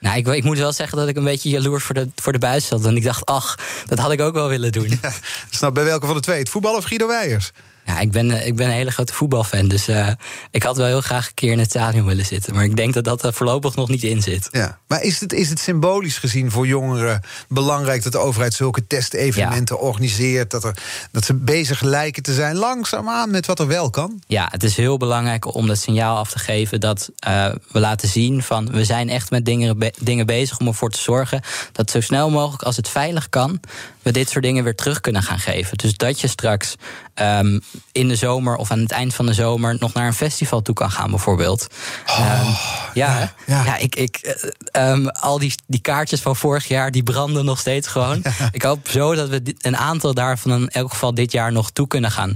Nou, 0.00 0.16
ik, 0.16 0.26
ik, 0.26 0.44
moet 0.44 0.58
wel 0.58 0.72
zeggen 0.72 0.98
dat 0.98 1.08
ik 1.08 1.16
een 1.16 1.24
beetje 1.24 1.48
jaloers 1.48 1.84
voor 1.84 1.94
de, 1.94 2.08
voor 2.14 2.32
de 2.32 2.38
buis 2.38 2.66
zat. 2.66 2.84
En 2.84 2.96
ik 2.96 3.04
dacht, 3.04 3.24
ach, 3.24 3.58
dat 3.86 3.98
had 3.98 4.12
ik 4.12 4.20
ook 4.20 4.34
wel 4.34 4.48
willen 4.48 4.72
doen. 4.72 4.98
Ja, 5.02 5.12
snap, 5.50 5.74
bij 5.74 5.84
welke 5.84 6.06
van 6.06 6.14
de 6.14 6.20
twee? 6.20 6.38
Het 6.38 6.48
voetbal 6.48 6.76
of 6.76 6.84
Guido 6.84 7.06
Weijers? 7.06 7.52
Ja, 7.86 7.98
ik 7.98 8.10
ben, 8.10 8.46
ik 8.46 8.56
ben 8.56 8.66
een 8.66 8.72
hele 8.72 8.90
grote 8.90 9.12
voetbalfan. 9.12 9.68
Dus 9.68 9.88
uh, 9.88 10.08
ik 10.50 10.62
had 10.62 10.76
wel 10.76 10.86
heel 10.86 11.00
graag 11.00 11.26
een 11.26 11.34
keer 11.34 11.52
in 11.52 11.58
het 11.58 11.70
stadion 11.70 12.06
willen 12.06 12.26
zitten. 12.26 12.54
Maar 12.54 12.64
ik 12.64 12.76
denk 12.76 12.94
dat 12.94 13.04
dat 13.04 13.22
er 13.22 13.32
voorlopig 13.32 13.74
nog 13.76 13.88
niet 13.88 14.02
in 14.02 14.22
zit. 14.22 14.48
Ja. 14.50 14.78
Maar 14.86 15.02
is 15.02 15.20
het, 15.20 15.32
is 15.32 15.48
het 15.48 15.58
symbolisch 15.58 16.18
gezien 16.18 16.50
voor 16.50 16.66
jongeren 16.66 17.20
belangrijk 17.48 18.02
dat 18.02 18.12
de 18.12 18.18
overheid 18.18 18.54
zulke 18.54 18.86
testevenementen 18.86 19.76
ja. 19.76 19.82
organiseert? 19.82 20.50
Dat, 20.50 20.64
er, 20.64 20.76
dat 21.12 21.24
ze 21.24 21.34
bezig 21.34 21.82
lijken 21.82 22.22
te 22.22 22.34
zijn 22.34 22.56
langzaamaan 22.56 23.30
met 23.30 23.46
wat 23.46 23.60
er 23.60 23.66
wel 23.66 23.90
kan? 23.90 24.22
Ja, 24.26 24.48
het 24.50 24.62
is 24.62 24.76
heel 24.76 24.96
belangrijk 24.96 25.54
om 25.54 25.66
dat 25.66 25.78
signaal 25.78 26.16
af 26.16 26.30
te 26.30 26.38
geven 26.38 26.80
dat 26.80 27.10
uh, 27.28 27.46
we 27.72 27.80
laten 27.80 28.08
zien 28.08 28.42
van 28.42 28.70
we 28.70 28.84
zijn 28.84 29.08
echt 29.08 29.30
met 29.30 29.44
dingen, 29.44 29.78
be 29.78 29.92
dingen 30.00 30.26
bezig 30.26 30.58
om 30.58 30.66
ervoor 30.66 30.90
te 30.90 31.00
zorgen 31.00 31.40
dat 31.72 31.90
zo 31.90 32.00
snel 32.00 32.30
mogelijk 32.30 32.62
als 32.62 32.76
het 32.76 32.88
veilig 32.88 33.28
kan, 33.28 33.60
we 34.02 34.10
dit 34.10 34.28
soort 34.28 34.44
dingen 34.44 34.64
weer 34.64 34.74
terug 34.74 35.00
kunnen 35.00 35.22
gaan 35.22 35.38
geven. 35.38 35.76
Dus 35.76 35.96
dat 35.96 36.20
je 36.20 36.28
straks 36.28 36.76
um, 37.20 37.60
in 37.92 38.08
de 38.08 38.16
zomer 38.16 38.56
of 38.56 38.70
aan 38.70 38.78
het 38.78 38.90
eind 38.90 39.14
van 39.14 39.26
de 39.26 39.34
zomer 39.34 39.76
nog 39.78 39.92
naar 39.92 40.06
een 40.06 40.14
festival 40.14 40.62
toe 40.62 40.74
kan 40.74 40.90
gaan, 40.90 41.10
bijvoorbeeld. 41.10 41.66
Oh, 42.06 42.40
um, 42.40 42.54
ja, 42.94 43.18
ja, 43.18 43.32
ja. 43.46 43.64
ja, 43.64 43.76
ik, 43.76 43.96
ik, 43.96 44.38
um, 44.72 45.08
al 45.08 45.38
die, 45.38 45.54
die 45.66 45.80
kaartjes 45.80 46.20
van 46.20 46.36
vorig 46.36 46.68
jaar, 46.68 46.90
die 46.90 47.02
branden 47.02 47.44
nog 47.44 47.58
steeds 47.58 47.88
gewoon. 47.88 48.20
Ja. 48.22 48.32
Ik 48.56 48.62
hoop 48.62 48.88
zo 48.88 49.14
dat 49.14 49.28
we 49.28 49.42
dit, 49.42 49.64
een 49.64 49.76
aantal 49.76 50.14
daarvan 50.14 50.52
in 50.52 50.68
elk 50.68 50.90
geval 50.90 51.14
dit 51.14 51.32
jaar 51.32 51.52
nog 51.52 51.70
toe 51.70 51.86
kunnen 51.86 52.10
gaan 52.10 52.34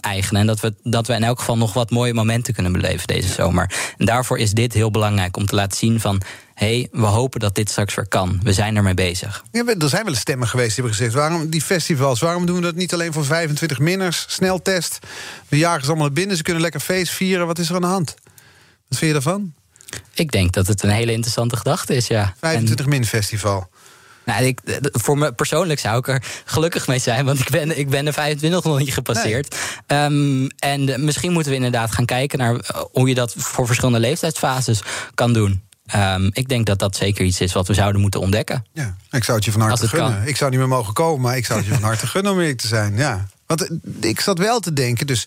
eigenen. 0.00 0.40
En 0.40 0.46
dat 0.46 0.60
we, 0.60 0.74
dat 0.82 1.06
we 1.06 1.14
in 1.14 1.24
elk 1.24 1.38
geval 1.38 1.56
nog 1.56 1.72
wat 1.72 1.90
mooie 1.90 2.14
momenten 2.14 2.54
kunnen 2.54 2.72
beleven 2.72 3.06
deze 3.06 3.28
zomer. 3.28 3.70
En 3.98 4.06
daarvoor 4.06 4.38
is 4.38 4.52
dit 4.52 4.72
heel 4.72 4.90
belangrijk 4.90 5.36
om 5.36 5.46
te 5.46 5.54
laten 5.54 5.78
zien 5.78 6.00
van 6.00 6.22
hey, 6.62 6.88
we 6.90 7.06
hopen 7.06 7.40
dat 7.40 7.54
dit 7.54 7.70
straks 7.70 7.94
weer 7.94 8.08
kan. 8.08 8.40
We 8.42 8.52
zijn 8.52 8.76
ermee 8.76 8.94
bezig. 8.94 9.44
Ja, 9.52 9.64
er 9.66 9.88
zijn 9.88 10.04
wel 10.04 10.14
stemmen 10.14 10.48
geweest 10.48 10.74
die 10.74 10.84
hebben 10.84 10.94
gezegd... 10.94 11.14
waarom 11.14 11.50
die 11.50 11.62
festivals, 11.62 12.20
waarom 12.20 12.46
doen 12.46 12.56
we 12.56 12.62
dat 12.62 12.74
niet 12.74 12.92
alleen 12.92 13.12
voor 13.12 13.24
25 13.24 13.78
minners? 13.78 14.24
Sneltest, 14.28 14.98
we 15.48 15.58
jagen 15.58 15.80
ze 15.80 15.86
allemaal 15.86 16.06
naar 16.06 16.14
binnen, 16.14 16.36
ze 16.36 16.42
kunnen 16.42 16.62
lekker 16.62 16.80
feest 16.80 17.12
vieren. 17.12 17.46
Wat 17.46 17.58
is 17.58 17.68
er 17.68 17.74
aan 17.74 17.80
de 17.80 17.86
hand? 17.86 18.14
Wat 18.88 18.98
vind 18.98 19.00
je 19.00 19.12
daarvan? 19.12 19.54
Ik 20.14 20.30
denk 20.30 20.52
dat 20.52 20.66
het 20.66 20.82
een 20.82 20.90
hele 20.90 21.12
interessante 21.12 21.56
gedachte 21.56 21.94
is, 21.94 22.06
ja. 22.06 22.34
25 22.40 22.86
min 22.86 23.06
festival. 23.06 23.70
Nou, 24.24 24.44
ik, 24.44 24.60
voor 24.92 25.18
me 25.18 25.32
persoonlijk 25.32 25.80
zou 25.80 25.98
ik 25.98 26.08
er 26.08 26.22
gelukkig 26.44 26.86
mee 26.86 26.98
zijn, 26.98 27.24
want 27.24 27.38
ik 27.38 27.50
ben, 27.50 27.78
ik 27.78 27.88
ben 27.88 28.04
de 28.04 28.12
25 28.12 28.64
nog 28.64 28.78
niet 28.78 28.94
gepasseerd. 28.94 29.56
Ehm, 29.86 30.46
en 30.58 31.04
misschien 31.04 31.32
moeten 31.32 31.50
we 31.50 31.56
inderdaad 31.56 31.92
gaan 31.92 32.04
kijken 32.04 32.38
naar 32.38 32.54
eh, 32.54 32.82
hoe 32.92 33.08
je 33.08 33.14
dat 33.14 33.34
voor 33.36 33.66
verschillende 33.66 34.00
leeftijdsfases 34.00 34.82
kan 35.14 35.32
doen. 35.32 35.62
Ehm, 35.86 36.28
ik 36.32 36.48
denk 36.48 36.66
dat 36.66 36.78
dat 36.78 36.96
zeker 36.96 37.24
iets 37.24 37.40
is 37.40 37.52
wat 37.52 37.66
we 37.66 37.74
zouden 37.74 38.00
moeten 38.00 38.20
ontdekken. 38.20 38.64
Ja, 38.72 38.96
ik 39.10 39.24
zou 39.24 39.36
het 39.36 39.46
je 39.46 39.52
van 39.52 39.60
harte 39.60 39.88
gunnen. 39.88 40.18
Kan. 40.18 40.26
Ik 40.26 40.36
zou 40.36 40.50
niet 40.50 40.58
meer 40.58 40.68
mogen 40.68 40.94
komen, 40.94 41.20
maar 41.20 41.36
ik 41.36 41.46
zou 41.46 41.58
het 41.58 41.68
je 41.68 41.74
van 41.74 41.82
harte 41.82 42.06
gunnen 42.12 42.32
om 42.32 42.40
eerlijk 42.40 42.60
te 42.60 42.66
zijn. 42.66 42.96
Ja. 42.96 43.26
Want 43.46 43.68
eh, 43.68 44.10
ik 44.10 44.20
zat 44.20 44.38
wel 44.38 44.60
te 44.60 44.72
denken, 44.72 45.06
dus 45.06 45.26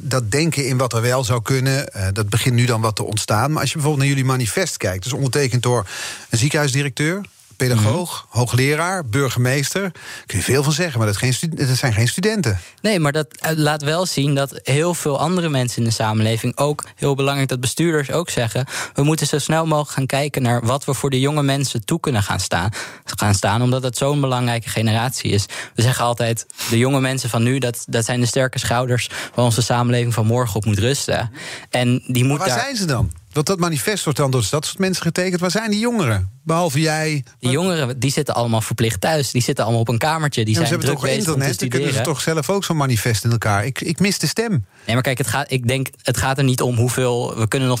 dat 0.00 0.30
denken 0.30 0.66
in 0.66 0.76
wat 0.76 0.92
er 0.92 1.02
wel 1.02 1.24
zou 1.24 1.42
kunnen, 1.42 1.92
eh, 1.92 2.06
dat 2.12 2.28
begint 2.28 2.54
nu 2.54 2.64
dan 2.64 2.80
wat 2.80 2.96
te 2.96 3.04
ontstaan. 3.04 3.50
Maar 3.50 3.60
als 3.60 3.68
je 3.68 3.74
bijvoorbeeld 3.74 4.06
naar 4.06 4.16
jullie 4.16 4.30
manifest 4.30 4.76
kijkt, 4.76 5.02
dus 5.02 5.12
ondertekend 5.12 5.62
door 5.62 5.86
een 6.30 6.38
ziekenhuisdirecteur, 6.38 7.20
pedagoog, 7.56 8.26
mhm. 8.28 8.38
hoogleraar, 8.38 9.06
burgemeester. 9.06 9.92
kun 10.26 10.38
je 10.38 10.44
veel 10.44 10.62
van 10.62 10.72
zeggen, 10.72 10.98
maar 10.98 11.06
dat, 11.06 11.16
geen 11.16 11.34
dat 11.50 11.76
zijn 11.76 11.92
geen 11.92 12.08
studenten. 12.08 12.58
Nee, 12.80 13.00
maar 13.00 13.12
dat 13.12 13.26
eh, 13.36 13.50
laat 13.56 13.82
wel 13.82 14.06
zien 14.06 14.34
dat 14.34 14.60
heel 14.62 14.94
veel 14.94 15.18
andere 15.18 15.48
mensen 15.48 15.78
in 15.78 15.88
de 15.88 15.94
samenleving 15.94 16.56
ook 16.56 16.84
heel 16.94 17.14
belangrijk 17.14 17.48
dat 17.48 17.60
bestuurders 17.60 18.10
ook 18.10 18.30
zeggen: 18.30 18.66
we 18.94 19.02
moeten 19.02 19.26
zo 19.26 19.38
snel 19.38 19.66
mogelijk 19.66 19.90
gaan 19.90 20.06
kijken 20.06 20.42
naar 20.42 20.66
wat 20.66 20.84
we 20.84 20.94
voor 20.94 21.10
de 21.10 21.20
jonge 21.20 21.42
mensen 21.42 21.84
toe 21.84 22.00
kunnen 22.00 22.22
gaan 22.22 22.40
staan. 22.40 22.70
Gaan 23.04 23.34
staan 23.34 23.62
omdat 23.62 23.82
het 23.82 23.96
zo'n 23.96 24.20
belangrijke 24.20 24.68
generatie 24.68 25.30
is. 25.30 25.46
We 25.74 25.82
zeggen 25.82 26.04
altijd: 26.04 26.46
de 26.70 26.78
jonge 26.78 27.00
mensen 27.00 27.30
van 27.30 27.42
nu, 27.42 27.58
dat, 27.58 27.84
dat 27.88 28.04
zijn 28.04 28.20
de 28.20 28.26
sterke 28.26 28.58
schouders 28.58 29.10
waar 29.34 29.44
onze 29.44 29.62
samenleving 29.62 30.14
van 30.14 30.26
morgen 30.26 30.56
op 30.56 30.64
moet 30.64 30.78
rusten. 30.78 31.30
En 31.70 32.02
die 32.06 32.24
moet 32.24 32.38
waar 32.38 32.50
zijn 32.50 32.76
ze 32.76 32.84
dan? 32.84 33.10
Want 33.36 33.48
dat 33.48 33.58
manifest 33.58 34.04
wordt 34.04 34.18
dan 34.18 34.30
door 34.30 34.46
dat 34.50 34.64
soort 34.66 34.78
mensen 34.78 35.02
getekend. 35.02 35.40
Waar 35.40 35.50
zijn 35.50 35.70
die 35.70 35.80
jongeren? 35.80 36.30
Behalve 36.44 36.80
jij. 36.80 37.24
Die 37.38 37.50
jongeren 37.50 37.98
die 37.98 38.10
zitten 38.10 38.34
allemaal 38.34 38.60
verplicht 38.60 39.00
thuis. 39.00 39.30
Die 39.30 39.42
zitten 39.42 39.64
allemaal 39.64 39.82
op 39.82 39.88
een 39.88 39.98
kamertje. 39.98 40.44
Die 40.44 40.54
zijn 40.54 40.66
ze 40.66 40.72
hebben 40.72 40.90
toch 40.90 41.06
internet. 41.06 41.58
Dan 41.58 41.68
kunnen 41.68 41.92
ze 41.92 42.00
toch 42.00 42.20
zelf 42.20 42.50
ook 42.50 42.64
zo'n 42.64 42.76
manifest 42.76 43.24
in 43.24 43.30
elkaar. 43.30 43.64
Ik, 43.64 43.80
ik 43.80 43.98
mis 43.98 44.18
de 44.18 44.26
stem. 44.26 44.50
Nee, 44.50 44.94
maar 44.94 45.02
kijk, 45.02 45.18
het 45.18 45.26
gaat, 45.26 45.50
ik 45.50 45.68
denk, 45.68 45.88
het 46.02 46.16
gaat 46.16 46.38
er 46.38 46.44
niet 46.44 46.60
om 46.60 46.76
hoeveel. 46.76 47.36
We 47.36 47.48
kunnen 47.48 47.68
nog 47.68 47.80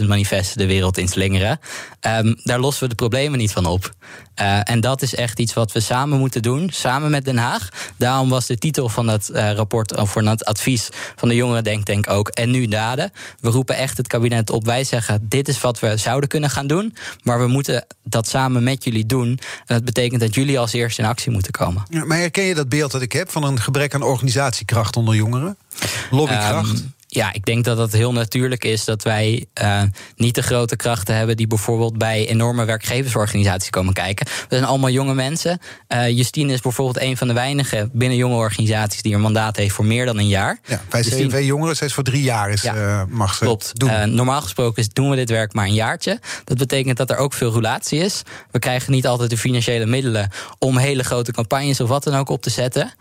20.000 0.00 0.06
manifesten 0.06 0.58
de 0.58 0.66
wereld 0.66 0.98
in 0.98 1.08
slingeren. 1.08 1.60
Um, 2.00 2.36
daar 2.42 2.60
lossen 2.60 2.82
we 2.82 2.88
de 2.88 2.94
problemen 2.94 3.38
niet 3.38 3.52
van 3.52 3.66
op. 3.66 3.90
Uh, 4.40 4.60
en 4.64 4.80
dat 4.80 5.02
is 5.02 5.14
echt 5.14 5.38
iets 5.38 5.54
wat 5.54 5.72
we 5.72 5.80
samen 5.80 6.18
moeten 6.18 6.42
doen, 6.42 6.70
samen 6.72 7.10
met 7.10 7.24
Den 7.24 7.38
Haag. 7.38 7.68
Daarom 7.96 8.28
was 8.28 8.46
de 8.46 8.58
titel 8.58 8.88
van 8.88 9.06
dat 9.06 9.30
uh, 9.32 9.52
rapport, 9.52 9.96
of 9.96 10.10
voor 10.10 10.22
het 10.22 10.44
advies 10.44 10.88
van 11.16 11.28
de 11.28 11.34
Jongeren 11.34 11.64
Denktank 11.64 12.10
ook. 12.10 12.28
En 12.28 12.50
nu 12.50 12.66
daden. 12.66 13.12
We 13.40 13.50
roepen 13.50 13.76
echt 13.76 13.96
het 13.96 14.06
kabinet 14.06 14.50
op. 14.50 14.64
Wij 14.64 14.84
zeggen: 14.84 15.26
dit 15.28 15.48
is 15.48 15.60
wat 15.60 15.80
we 15.80 15.96
zouden 15.96 16.28
kunnen 16.28 16.50
gaan 16.50 16.66
doen. 16.66 16.94
Maar 17.22 17.38
we 17.40 17.46
moeten 17.46 17.86
dat 18.02 18.28
samen 18.28 18.62
met 18.62 18.84
jullie 18.84 19.06
doen. 19.06 19.28
En 19.28 19.74
dat 19.74 19.84
betekent 19.84 20.20
dat 20.20 20.34
jullie 20.34 20.58
als 20.58 20.72
eerste 20.72 21.02
in 21.02 21.08
actie 21.08 21.32
moeten 21.32 21.52
komen. 21.52 21.82
Ja, 21.88 22.04
maar 22.04 22.18
herken 22.18 22.44
je 22.44 22.54
dat 22.54 22.68
beeld 22.68 22.90
dat 22.90 23.02
ik 23.02 23.12
heb 23.12 23.30
van 23.30 23.44
een 23.44 23.60
gebrek 23.60 23.94
aan 23.94 24.02
organisatiekracht 24.02 24.96
onder 24.96 25.14
jongeren? 25.14 25.56
Lobbykracht? 26.10 26.78
Um, 26.78 26.94
ja, 27.12 27.32
ik 27.32 27.44
denk 27.44 27.64
dat 27.64 27.78
het 27.78 27.92
heel 27.92 28.12
natuurlijk 28.12 28.64
is 28.64 28.84
dat 28.84 29.02
wij 29.02 29.46
uh, 29.62 29.82
niet 30.16 30.34
de 30.34 30.42
grote 30.42 30.76
krachten 30.76 31.16
hebben 31.16 31.36
die 31.36 31.46
bijvoorbeeld 31.46 31.98
bij 31.98 32.28
enorme 32.28 32.64
werkgeversorganisaties 32.64 33.70
komen 33.70 33.92
kijken. 33.92 34.26
We 34.26 34.46
zijn 34.48 34.64
allemaal 34.64 34.90
jonge 34.90 35.14
mensen. 35.14 35.58
Uh, 35.88 36.08
Justine 36.08 36.52
is 36.52 36.60
bijvoorbeeld 36.60 37.04
een 37.04 37.16
van 37.16 37.28
de 37.28 37.34
weinige 37.34 37.88
binnen 37.92 38.18
jonge 38.18 38.36
organisaties 38.36 39.02
die 39.02 39.14
een 39.14 39.20
mandaat 39.20 39.56
heeft 39.56 39.74
voor 39.74 39.84
meer 39.84 40.06
dan 40.06 40.18
een 40.18 40.28
jaar. 40.28 40.58
Ja, 40.66 40.80
wij 40.90 41.02
zijn 41.02 41.28
twee 41.28 41.46
jongeren, 41.46 41.76
steeds 41.76 41.92
voor 41.92 42.04
drie 42.04 42.22
jaar 42.22 42.50
is, 42.50 42.62
ja, 42.62 42.74
uh, 42.74 43.02
mag 43.08 43.34
ze 43.34 43.44
klopt. 43.44 43.78
doen. 43.78 44.14
normaal 44.14 44.40
gesproken 44.40 44.88
doen 44.92 45.10
we 45.10 45.16
dit 45.16 45.30
werk 45.30 45.52
maar 45.52 45.66
een 45.66 45.74
jaartje. 45.74 46.20
Dat 46.44 46.58
betekent 46.58 46.96
dat 46.96 47.10
er 47.10 47.16
ook 47.16 47.32
veel 47.32 47.50
roulatie 47.50 48.00
is. 48.00 48.22
We 48.50 48.58
krijgen 48.58 48.92
niet 48.92 49.06
altijd 49.06 49.30
de 49.30 49.38
financiële 49.38 49.86
middelen 49.86 50.30
om 50.58 50.76
hele 50.76 51.04
grote 51.04 51.32
campagnes 51.32 51.80
of 51.80 51.88
wat 51.88 52.04
dan 52.04 52.14
ook 52.14 52.28
op 52.28 52.42
te 52.42 52.50
zetten. 52.50 52.92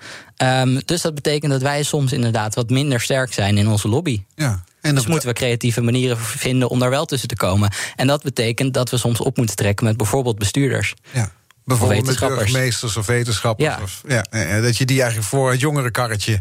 Um, 0.44 0.80
dus 0.86 1.02
dat 1.02 1.16
betekent 1.16 1.52
dat 1.52 1.62
wij 1.62 1.84
soms 1.84 2.14
inderdaad 2.14 2.56
wat 2.56 2.70
minder 2.70 3.02
sterk 3.02 3.34
zijn 3.34 3.58
in 3.58 3.68
onze 3.68 3.88
Ja. 4.36 4.64
En 4.82 4.96
dus 4.96 5.08
moeten 5.08 5.30
we 5.30 5.36
creatieve 5.36 5.82
manieren 5.82 6.18
vinden 6.18 6.70
om 6.70 6.80
daar 6.80 6.90
wel 6.90 7.06
tussen 7.06 7.28
te 7.28 7.36
komen. 7.36 7.74
En 7.96 8.08
dat 8.08 8.24
betekent 8.24 8.74
dat 8.74 8.90
we 8.90 8.98
soms 8.98 9.20
op 9.20 9.38
moeten 9.38 9.56
trekken 9.56 9.86
met 9.86 9.98
bijvoorbeeld 9.98 10.38
bestuurders. 10.38 10.94
Ja. 11.12 11.32
Bijvoorbeeld 11.66 12.06
met 12.06 12.20
burgemeesters 12.20 12.98
of 12.98 13.06
wetenschappers. 13.06 13.68
Ja. 13.68 13.80
Of, 13.84 14.04
ja, 14.08 14.62
dat 14.62 14.78
je 14.78 14.86
die 14.86 15.02
eigenlijk 15.02 15.30
voor 15.30 15.52
het 15.52 15.60
jongerenkarretje 15.60 16.40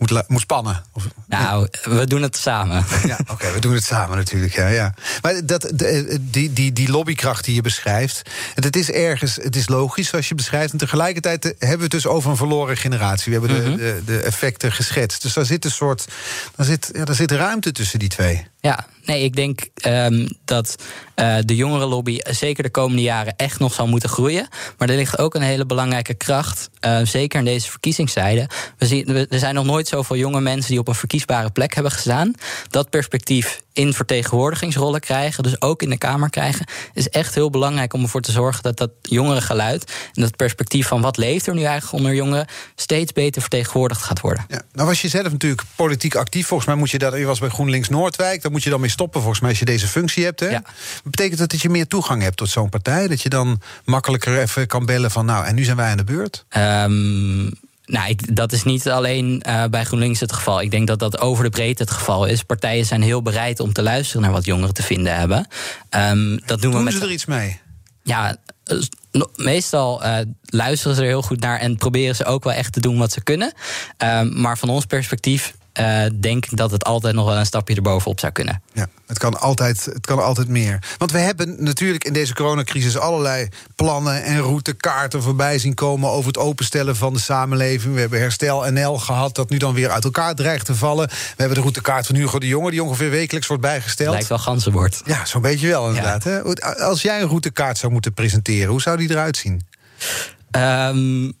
moet, 0.00 0.28
moet 0.28 0.40
spannen. 0.40 0.82
Of, 0.92 1.08
nou, 1.26 1.68
we 1.82 2.06
doen 2.06 2.22
het 2.22 2.36
samen. 2.36 2.84
Ja, 3.06 3.18
oké, 3.32 3.52
we 3.52 3.60
doen 3.60 3.74
het 3.74 3.84
samen 3.84 4.16
natuurlijk. 4.16 4.54
Ja, 4.54 4.66
ja. 4.66 4.94
Maar 5.22 5.46
dat, 5.46 5.72
die, 6.20 6.52
die, 6.52 6.72
die 6.72 6.90
lobbykracht 6.90 7.44
die 7.44 7.54
je 7.54 7.60
beschrijft, 7.60 8.30
het 8.54 8.76
is 8.76 8.90
ergens, 8.90 9.36
het 9.36 9.56
is 9.56 9.68
logisch 9.68 10.08
zoals 10.08 10.28
je 10.28 10.34
beschrijft. 10.34 10.72
En 10.72 10.78
tegelijkertijd 10.78 11.44
hebben 11.44 11.76
we 11.76 11.82
het 11.82 11.90
dus 11.90 12.06
over 12.06 12.30
een 12.30 12.36
verloren 12.36 12.76
generatie. 12.76 13.32
We 13.32 13.38
hebben 13.38 13.62
de, 13.62 13.70
mhm. 13.70 13.76
de, 13.78 14.02
de, 14.04 14.20
effecten 14.20 14.72
geschetst. 14.72 15.22
Dus 15.22 15.32
daar 15.32 15.44
zit 15.44 15.64
een 15.64 15.70
soort, 15.70 16.04
daar 16.56 16.66
zit, 16.66 16.90
ja, 16.92 17.04
daar 17.04 17.14
zit 17.14 17.30
ruimte 17.30 17.72
tussen 17.72 17.98
die 17.98 18.08
twee. 18.08 18.46
Ja, 18.60 18.86
nee, 19.04 19.24
ik 19.24 19.36
denk 19.36 19.68
um, 19.86 20.28
dat 20.44 20.76
uh, 21.16 21.36
de 21.44 21.56
jongerenlobby 21.56 22.18
zeker 22.30 22.62
de 22.62 22.70
komende 22.70 23.02
jaren 23.02 23.36
echt 23.36 23.58
nog 23.58 23.74
zal 23.74 23.86
moeten 23.86 24.08
groeien. 24.08 24.48
Maar 24.78 24.88
er 24.88 24.96
ligt 24.96 25.18
ook 25.18 25.34
een 25.34 25.42
hele 25.42 25.66
belangrijke 25.66 26.14
kracht, 26.14 26.70
uh, 26.80 27.00
zeker 27.02 27.38
in 27.38 27.44
deze 27.44 27.70
verkiezingstijden. 27.70 28.48
We 28.78 28.86
zien, 28.86 29.04
we, 29.04 29.26
er 29.30 29.38
zijn 29.38 29.54
nog 29.54 29.64
nooit 29.64 29.88
zoveel 29.88 30.16
jonge 30.16 30.40
mensen 30.40 30.70
die 30.70 30.80
op 30.80 30.88
een 30.88 30.94
verkiesbare 30.94 31.50
plek 31.50 31.74
hebben 31.74 31.92
gestaan. 31.92 32.34
Dat 32.68 32.90
perspectief 32.90 33.60
in 33.80 33.92
vertegenwoordigingsrollen 33.92 35.00
krijgen, 35.00 35.42
dus 35.42 35.60
ook 35.60 35.82
in 35.82 35.90
de 35.90 35.98
Kamer 35.98 36.30
krijgen, 36.30 36.66
is 36.92 37.08
echt 37.08 37.34
heel 37.34 37.50
belangrijk 37.50 37.92
om 37.92 38.02
ervoor 38.02 38.20
te 38.20 38.32
zorgen 38.32 38.62
dat 38.62 38.76
dat 38.76 38.90
jongerengeluid 39.02 39.92
en 40.14 40.22
dat 40.22 40.36
perspectief 40.36 40.86
van 40.86 41.00
wat 41.00 41.16
leeft 41.16 41.46
er 41.46 41.54
nu 41.54 41.62
eigenlijk 41.62 41.92
onder 41.92 42.14
jongeren 42.14 42.46
steeds 42.74 43.12
beter 43.12 43.40
vertegenwoordigd 43.40 44.02
gaat 44.02 44.20
worden. 44.20 44.44
Ja, 44.48 44.62
nou 44.72 44.88
was 44.88 45.00
je 45.00 45.08
zelf 45.08 45.30
natuurlijk 45.30 45.62
politiek 45.76 46.14
actief. 46.14 46.46
Volgens 46.46 46.68
mij 46.68 46.78
moet 46.78 46.90
je 46.90 46.98
dat. 46.98 47.16
Je 47.16 47.24
was 47.24 47.38
bij 47.38 47.48
GroenLinks 47.48 47.88
Noordwijk. 47.88 48.42
Daar 48.42 48.52
moet 48.52 48.62
je 48.62 48.70
dan 48.70 48.80
mee 48.80 48.90
stoppen. 48.90 49.20
Volgens 49.20 49.40
mij 49.40 49.50
als 49.50 49.58
je 49.58 49.64
deze 49.64 49.86
functie 49.86 50.24
hebt. 50.24 50.40
Hè? 50.40 50.48
Ja. 50.48 50.62
Betekent 51.04 51.38
dat 51.38 51.50
dat 51.50 51.60
je 51.60 51.68
meer 51.68 51.86
toegang 51.86 52.22
hebt 52.22 52.36
tot 52.36 52.48
zo'n 52.48 52.68
partij? 52.68 53.08
Dat 53.08 53.22
je 53.22 53.28
dan 53.28 53.60
makkelijker 53.84 54.38
even 54.38 54.66
kan 54.66 54.86
bellen 54.86 55.10
van 55.10 55.24
nou 55.26 55.44
en 55.44 55.54
nu 55.54 55.64
zijn 55.64 55.76
wij 55.76 55.90
aan 55.90 55.96
de 55.96 56.04
beurt? 56.04 56.44
Um, 56.56 57.52
nou, 57.90 58.08
ik, 58.08 58.36
dat 58.36 58.52
is 58.52 58.62
niet 58.62 58.88
alleen 58.88 59.42
uh, 59.48 59.64
bij 59.64 59.84
GroenLinks 59.84 60.20
het 60.20 60.32
geval. 60.32 60.60
Ik 60.60 60.70
denk 60.70 60.86
dat 60.86 60.98
dat 60.98 61.20
over 61.20 61.44
de 61.44 61.50
breedte 61.50 61.82
het 61.82 61.92
geval 61.92 62.26
is. 62.26 62.42
Partijen 62.42 62.84
zijn 62.84 63.02
heel 63.02 63.22
bereid 63.22 63.60
om 63.60 63.72
te 63.72 63.82
luisteren 63.82 64.22
naar 64.22 64.32
wat 64.32 64.44
jongeren 64.44 64.74
te 64.74 64.82
vinden 64.82 65.16
hebben. 65.16 65.46
Um, 65.90 66.40
dat 66.46 66.60
doen, 66.60 66.70
doen 66.70 66.72
we 66.72 66.84
met. 66.84 66.92
ze 66.92 67.00
er 67.00 67.10
iets 67.10 67.24
mee? 67.24 67.60
Ja, 68.02 68.36
eh, 68.64 68.78
meestal 69.36 70.04
uh, 70.04 70.18
luisteren 70.44 70.96
ze 70.96 71.02
er 71.02 71.08
heel 71.08 71.22
goed 71.22 71.40
naar 71.40 71.58
en 71.58 71.76
proberen 71.76 72.16
ze 72.16 72.24
ook 72.24 72.44
wel 72.44 72.52
echt 72.52 72.72
te 72.72 72.80
doen 72.80 72.98
wat 72.98 73.12
ze 73.12 73.22
kunnen. 73.22 73.52
Um, 73.98 74.40
maar 74.40 74.58
van 74.58 74.68
ons 74.68 74.84
perspectief 74.84 75.54
uh, 75.78 76.02
denk 76.20 76.56
dat 76.56 76.70
het 76.70 76.84
altijd 76.84 77.14
nog 77.14 77.26
wel 77.26 77.36
een 77.36 77.46
stapje 77.46 77.74
erbovenop 77.74 78.20
zou 78.20 78.32
kunnen. 78.32 78.62
Ja, 78.72 78.88
het 79.06 79.18
kan, 79.18 79.40
altijd, 79.40 79.84
het 79.84 80.06
kan 80.06 80.22
altijd 80.22 80.48
meer. 80.48 80.78
Want 80.98 81.10
we 81.10 81.18
hebben 81.18 81.56
natuurlijk 81.58 82.04
in 82.04 82.12
deze 82.12 82.34
coronacrisis 82.34 82.98
allerlei 82.98 83.48
plannen 83.76 84.22
en 84.22 84.38
routekaarten 84.38 85.22
voorbij 85.22 85.58
zien 85.58 85.74
komen 85.74 86.10
over 86.10 86.26
het 86.26 86.38
openstellen 86.38 86.96
van 86.96 87.12
de 87.12 87.20
samenleving. 87.20 87.94
We 87.94 88.00
hebben 88.00 88.20
Herstel 88.20 88.70
NL 88.70 88.98
gehad, 88.98 89.34
dat 89.34 89.50
nu 89.50 89.56
dan 89.56 89.74
weer 89.74 89.90
uit 89.90 90.04
elkaar 90.04 90.34
dreigt 90.34 90.66
te 90.66 90.74
vallen. 90.74 91.08
We 91.08 91.14
hebben 91.36 91.54
de 91.54 91.62
routekaart 91.62 92.06
van 92.06 92.14
Hugo 92.14 92.38
de 92.38 92.46
Jonge, 92.46 92.70
die 92.70 92.82
ongeveer 92.82 93.10
wekelijks 93.10 93.46
wordt 93.46 93.62
bijgesteld. 93.62 94.10
Lijkt 94.12 94.28
wel 94.28 94.38
ganzenbord. 94.38 95.02
Ja, 95.04 95.24
zo'n 95.24 95.42
beetje 95.42 95.68
wel 95.68 95.88
inderdaad. 95.88 96.24
Hè? 96.24 96.42
Als 96.84 97.02
jij 97.02 97.20
een 97.20 97.28
routekaart 97.28 97.78
zou 97.78 97.92
moeten 97.92 98.14
presenteren, 98.14 98.68
hoe 98.68 98.80
zou 98.80 98.96
die 98.96 99.10
eruit 99.10 99.36
zien? 99.36 99.68
Um, 100.56 101.32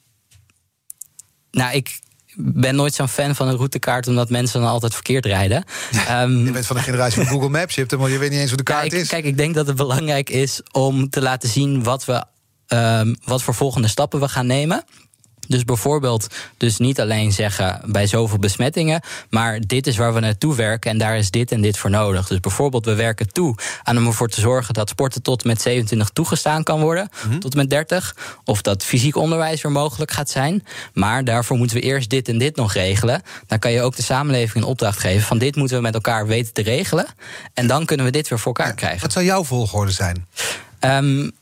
nou, 1.50 1.74
ik 1.74 2.00
ben 2.42 2.74
nooit 2.74 2.94
zo'n 2.94 3.08
fan 3.08 3.34
van 3.34 3.48
een 3.48 3.56
routekaart, 3.56 4.08
omdat 4.08 4.30
mensen 4.30 4.60
dan 4.60 4.70
altijd 4.70 4.94
verkeerd 4.94 5.26
rijden. 5.26 5.64
um, 6.10 6.38
je 6.44 6.50
bent 6.50 6.66
van 6.66 6.76
de 6.76 6.82
generatie 6.82 7.16
van 7.16 7.32
Google 7.32 7.48
Maps, 7.48 7.74
je, 7.74 7.80
hebt 7.80 7.92
hem, 7.92 8.06
je 8.06 8.18
weet 8.18 8.30
niet 8.30 8.40
eens 8.40 8.48
hoe 8.48 8.58
de 8.58 8.62
kaart 8.62 8.88
kijk, 8.88 9.02
is. 9.02 9.08
Kijk, 9.08 9.24
ik 9.24 9.36
denk 9.36 9.54
dat 9.54 9.66
het 9.66 9.76
belangrijk 9.76 10.30
is 10.30 10.60
om 10.72 11.10
te 11.10 11.22
laten 11.22 11.48
zien 11.48 11.82
wat 11.82 12.04
we. 12.04 12.24
Um, 12.72 13.16
wat 13.24 13.42
voor 13.42 13.54
volgende 13.54 13.88
stappen 13.88 14.20
we 14.20 14.28
gaan 14.28 14.46
nemen. 14.46 14.84
Dus 15.50 15.64
bijvoorbeeld, 15.64 16.26
dus 16.56 16.76
niet 16.76 17.00
alleen 17.00 17.32
zeggen 17.32 17.80
bij 17.86 18.06
zoveel 18.06 18.38
besmettingen, 18.38 19.00
maar 19.30 19.60
dit 19.60 19.86
is 19.86 19.96
waar 19.96 20.14
we 20.14 20.20
naartoe 20.20 20.54
werken 20.54 20.90
en 20.90 20.98
daar 20.98 21.18
is 21.18 21.30
dit 21.30 21.52
en 21.52 21.60
dit 21.60 21.78
voor 21.78 21.90
nodig. 21.90 22.26
Dus 22.26 22.40
bijvoorbeeld, 22.40 22.84
we 22.84 22.94
werken 22.94 23.32
toe 23.32 23.54
aan 23.82 23.96
om 23.96 24.06
ervoor 24.06 24.28
te 24.28 24.40
zorgen 24.40 24.74
dat 24.74 24.88
sporten 24.88 25.22
tot 25.22 25.44
met 25.44 25.60
27 25.60 26.08
toegestaan 26.08 26.62
kan 26.62 26.80
worden, 26.80 27.08
mm 27.24 27.30
-hmm. 27.30 27.40
tot 27.40 27.54
met 27.54 27.70
30. 27.70 28.16
Of 28.44 28.62
dat 28.62 28.84
fysiek 28.84 29.16
onderwijs 29.16 29.62
weer 29.62 29.72
mogelijk 29.72 30.10
gaat 30.10 30.30
zijn. 30.30 30.66
Maar 30.94 31.24
daarvoor 31.24 31.56
moeten 31.56 31.76
we 31.76 31.82
eerst 31.82 32.10
dit 32.10 32.28
en 32.28 32.38
dit 32.38 32.56
nog 32.56 32.72
regelen. 32.72 33.22
Dan 33.46 33.58
kan 33.58 33.72
je 33.72 33.82
ook 33.82 33.96
de 33.96 34.02
samenleving 34.02 34.64
een 34.64 34.70
opdracht 34.70 34.98
geven 34.98 35.26
van 35.26 35.38
dit 35.38 35.56
moeten 35.56 35.76
we 35.76 35.82
met 35.82 35.94
elkaar 35.94 36.26
weten 36.26 36.52
te 36.52 36.62
regelen. 36.62 37.06
En 37.54 37.66
dan 37.66 37.84
kunnen 37.84 38.06
we 38.06 38.12
dit 38.12 38.28
weer 38.28 38.38
voor 38.38 38.54
elkaar 38.54 38.74
krijgen. 38.74 39.00
Wat 39.00 39.12
zou 39.12 39.24
jouw 39.24 39.44
volgorde 39.44 39.92
zijn? 39.92 40.26
Um, 40.80 41.32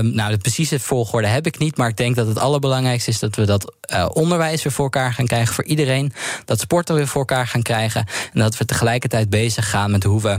nou, 0.00 0.30
de 0.30 0.38
precieze 0.38 0.80
volgorde 0.80 1.26
heb 1.26 1.46
ik 1.46 1.58
niet. 1.58 1.76
Maar 1.76 1.88
ik 1.88 1.96
denk 1.96 2.16
dat 2.16 2.26
het 2.26 2.38
allerbelangrijkste 2.38 3.10
is 3.10 3.18
dat 3.18 3.36
we 3.36 3.44
dat 3.44 3.74
uh, 3.92 4.08
onderwijs 4.12 4.62
weer 4.62 4.72
voor 4.72 4.84
elkaar 4.84 5.12
gaan 5.12 5.26
krijgen 5.26 5.54
voor 5.54 5.64
iedereen. 5.64 6.12
Dat 6.44 6.60
sporten 6.60 6.94
weer 6.94 7.08
voor 7.08 7.20
elkaar 7.20 7.46
gaan 7.46 7.62
krijgen. 7.62 8.06
En 8.32 8.40
dat 8.40 8.56
we 8.56 8.64
tegelijkertijd 8.64 9.30
bezig 9.30 9.70
gaan 9.70 9.90
met 9.90 10.04
hoe 10.04 10.20
we 10.20 10.38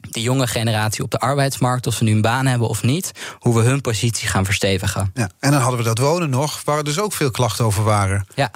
de 0.00 0.22
jonge 0.22 0.46
generatie 0.46 1.04
op 1.04 1.10
de 1.10 1.18
arbeidsmarkt, 1.18 1.86
of 1.86 1.94
ze 1.94 2.04
nu 2.04 2.12
een 2.12 2.20
baan 2.20 2.46
hebben 2.46 2.68
of 2.68 2.82
niet, 2.82 3.12
hoe 3.38 3.54
we 3.54 3.62
hun 3.62 3.80
positie 3.80 4.28
gaan 4.28 4.44
verstevigen. 4.44 5.10
Ja, 5.14 5.30
en 5.40 5.50
dan 5.50 5.60
hadden 5.60 5.78
we 5.78 5.84
dat 5.84 5.98
wonen 5.98 6.30
nog, 6.30 6.62
waar 6.64 6.78
er 6.78 6.84
dus 6.84 7.00
ook 7.00 7.12
veel 7.12 7.30
klachten 7.30 7.64
over 7.64 7.84
waren. 7.84 8.26
Ja. 8.34 8.50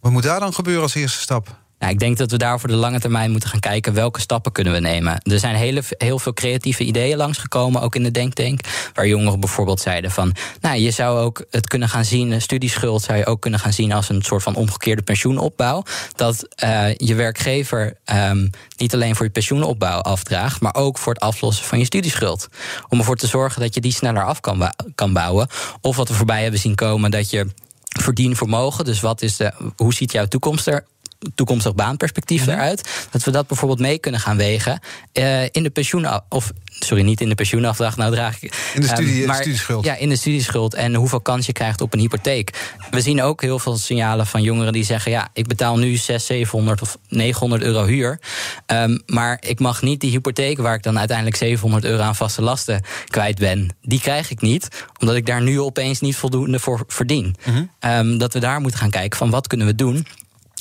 Wat 0.00 0.12
moet 0.12 0.22
daar 0.22 0.40
dan 0.40 0.54
gebeuren 0.54 0.82
als 0.82 0.94
eerste 0.94 1.20
stap? 1.20 1.56
Nou, 1.78 1.92
ik 1.92 1.98
denk 1.98 2.16
dat 2.16 2.30
we 2.30 2.36
daar 2.36 2.60
voor 2.60 2.68
de 2.68 2.74
lange 2.74 3.00
termijn 3.00 3.30
moeten 3.30 3.48
gaan 3.48 3.60
kijken 3.60 3.94
welke 3.94 4.20
stappen 4.20 4.52
kunnen 4.52 4.72
we 4.72 4.78
nemen. 4.78 5.20
Er 5.22 5.38
zijn 5.38 5.54
hele, 5.54 5.82
heel 5.88 6.18
veel 6.18 6.32
creatieve 6.32 6.84
ideeën 6.84 7.16
langsgekomen, 7.16 7.80
ook 7.80 7.94
in 7.94 8.02
de 8.02 8.10
Denktank. 8.10 8.60
Waar 8.94 9.06
jongeren 9.06 9.40
bijvoorbeeld 9.40 9.80
zeiden 9.80 10.10
van, 10.10 10.34
nou, 10.60 10.78
je 10.78 10.90
zou 10.90 11.18
ook 11.18 11.44
het 11.50 11.66
kunnen 11.66 11.88
gaan 11.88 12.04
zien, 12.04 12.42
studieschuld 12.42 13.02
zou 13.02 13.18
je 13.18 13.26
ook 13.26 13.40
kunnen 13.40 13.60
gaan 13.60 13.72
zien 13.72 13.92
als 13.92 14.08
een 14.08 14.22
soort 14.22 14.42
van 14.42 14.54
omgekeerde 14.54 15.02
pensioenopbouw. 15.02 15.82
Dat 16.14 16.48
uh, 16.64 16.94
je 16.94 17.14
werkgever 17.14 17.96
um, 18.14 18.50
niet 18.76 18.94
alleen 18.94 19.16
voor 19.16 19.26
je 19.26 19.32
pensioenopbouw 19.32 20.00
afdraagt, 20.00 20.60
maar 20.60 20.74
ook 20.74 20.98
voor 20.98 21.12
het 21.12 21.22
aflossen 21.22 21.64
van 21.64 21.78
je 21.78 21.84
studieschuld. 21.84 22.48
Om 22.88 22.98
ervoor 22.98 23.16
te 23.16 23.26
zorgen 23.26 23.60
dat 23.60 23.74
je 23.74 23.80
die 23.80 23.92
sneller 23.92 24.24
af 24.24 24.40
kan, 24.40 24.72
kan 24.94 25.12
bouwen. 25.12 25.48
Of 25.80 25.96
wat 25.96 26.08
we 26.08 26.14
voorbij 26.14 26.42
hebben 26.42 26.60
zien 26.60 26.74
komen, 26.74 27.10
dat 27.10 27.30
je 27.30 27.46
verdien 27.88 28.36
vermogen. 28.36 28.84
Dus 28.84 29.00
wat 29.00 29.22
is 29.22 29.36
de, 29.36 29.52
hoe 29.76 29.94
ziet 29.94 30.12
jouw 30.12 30.26
toekomst 30.26 30.66
er 30.66 30.84
toekomstig 31.34 31.74
baanperspectief 31.74 32.46
mm 32.46 32.52
eruit. 32.52 33.08
Dat 33.10 33.24
we 33.24 33.30
dat 33.30 33.46
bijvoorbeeld 33.46 33.80
mee 33.80 33.98
kunnen 33.98 34.20
gaan 34.20 34.36
wegen 34.36 34.80
uh, 35.12 35.42
in 35.42 35.62
de 35.62 35.70
pensioen. 35.70 36.06
Of 36.28 36.52
sorry, 36.64 37.02
niet 37.02 37.20
in 37.20 37.28
de 37.28 37.34
pensioenafdracht. 37.34 37.96
Nou 37.96 38.12
draag 38.12 38.42
ik. 38.42 38.70
In 38.74 38.80
de 38.80 38.86
studie, 38.86 39.20
um, 39.20 39.26
maar, 39.26 39.36
studieschuld. 39.36 39.84
Ja, 39.84 39.96
in 39.96 40.08
de 40.08 40.16
studieschuld. 40.16 40.74
En 40.74 40.94
hoeveel 40.94 41.20
kans 41.20 41.46
je 41.46 41.52
krijgt 41.52 41.80
op 41.80 41.92
een 41.92 41.98
hypotheek. 41.98 42.74
We 42.90 43.00
zien 43.00 43.22
ook 43.22 43.42
heel 43.42 43.58
veel 43.58 43.76
signalen 43.76 44.26
van 44.26 44.42
jongeren 44.42 44.72
die 44.72 44.84
zeggen: 44.84 45.10
ja, 45.10 45.28
ik 45.32 45.46
betaal 45.46 45.78
nu 45.78 45.96
600, 45.96 46.22
700 46.22 46.82
of 46.82 46.98
900 47.08 47.62
euro 47.62 47.84
huur. 47.84 48.20
Um, 48.66 49.02
maar 49.06 49.36
ik 49.40 49.60
mag 49.60 49.82
niet 49.82 50.00
die 50.00 50.10
hypotheek 50.10 50.58
waar 50.58 50.74
ik 50.74 50.82
dan 50.82 50.98
uiteindelijk 50.98 51.36
700 51.36 51.84
euro 51.84 52.02
aan 52.02 52.16
vaste 52.16 52.42
lasten 52.42 52.82
kwijt 53.08 53.38
ben. 53.38 53.76
Die 53.82 54.00
krijg 54.00 54.30
ik 54.30 54.40
niet, 54.40 54.68
omdat 55.00 55.16
ik 55.16 55.26
daar 55.26 55.42
nu 55.42 55.60
opeens 55.60 56.00
niet 56.00 56.16
voldoende 56.16 56.58
voor 56.58 56.84
verdien. 56.86 57.36
Mm 57.44 57.54
-hmm. 57.54 57.90
um, 57.90 58.18
dat 58.18 58.32
we 58.32 58.38
daar 58.38 58.60
moeten 58.60 58.80
gaan 58.80 58.90
kijken 58.90 59.18
van 59.18 59.30
wat 59.30 59.46
kunnen 59.46 59.66
we 59.66 59.74
doen 59.74 60.06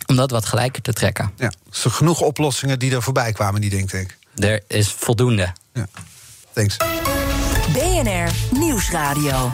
om 0.06 0.16
dat 0.16 0.32
wat 0.32 0.46
gelijker 0.46 0.82
te 0.82 0.94
trekken. 0.94 1.32
Ja, 1.36 1.52
er 1.84 1.92
genoeg 1.92 2.22
oplossingen 2.22 2.80
die 2.80 2.96
er 2.96 3.02
voorbij 3.02 3.32
kwamen, 3.32 3.62
die 3.62 3.70
denk 3.70 3.92
ik. 3.92 4.18
Er 4.36 4.64
is 4.68 4.92
voldoende. 4.92 5.54
Ja, 5.74 5.88
thanks. 6.54 6.78
BNR 7.74 8.58
Nieuwsradio. 8.60 9.52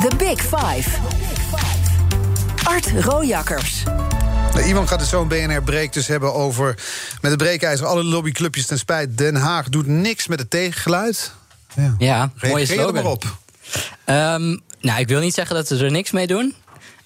The 0.00 0.16
Big 0.16 0.40
Five. 0.40 0.90
Art 2.64 2.92
Rojakkers. 3.04 3.82
Nou, 4.52 4.68
iemand 4.68 4.88
gaat 4.88 5.00
het 5.00 5.08
zo 5.08 5.22
een 5.22 5.28
BNR-break 5.28 5.92
dus 5.92 6.06
hebben 6.06 6.34
over... 6.34 6.66
met 7.20 7.30
het 7.30 7.36
breekijzer 7.36 7.86
alle 7.86 8.04
lobbyclubjes 8.04 8.66
ten 8.66 8.78
spijt. 8.78 9.18
Den 9.18 9.34
Haag 9.34 9.68
doet 9.68 9.86
niks 9.86 10.26
met 10.26 10.38
het 10.38 10.50
tegengeluid. 10.50 11.32
Ja, 11.74 11.94
ja 11.98 12.30
mooie 12.40 12.66
slogan. 12.66 12.86
er 12.86 13.02
maar 13.02 13.12
op. 13.12 13.24
Um, 14.06 14.60
nou, 14.80 15.00
ik 15.00 15.08
wil 15.08 15.20
niet 15.20 15.34
zeggen 15.34 15.56
dat 15.56 15.66
ze 15.66 15.84
er 15.84 15.90
niks 15.90 16.10
mee 16.10 16.26
doen. 16.26 16.54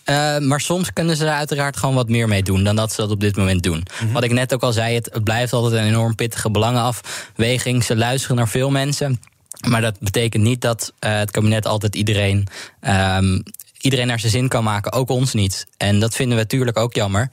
Uh, 0.06 0.38
maar 0.38 0.60
soms 0.60 0.92
kunnen 0.92 1.16
ze 1.16 1.24
er 1.24 1.32
uiteraard 1.32 1.76
gewoon 1.76 1.94
wat 1.94 2.08
meer 2.08 2.28
mee 2.28 2.42
doen 2.42 2.64
dan 2.64 2.76
dat 2.76 2.92
ze 2.92 3.00
dat 3.00 3.10
op 3.10 3.20
dit 3.20 3.36
moment 3.36 3.62
doen. 3.62 3.86
Mm-hmm. 3.92 4.12
Wat 4.12 4.24
ik 4.24 4.32
net 4.32 4.54
ook 4.54 4.62
al 4.62 4.72
zei, 4.72 4.94
het, 4.94 5.08
het 5.12 5.24
blijft 5.24 5.52
altijd 5.52 5.82
een 5.82 5.88
enorm 5.88 6.14
pittige 6.14 6.50
belangenafweging. 6.50 7.84
Ze 7.84 7.96
luisteren 7.96 8.36
naar 8.36 8.48
veel 8.48 8.70
mensen. 8.70 9.20
Maar 9.68 9.80
dat 9.80 10.00
betekent 10.00 10.42
niet 10.42 10.60
dat 10.60 10.92
uh, 11.00 11.18
het 11.18 11.30
kabinet 11.30 11.66
altijd 11.66 11.94
iedereen, 11.94 12.46
um, 12.80 13.42
iedereen 13.80 14.06
naar 14.06 14.20
zijn 14.20 14.32
zin 14.32 14.48
kan 14.48 14.64
maken, 14.64 14.92
ook 14.92 15.10
ons 15.10 15.34
niet. 15.34 15.66
En 15.76 16.00
dat 16.00 16.14
vinden 16.14 16.36
we 16.36 16.42
natuurlijk 16.42 16.78
ook 16.78 16.94
jammer. 16.94 17.30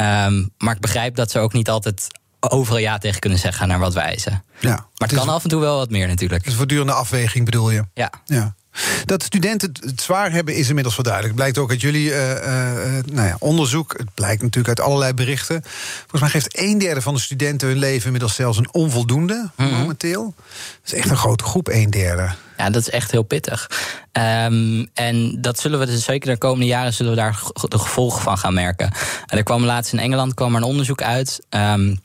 Um, 0.00 0.50
maar 0.58 0.74
ik 0.74 0.80
begrijp 0.80 1.14
dat 1.14 1.30
ze 1.30 1.38
ook 1.38 1.52
niet 1.52 1.70
altijd 1.70 2.06
overal 2.40 2.78
ja 2.78 2.98
tegen 2.98 3.20
kunnen 3.20 3.38
zeggen 3.38 3.68
naar 3.68 3.78
wat 3.78 3.94
wijzen. 3.94 4.44
Ja, 4.60 4.70
maar 4.70 4.78
het, 4.94 5.10
het 5.10 5.20
kan 5.20 5.28
af 5.28 5.42
en 5.42 5.48
toe 5.48 5.60
wel 5.60 5.76
wat 5.76 5.90
meer 5.90 6.06
natuurlijk. 6.06 6.38
Het 6.38 6.46
is 6.46 6.52
een 6.52 6.58
voortdurende 6.58 6.92
afweging 6.92 7.44
bedoel 7.44 7.70
je? 7.70 7.84
Ja. 7.94 8.10
ja. 8.24 8.54
Dat 9.04 9.22
studenten 9.22 9.72
het 9.80 10.00
zwaar 10.00 10.32
hebben 10.32 10.54
is 10.54 10.68
inmiddels 10.68 10.96
wel 10.96 11.04
duidelijk. 11.04 11.34
Het 11.34 11.42
blijkt 11.42 11.58
ook 11.58 11.70
uit 11.70 11.80
jullie 11.80 12.08
uh, 12.08 12.30
uh, 12.30 12.42
nou 13.12 13.28
ja, 13.28 13.36
onderzoek. 13.38 13.94
Het 13.98 14.14
blijkt 14.14 14.42
natuurlijk 14.42 14.78
uit 14.78 14.88
allerlei 14.88 15.12
berichten. 15.12 15.62
Volgens 16.00 16.20
mij 16.20 16.30
geeft 16.30 16.58
een 16.58 16.78
derde 16.78 17.02
van 17.02 17.14
de 17.14 17.20
studenten 17.20 17.68
hun 17.68 17.78
leven 17.78 18.04
inmiddels 18.04 18.34
zelfs 18.34 18.58
een 18.58 18.72
onvoldoende 18.72 19.50
mm 19.56 19.66
-hmm. 19.66 19.78
momenteel. 19.78 20.34
Dat 20.36 20.92
is 20.92 20.92
echt 20.92 21.10
een 21.10 21.16
grote 21.16 21.44
groep, 21.44 21.68
een 21.68 21.90
derde. 21.90 22.30
Ja, 22.56 22.70
dat 22.70 22.82
is 22.82 22.90
echt 22.90 23.10
heel 23.10 23.22
pittig. 23.22 23.70
Um, 24.12 24.88
en 24.94 25.40
dat 25.40 25.60
zullen 25.60 25.78
we 25.78 25.86
dus 25.86 26.04
zeker 26.04 26.30
de 26.30 26.38
komende 26.38 26.66
jaren 26.66 26.94
zullen 26.94 27.12
we 27.12 27.18
daar 27.18 27.42
de 27.54 27.78
gevolgen 27.78 28.22
van 28.22 28.38
gaan 28.38 28.54
merken. 28.54 28.92
En 29.26 29.38
er 29.38 29.42
kwam 29.42 29.64
laatst 29.64 29.92
in 29.92 29.98
Engeland 29.98 30.34
kwam 30.34 30.50
er 30.50 30.56
een 30.56 30.62
onderzoek 30.62 31.02
uit. 31.02 31.40
Um, 31.50 32.00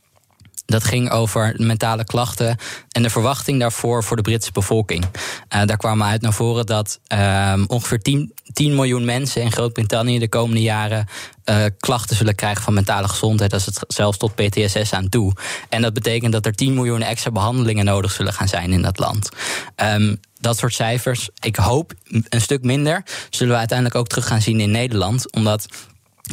dat 0.72 0.84
ging 0.84 1.11
over 1.11 1.53
mentale 1.57 2.03
klachten 2.03 2.57
en 2.91 3.03
de 3.03 3.09
verwachting 3.09 3.59
daarvoor 3.59 4.03
voor 4.03 4.15
de 4.15 4.22
Britse 4.22 4.51
bevolking. 4.51 5.03
Uh, 5.03 5.65
daar 5.65 5.78
kwam 5.78 6.03
uit 6.03 6.22
naar 6.22 6.34
voren 6.34 6.65
dat 6.65 6.99
uh, 7.13 7.53
ongeveer 7.67 8.01
10, 8.01 8.34
10 8.53 8.76
miljoen 8.76 9.05
mensen 9.05 9.41
in 9.41 9.51
Groot-Brittannië 9.51 10.19
de 10.19 10.30
komende 10.30 10.61
jaren 10.61 11.07
uh, 11.45 11.65
klachten 11.80 12.15
zullen 12.15 12.36
krijgen 12.36 12.63
van 12.63 12.74
mentale 12.74 13.07
gezondheid. 13.07 13.51
Dat 13.51 13.65
het 13.65 13.84
zelfs 13.88 14.17
tot 14.17 14.36
PTSS 14.36 14.93
aan 14.93 15.09
toe. 15.09 15.34
En 15.69 15.82
dat 15.82 15.93
betekent 15.93 16.32
dat 16.32 16.45
er 16.45 16.55
10 16.55 16.74
miljoen 16.74 17.01
extra 17.01 17.32
behandelingen 17.32 17.86
nodig 17.86 18.11
zullen 18.11 18.34
gaan 18.34 18.47
zijn 18.47 18.72
in 18.72 18.82
dat 18.82 18.99
land. 18.99 19.30
Um, 19.76 20.19
dat 20.39 20.57
soort 20.57 20.74
cijfers, 20.74 21.30
ik 21.39 21.55
hoop 21.55 21.93
een 22.30 22.41
stuk 22.41 22.63
minder, 22.63 23.03
zullen 23.30 23.53
we 23.53 23.59
uiteindelijk 23.59 23.97
ook 23.97 24.07
terug 24.07 24.28
gaan 24.28 24.41
zien 24.41 24.59
in 24.59 24.72
Nederland. 24.72 25.32
Omdat 25.32 25.65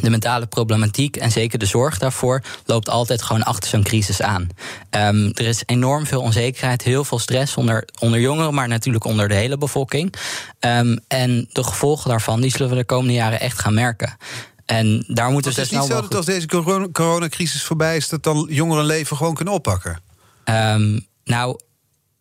de 0.01 0.09
mentale 0.09 0.45
problematiek 0.45 1.15
en 1.15 1.31
zeker 1.31 1.59
de 1.59 1.65
zorg 1.65 1.97
daarvoor 1.97 2.41
loopt 2.65 2.89
altijd 2.89 3.21
gewoon 3.21 3.43
achter 3.43 3.69
zo'n 3.69 3.83
crisis 3.83 4.21
aan. 4.21 4.49
Um, 4.91 5.31
er 5.33 5.45
is 5.45 5.63
enorm 5.65 6.05
veel 6.05 6.21
onzekerheid, 6.21 6.81
heel 6.81 7.03
veel 7.03 7.19
stress 7.19 7.55
onder, 7.55 7.87
onder 7.99 8.19
jongeren, 8.19 8.53
maar 8.53 8.67
natuurlijk 8.67 9.05
onder 9.05 9.27
de 9.27 9.35
hele 9.35 9.57
bevolking. 9.57 10.13
Um, 10.59 10.99
en 11.07 11.49
de 11.51 11.63
gevolgen 11.63 12.09
daarvan 12.09 12.41
die 12.41 12.51
zullen 12.51 12.69
we 12.69 12.75
de 12.75 12.85
komende 12.85 13.13
jaren 13.13 13.39
echt 13.39 13.59
gaan 13.59 13.73
merken. 13.73 14.17
En 14.65 15.03
daar 15.07 15.31
moeten 15.31 15.51
we 15.53 15.61
Het 15.61 15.71
is 15.71 15.77
niet 15.77 15.87
zo 15.87 16.01
dat 16.01 16.15
als 16.15 16.25
deze 16.25 16.47
coronacrisis 16.91 17.63
voorbij 17.63 17.95
is, 17.95 18.09
dat 18.09 18.23
dan 18.23 18.47
jongeren 18.49 18.85
leven 18.85 19.17
gewoon 19.17 19.33
kunnen 19.33 19.53
oppakken. 19.53 20.01
Um, 20.45 21.07
nou, 21.23 21.59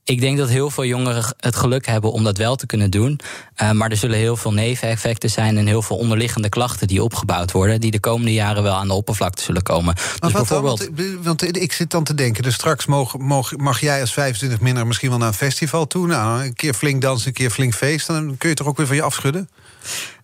ik 0.08 0.20
denk 0.20 0.38
dat 0.38 0.48
heel 0.48 0.70
veel 0.70 0.84
jongeren 0.84 1.34
het 1.36 1.56
geluk 1.56 1.86
hebben 1.86 2.12
om 2.12 2.24
dat 2.24 2.36
wel 2.36 2.56
te 2.56 2.66
kunnen 2.66 2.90
doen. 2.90 3.20
Uh, 3.62 3.70
maar 3.70 3.90
er 3.90 3.96
zullen 3.96 4.18
heel 4.18 4.36
veel 4.36 4.52
neveneffecten 4.52 5.30
zijn 5.30 5.56
en 5.56 5.66
heel 5.66 5.82
veel 5.82 5.96
onderliggende 5.96 6.48
klachten 6.48 6.86
die 6.86 7.02
opgebouwd 7.02 7.52
worden, 7.52 7.80
die 7.80 7.90
de 7.90 8.00
komende 8.00 8.32
jaren 8.32 8.62
wel 8.62 8.74
aan 8.74 8.86
de 8.88 8.94
oppervlakte 8.94 9.42
zullen 9.42 9.62
komen. 9.62 9.94
Maar 9.94 10.16
dus 10.20 10.32
bijvoorbeeld. 10.32 10.88
Want, 10.94 11.24
want, 11.24 11.56
ik 11.56 11.72
zit 11.72 11.90
dan 11.90 12.04
te 12.04 12.14
denken, 12.14 12.42
dus 12.42 12.54
straks 12.54 12.86
mag, 12.86 13.16
mag, 13.16 13.56
mag 13.56 13.80
jij 13.80 14.00
als 14.00 14.12
25 14.12 14.60
minder 14.60 14.86
misschien 14.86 15.08
wel 15.08 15.18
naar 15.18 15.28
een 15.28 15.34
festival 15.34 15.86
toe. 15.86 16.06
Nou, 16.06 16.44
een 16.44 16.54
keer 16.54 16.74
flink 16.74 17.02
dansen, 17.02 17.28
een 17.28 17.32
keer 17.32 17.50
flink 17.50 17.74
feesten. 17.74 18.14
Dan 18.14 18.36
kun 18.36 18.48
je 18.48 18.54
toch 18.54 18.66
ook 18.66 18.76
weer 18.76 18.86
van 18.86 18.96
je 18.96 19.02
afschudden? 19.02 19.48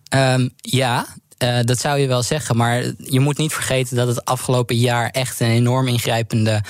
Um, 0.09 0.49
ja, 0.55 1.05
uh, 1.43 1.59
dat 1.61 1.79
zou 1.79 1.99
je 1.99 2.07
wel 2.07 2.23
zeggen, 2.23 2.57
maar 2.57 2.83
je 2.97 3.19
moet 3.19 3.37
niet 3.37 3.53
vergeten 3.53 3.95
dat 3.95 4.07
het 4.07 4.25
afgelopen 4.25 4.75
jaar 4.75 5.09
echt 5.09 5.39
een 5.39 5.47
enorm 5.47 5.87
ingrijpende 5.87 6.63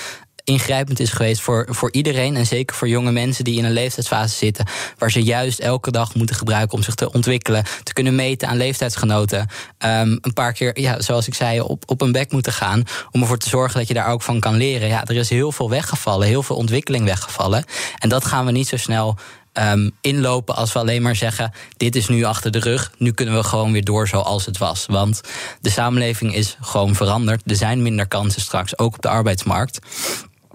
ingrijpend 0.45 0.99
is 0.99 1.11
geweest 1.11 1.41
voor, 1.41 1.67
voor 1.69 1.91
iedereen. 1.91 2.35
En 2.35 2.45
zeker 2.45 2.75
voor 2.75 2.87
jonge 2.87 3.11
mensen 3.11 3.43
die 3.43 3.57
in 3.57 3.65
een 3.65 3.71
leeftijdsfase 3.71 4.35
zitten. 4.35 4.65
Waar 4.97 5.11
ze 5.11 5.23
juist 5.23 5.59
elke 5.59 5.91
dag 5.91 6.15
moeten 6.15 6.35
gebruiken 6.35 6.77
om 6.77 6.83
zich 6.83 6.95
te 6.95 7.11
ontwikkelen. 7.11 7.63
Te 7.83 7.93
kunnen 7.93 8.15
meten 8.15 8.47
aan 8.47 8.57
leeftijdsgenoten. 8.57 9.39
Um, 9.39 10.17
een 10.21 10.33
paar 10.33 10.53
keer, 10.53 10.79
ja, 10.79 11.01
zoals 11.01 11.27
ik 11.27 11.33
zei, 11.33 11.61
op, 11.61 11.83
op 11.85 12.01
een 12.01 12.11
bek 12.11 12.31
moeten 12.31 12.53
gaan. 12.53 12.83
Om 13.11 13.21
ervoor 13.21 13.37
te 13.37 13.49
zorgen 13.49 13.79
dat 13.79 13.87
je 13.87 13.93
daar 13.93 14.07
ook 14.07 14.21
van 14.21 14.39
kan 14.39 14.55
leren. 14.55 14.87
Ja, 14.87 15.05
er 15.05 15.15
is 15.15 15.29
heel 15.29 15.51
veel 15.51 15.69
weggevallen. 15.69 16.27
Heel 16.27 16.43
veel 16.43 16.55
ontwikkeling 16.55 17.05
weggevallen. 17.05 17.65
En 17.97 18.09
dat 18.09 18.25
gaan 18.25 18.45
we 18.45 18.51
niet 18.51 18.67
zo 18.67 18.77
snel 18.77 19.17
um, 19.59 19.91
inlopen 20.01 20.55
als 20.55 20.73
we 20.73 20.79
alleen 20.79 21.01
maar 21.01 21.15
zeggen: 21.15 21.51
dit 21.77 21.95
is 21.95 22.07
nu 22.07 22.23
achter 22.23 22.51
de 22.51 22.59
rug, 22.59 22.91
nu 22.97 23.11
kunnen 23.11 23.35
we 23.35 23.43
gewoon 23.43 23.71
weer 23.71 23.83
door 23.83 24.07
zoals 24.07 24.45
het 24.45 24.57
was. 24.57 24.85
Want 24.85 25.21
de 25.61 25.69
samenleving 25.69 26.35
is 26.35 26.57
gewoon 26.61 26.95
veranderd. 26.95 27.41
Er 27.45 27.55
zijn 27.55 27.81
minder 27.81 28.07
kansen 28.07 28.41
straks, 28.41 28.77
ook 28.77 28.95
op 28.95 29.01
de 29.01 29.09
arbeidsmarkt. 29.09 29.79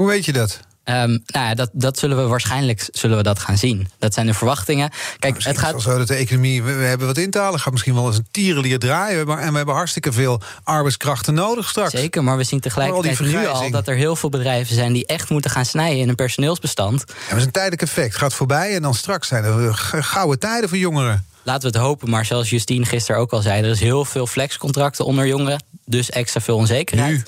Hoe 0.01 0.09
weet 0.09 0.25
je 0.25 0.33
dat? 0.33 0.61
Um, 0.85 0.95
nou 1.27 1.47
ja, 1.47 1.55
dat, 1.55 1.71
dat 1.73 1.99
zullen 1.99 2.17
we 2.17 2.23
waarschijnlijk 2.23 2.89
zullen 2.93 3.17
we 3.17 3.23
dat 3.23 3.39
gaan 3.39 3.59
zien. 3.59 3.89
Dat 3.99 4.15
zijn 4.15 4.27
de 4.27 4.35
verwachtingen. 4.35 4.91
Kijk, 5.19 5.43
het 5.43 5.59
gaat. 5.59 5.73
Het 5.73 5.83
zo 5.83 5.99
dat 5.99 6.09
de 6.09 6.15
economie, 6.15 6.63
we, 6.63 6.71
hebben 6.71 7.07
wat 7.07 7.17
in 7.17 7.31
te 7.31 7.39
halen. 7.39 7.61
Gaat 7.61 7.73
misschien 7.73 7.95
wel 7.95 8.07
eens 8.07 8.17
een 8.17 8.27
tierenlier 8.31 8.79
draaien. 8.79 9.17
Hebben, 9.17 9.39
en 9.39 9.51
we 9.51 9.57
hebben 9.57 9.75
hartstikke 9.75 10.13
veel 10.13 10.41
arbeidskrachten 10.65 11.35
nodig 11.35 11.69
straks. 11.69 11.91
Zeker, 11.91 12.25
maar 12.25 12.37
we 12.37 12.45
zien 12.45 12.61
tegelijkertijd 12.61 13.21
nu 13.21 13.47
al 13.47 13.71
dat 13.71 13.89
er 13.89 13.95
heel 13.95 14.17
veel 14.17 14.29
bedrijven 14.29 14.75
zijn 14.75 14.93
die 14.93 15.07
echt 15.07 15.31
moeten 15.31 15.51
gaan 15.51 15.65
snijden 15.65 15.99
in 15.99 16.09
een 16.09 16.15
personeelsbestand. 16.15 17.05
Ja, 17.07 17.15
dat 17.29 17.39
is 17.39 17.45
een 17.45 17.51
tijdelijk 17.51 17.83
effect. 17.83 18.17
Gaat 18.17 18.35
voorbij 18.35 18.75
en 18.75 18.83
dan 18.83 18.95
straks 18.95 19.29
zijn 19.29 19.45
er 19.45 19.75
gouden 20.01 20.39
tijden 20.39 20.69
voor 20.69 20.79
jongeren. 20.79 21.27
Laten 21.43 21.71
we 21.71 21.79
het 21.79 21.87
hopen, 21.87 22.11
maar 22.11 22.25
zoals 22.25 22.51
Justine 22.51 22.85
gisteren 22.85 23.21
ook 23.21 23.33
al 23.33 23.41
zei, 23.41 23.63
er 23.63 23.71
is 23.71 23.81
heel 23.81 24.05
veel 24.05 24.27
flexcontracten 24.27 25.05
onder 25.05 25.27
jongeren. 25.27 25.63
Dus 25.85 26.11
extra 26.11 26.41
veel 26.41 26.57
onzekerheid. 26.57 27.13
Nu. 27.13 27.23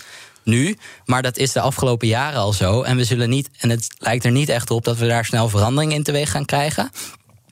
Nu, 0.44 0.78
maar 1.04 1.22
dat 1.22 1.36
is 1.36 1.52
de 1.52 1.60
afgelopen 1.60 2.08
jaren 2.08 2.40
al 2.40 2.52
zo. 2.52 2.82
En 2.82 2.96
we 2.96 3.04
zullen 3.04 3.28
niet, 3.28 3.50
en 3.58 3.70
het 3.70 3.86
lijkt 3.98 4.24
er 4.24 4.30
niet 4.30 4.48
echt 4.48 4.70
op 4.70 4.84
dat 4.84 4.96
we 4.96 5.06
daar 5.06 5.24
snel 5.24 5.48
verandering 5.48 5.92
in 5.92 6.02
teweeg 6.02 6.30
gaan 6.30 6.44
krijgen. 6.44 6.90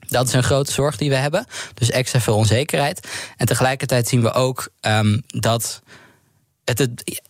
Dat 0.07 0.27
is 0.27 0.33
een 0.33 0.43
grote 0.43 0.71
zorg 0.71 0.97
die 0.97 1.09
we 1.09 1.15
hebben. 1.15 1.45
Dus 1.73 1.89
extra 1.89 2.19
veel 2.19 2.35
onzekerheid. 2.35 3.07
En 3.37 3.45
tegelijkertijd 3.45 4.07
zien 4.07 4.21
we 4.21 4.31
ook 4.31 4.69
ehm, 4.79 5.19
dat 5.27 5.81
het, 6.65 6.79
het. 6.79 7.21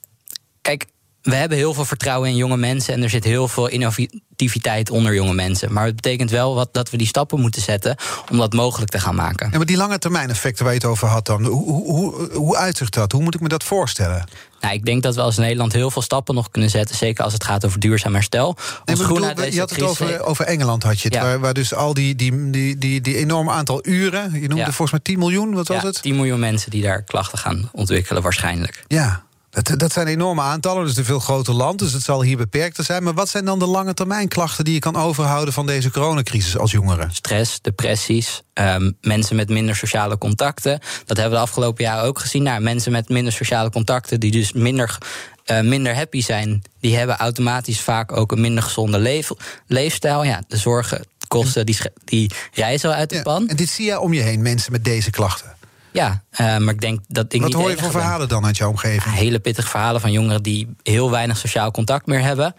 Kijk, 0.61 0.85
we 1.21 1.35
hebben 1.35 1.57
heel 1.57 1.73
veel 1.73 1.85
vertrouwen 1.85 2.29
in 2.29 2.35
jonge 2.35 2.57
mensen 2.57 2.93
en 2.93 3.03
er 3.03 3.09
zit 3.09 3.23
heel 3.23 3.47
veel 3.47 3.67
innovativiteit 3.67 4.89
onder 4.89 5.13
jonge 5.13 5.33
mensen. 5.33 5.73
Maar 5.73 5.85
het 5.85 5.95
betekent 5.95 6.29
wel 6.29 6.55
wat, 6.55 6.73
dat 6.73 6.89
we 6.89 6.97
die 6.97 7.07
stappen 7.07 7.39
moeten 7.39 7.61
zetten 7.61 7.95
om 8.31 8.37
dat 8.37 8.53
mogelijk 8.53 8.91
te 8.91 8.99
gaan 8.99 9.15
maken. 9.15 9.49
Ja, 9.51 9.57
maar 9.57 9.65
die 9.65 9.77
lange 9.77 9.97
termijn 9.97 10.29
effecten 10.29 10.63
waar 10.63 10.73
je 10.73 10.79
het 10.79 10.89
over 10.89 11.07
had 11.07 11.25
dan, 11.25 11.45
hoe, 11.45 11.83
hoe, 11.83 12.31
hoe 12.33 12.57
uitzicht 12.57 12.93
dat? 12.93 13.11
Hoe 13.11 13.23
moet 13.23 13.35
ik 13.35 13.41
me 13.41 13.47
dat 13.47 13.63
voorstellen? 13.63 14.25
Nou, 14.61 14.73
ik 14.73 14.85
denk 14.85 15.03
dat 15.03 15.15
we 15.15 15.21
als 15.21 15.37
Nederland 15.37 15.73
heel 15.73 15.91
veel 15.91 16.01
stappen 16.01 16.35
nog 16.35 16.51
kunnen 16.51 16.69
zetten. 16.69 16.95
Zeker 16.95 17.23
als 17.23 17.33
het 17.33 17.43
gaat 17.43 17.65
over 17.65 17.79
duurzaam 17.79 18.13
herstel. 18.13 18.57
Nee, 18.85 18.95
bedoel, 18.95 19.45
je 19.45 19.59
had 19.59 19.69
het 19.69 19.81
over, 19.81 20.23
over 20.23 20.45
Engeland, 20.45 20.83
had 20.83 21.01
je 21.01 21.07
het, 21.07 21.17
waar, 21.17 21.39
waar, 21.39 21.53
dus 21.53 21.73
al 21.73 21.93
die, 21.93 22.15
die, 22.15 22.49
die, 22.49 22.77
die, 22.77 23.01
die 23.01 23.15
enorme 23.15 23.51
aantal 23.51 23.79
uren. 23.87 24.41
Je 24.41 24.47
noemde 24.47 24.63
volgens 24.63 24.91
mij 24.91 24.99
10 24.99 25.19
miljoen, 25.19 25.53
wat 25.53 25.67
was 25.67 25.83
het? 25.83 26.01
10 26.01 26.15
miljoen 26.15 26.39
mensen 26.39 26.71
die 26.71 26.81
daar 26.81 27.01
klachten 27.01 27.37
gaan 27.37 27.69
ontwikkelen, 27.71 28.21
waarschijnlijk. 28.21 28.83
Ja, 28.87 29.23
dat, 29.51 29.79
dat 29.79 29.91
zijn 29.91 30.07
enorme 30.07 30.41
aantallen, 30.41 30.85
dus 30.85 30.97
een 30.97 31.05
veel 31.05 31.19
groter 31.19 31.53
land, 31.53 31.79
dus 31.79 31.93
het 31.93 32.03
zal 32.03 32.21
hier 32.23 32.37
beperkter 32.37 32.83
zijn. 32.83 33.03
Maar 33.03 33.13
wat 33.13 33.29
zijn 33.29 33.45
dan 33.45 33.59
de 33.59 33.65
lange 33.65 33.93
termijn 33.93 34.27
klachten 34.27 34.65
die 34.65 34.73
je 34.73 34.79
kan 34.79 34.95
overhouden 34.95 35.53
van 35.53 35.65
deze 35.65 35.91
coronacrisis 35.91 36.57
als 36.57 36.71
jongeren? 36.71 37.09
Stress, 37.11 37.61
depressies, 37.61 38.41
um, 38.53 38.97
mensen 39.01 39.35
met 39.35 39.49
minder 39.49 39.75
sociale 39.75 40.17
contacten. 40.17 40.79
Dat 41.05 41.17
hebben 41.17 41.29
we 41.29 41.45
de 41.45 41.49
afgelopen 41.49 41.83
jaren 41.83 42.03
ook 42.03 42.19
gezien. 42.19 42.43
Nou, 42.43 42.61
mensen 42.61 42.91
met 42.91 43.09
minder 43.09 43.33
sociale 43.33 43.69
contacten, 43.69 44.19
die 44.19 44.31
dus 44.31 44.53
minder 44.53 44.97
uh, 45.45 45.61
minder 45.61 45.95
happy 45.95 46.21
zijn, 46.21 46.61
die 46.79 46.95
hebben 46.95 47.17
automatisch 47.17 47.81
vaak 47.81 48.11
ook 48.11 48.31
een 48.31 48.41
minder 48.41 48.63
gezonde 48.63 48.99
leef, 48.99 49.29
leefstijl. 49.67 50.23
Ja, 50.23 50.43
de 50.47 50.57
zorgen, 50.57 51.05
kosten, 51.27 51.65
die, 51.65 51.77
die 52.05 52.31
reizen 52.53 52.95
uit 52.95 53.09
de 53.09 53.15
ja, 53.15 53.21
pan. 53.21 53.47
En 53.47 53.55
dit 53.55 53.69
zie 53.69 53.85
je 53.85 53.99
om 53.99 54.13
je 54.13 54.21
heen, 54.21 54.41
mensen 54.41 54.71
met 54.71 54.83
deze 54.83 55.09
klachten? 55.09 55.55
Ja, 55.91 56.23
uh, 56.31 56.57
maar 56.57 56.73
ik 56.73 56.81
denk 56.81 56.99
dat 57.07 57.33
ik 57.33 57.41
Wat 57.41 57.53
hoor 57.53 57.69
je 57.69 57.77
voor 57.77 57.91
verhalen 57.91 58.27
dan 58.27 58.45
uit 58.45 58.57
jouw 58.57 58.69
omgeving? 58.69 59.15
Hele 59.15 59.39
pittige 59.39 59.67
verhalen 59.67 60.01
van 60.01 60.11
jongeren 60.11 60.43
die 60.43 60.75
heel 60.83 61.11
weinig 61.11 61.37
sociaal 61.37 61.71
contact 61.71 62.05
meer 62.05 62.21
hebben. 62.21 62.55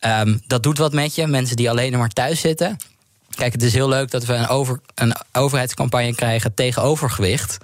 Um, 0.00 0.40
dat 0.46 0.62
doet 0.62 0.78
wat 0.78 0.92
met 0.92 1.14
je. 1.14 1.26
Mensen 1.26 1.56
die 1.56 1.70
alleen 1.70 1.98
maar 1.98 2.08
thuis 2.08 2.40
zitten. 2.40 2.76
Kijk, 3.34 3.52
het 3.52 3.62
is 3.62 3.72
heel 3.72 3.88
leuk 3.88 4.10
dat 4.10 4.24
we 4.24 4.34
een, 4.34 4.48
over, 4.48 4.80
een 4.94 5.14
overheidscampagne 5.32 6.14
krijgen 6.14 6.54
tegen 6.54 6.82
overgewicht. 6.82 7.58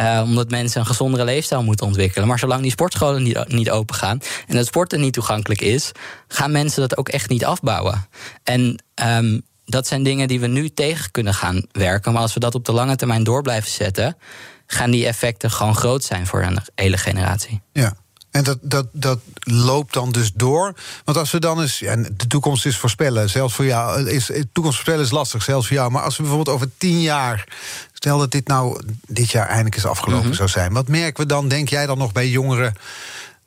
Uh, 0.00 0.20
omdat 0.24 0.50
mensen 0.50 0.80
een 0.80 0.86
gezondere 0.86 1.24
leefstijl 1.24 1.62
moeten 1.62 1.86
ontwikkelen. 1.86 2.28
Maar 2.28 2.38
zolang 2.38 2.62
die 2.62 2.70
sportscholen 2.70 3.22
niet, 3.22 3.48
niet 3.48 3.70
open 3.70 3.94
gaan 3.94 4.20
en 4.46 4.56
het 4.56 4.66
sporten 4.66 5.00
niet 5.00 5.12
toegankelijk 5.12 5.60
is, 5.60 5.92
gaan 6.28 6.52
mensen 6.52 6.80
dat 6.80 6.96
ook 6.96 7.08
echt 7.08 7.28
niet 7.28 7.44
afbouwen. 7.44 8.08
En 8.42 8.82
um, 9.02 9.42
dat 9.64 9.86
zijn 9.86 10.02
dingen 10.02 10.28
die 10.28 10.40
we 10.40 10.46
nu 10.46 10.68
tegen 10.68 11.10
kunnen 11.10 11.34
gaan 11.34 11.66
werken. 11.72 12.12
Maar 12.12 12.22
als 12.22 12.34
we 12.34 12.40
dat 12.40 12.54
op 12.54 12.64
de 12.64 12.72
lange 12.72 12.96
termijn 12.96 13.24
door 13.24 13.42
blijven 13.42 13.70
zetten, 13.70 14.16
gaan 14.72 14.90
die 14.90 15.06
effecten 15.06 15.50
gewoon 15.50 15.76
groot 15.76 16.04
zijn 16.04 16.26
voor 16.26 16.42
een 16.42 16.58
hele 16.74 16.96
generatie. 16.96 17.60
Ja. 17.72 17.94
En 18.30 18.44
dat, 18.44 18.58
dat, 18.60 18.86
dat 18.92 19.20
loopt 19.40 19.92
dan 19.92 20.12
dus 20.12 20.32
door. 20.34 20.74
Want 21.04 21.18
als 21.18 21.30
we 21.30 21.40
dan 21.40 21.60
eens. 21.60 21.78
Ja, 21.78 21.96
de 21.96 22.26
toekomst 22.28 22.66
is 22.66 22.76
voorspellen. 22.76 23.30
Zelfs 23.30 23.54
voor 23.54 23.64
jou. 23.64 24.10
Is, 24.10 24.26
toekomst 24.26 24.76
voorspellen 24.76 25.04
is 25.04 25.10
lastig, 25.10 25.42
zelfs 25.42 25.66
voor 25.66 25.76
jou. 25.76 25.90
Maar 25.90 26.02
als 26.02 26.16
we 26.16 26.22
bijvoorbeeld 26.22 26.56
over 26.56 26.70
tien 26.78 27.00
jaar. 27.00 27.44
Stel 27.92 28.18
dat 28.18 28.30
dit 28.30 28.46
nou 28.46 28.82
dit 29.06 29.30
jaar 29.30 29.46
eindelijk 29.46 29.76
is 29.76 29.86
afgelopen 29.86 30.26
mhm. 30.26 30.36
zou 30.36 30.48
zijn. 30.48 30.72
Wat 30.72 30.88
merken 30.88 31.22
we 31.22 31.28
dan, 31.28 31.48
denk 31.48 31.68
jij 31.68 31.86
dan 31.86 31.98
nog 31.98 32.12
bij 32.12 32.28
jongeren 32.28 32.74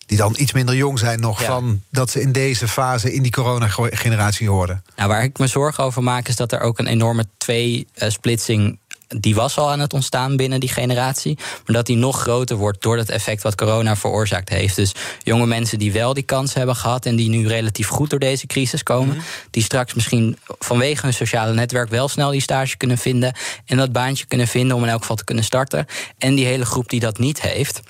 die 0.06 0.18
dan 0.18 0.36
iets 0.38 0.54
minder 0.54 0.76
jong 0.76 1.00
zijn 1.00 1.20
nog, 1.20 1.44
van 1.44 1.82
dat 1.90 2.10
ze 2.10 2.22
in 2.22 2.32
deze 2.32 2.68
fase 2.68 3.14
in 3.14 3.22
die 3.22 3.32
corona-generatie 3.32 4.50
hoorden? 4.50 4.84
Nou, 4.96 5.10
waar 5.10 5.24
ik 5.24 5.40
me 5.40 5.48
zorgen 5.48 5.84
over 5.84 6.04
maak, 6.04 6.28
is 6.28 6.36
dat 6.36 6.52
er 6.52 6.60
ook 6.60 6.80
een 6.80 6.88
enorme 6.88 7.26
twee-splitsing. 7.38 8.80
Die 9.08 9.36
was 9.36 9.58
al 9.58 9.72
aan 9.72 9.80
het 9.80 9.94
ontstaan 9.94 10.36
binnen 10.36 10.60
die 10.60 10.70
generatie. 10.70 11.38
Maar 11.38 11.76
dat 11.76 11.86
die 11.86 11.96
nog 11.96 12.22
groter 12.22 12.58
wordt 12.58 12.82
door 12.82 12.98
het 12.98 13.10
effect 13.10 13.44
wat 13.44 13.56
corona 13.56 13.96
veroorzaakt 13.96 14.50
heeft. 14.50 14.76
Dus 14.76 14.92
jonge 15.24 15.46
mensen 15.46 15.80
die 15.80 15.92
wel 15.92 16.14
die 16.14 16.24
kans 16.24 16.54
hebben 16.54 16.76
gehad. 16.76 17.06
en 17.06 17.16
die 17.16 17.30
nu 17.30 17.48
relatief 17.48 17.88
goed 17.88 18.10
door 18.10 18.20
deze 18.20 18.48
crisis 18.48 18.84
komen. 18.84 19.16
Mhm. 19.16 19.26
die 19.52 19.64
straks 19.64 19.94
misschien 19.94 20.38
vanwege 20.46 21.02
hun 21.02 21.14
sociale 21.14 21.54
netwerk 21.54 21.90
wel 21.90 22.08
snel 22.08 22.32
die 22.32 22.42
stage 22.42 22.78
kunnen 22.78 22.98
vinden. 22.98 23.34
en 23.66 23.78
dat 23.78 23.92
baantje 23.92 24.26
kunnen 24.26 24.48
vinden 24.48 24.76
om 24.76 24.84
in 24.84 24.90
elk 24.90 25.02
geval 25.02 25.16
te 25.16 25.24
kunnen 25.24 25.44
starten. 25.44 25.86
En 26.18 26.36
die 26.36 26.46
hele 26.46 26.66
groep 26.66 26.90
die 26.90 27.00
dat 27.00 27.18
niet 27.18 27.42
heeft 27.42 27.82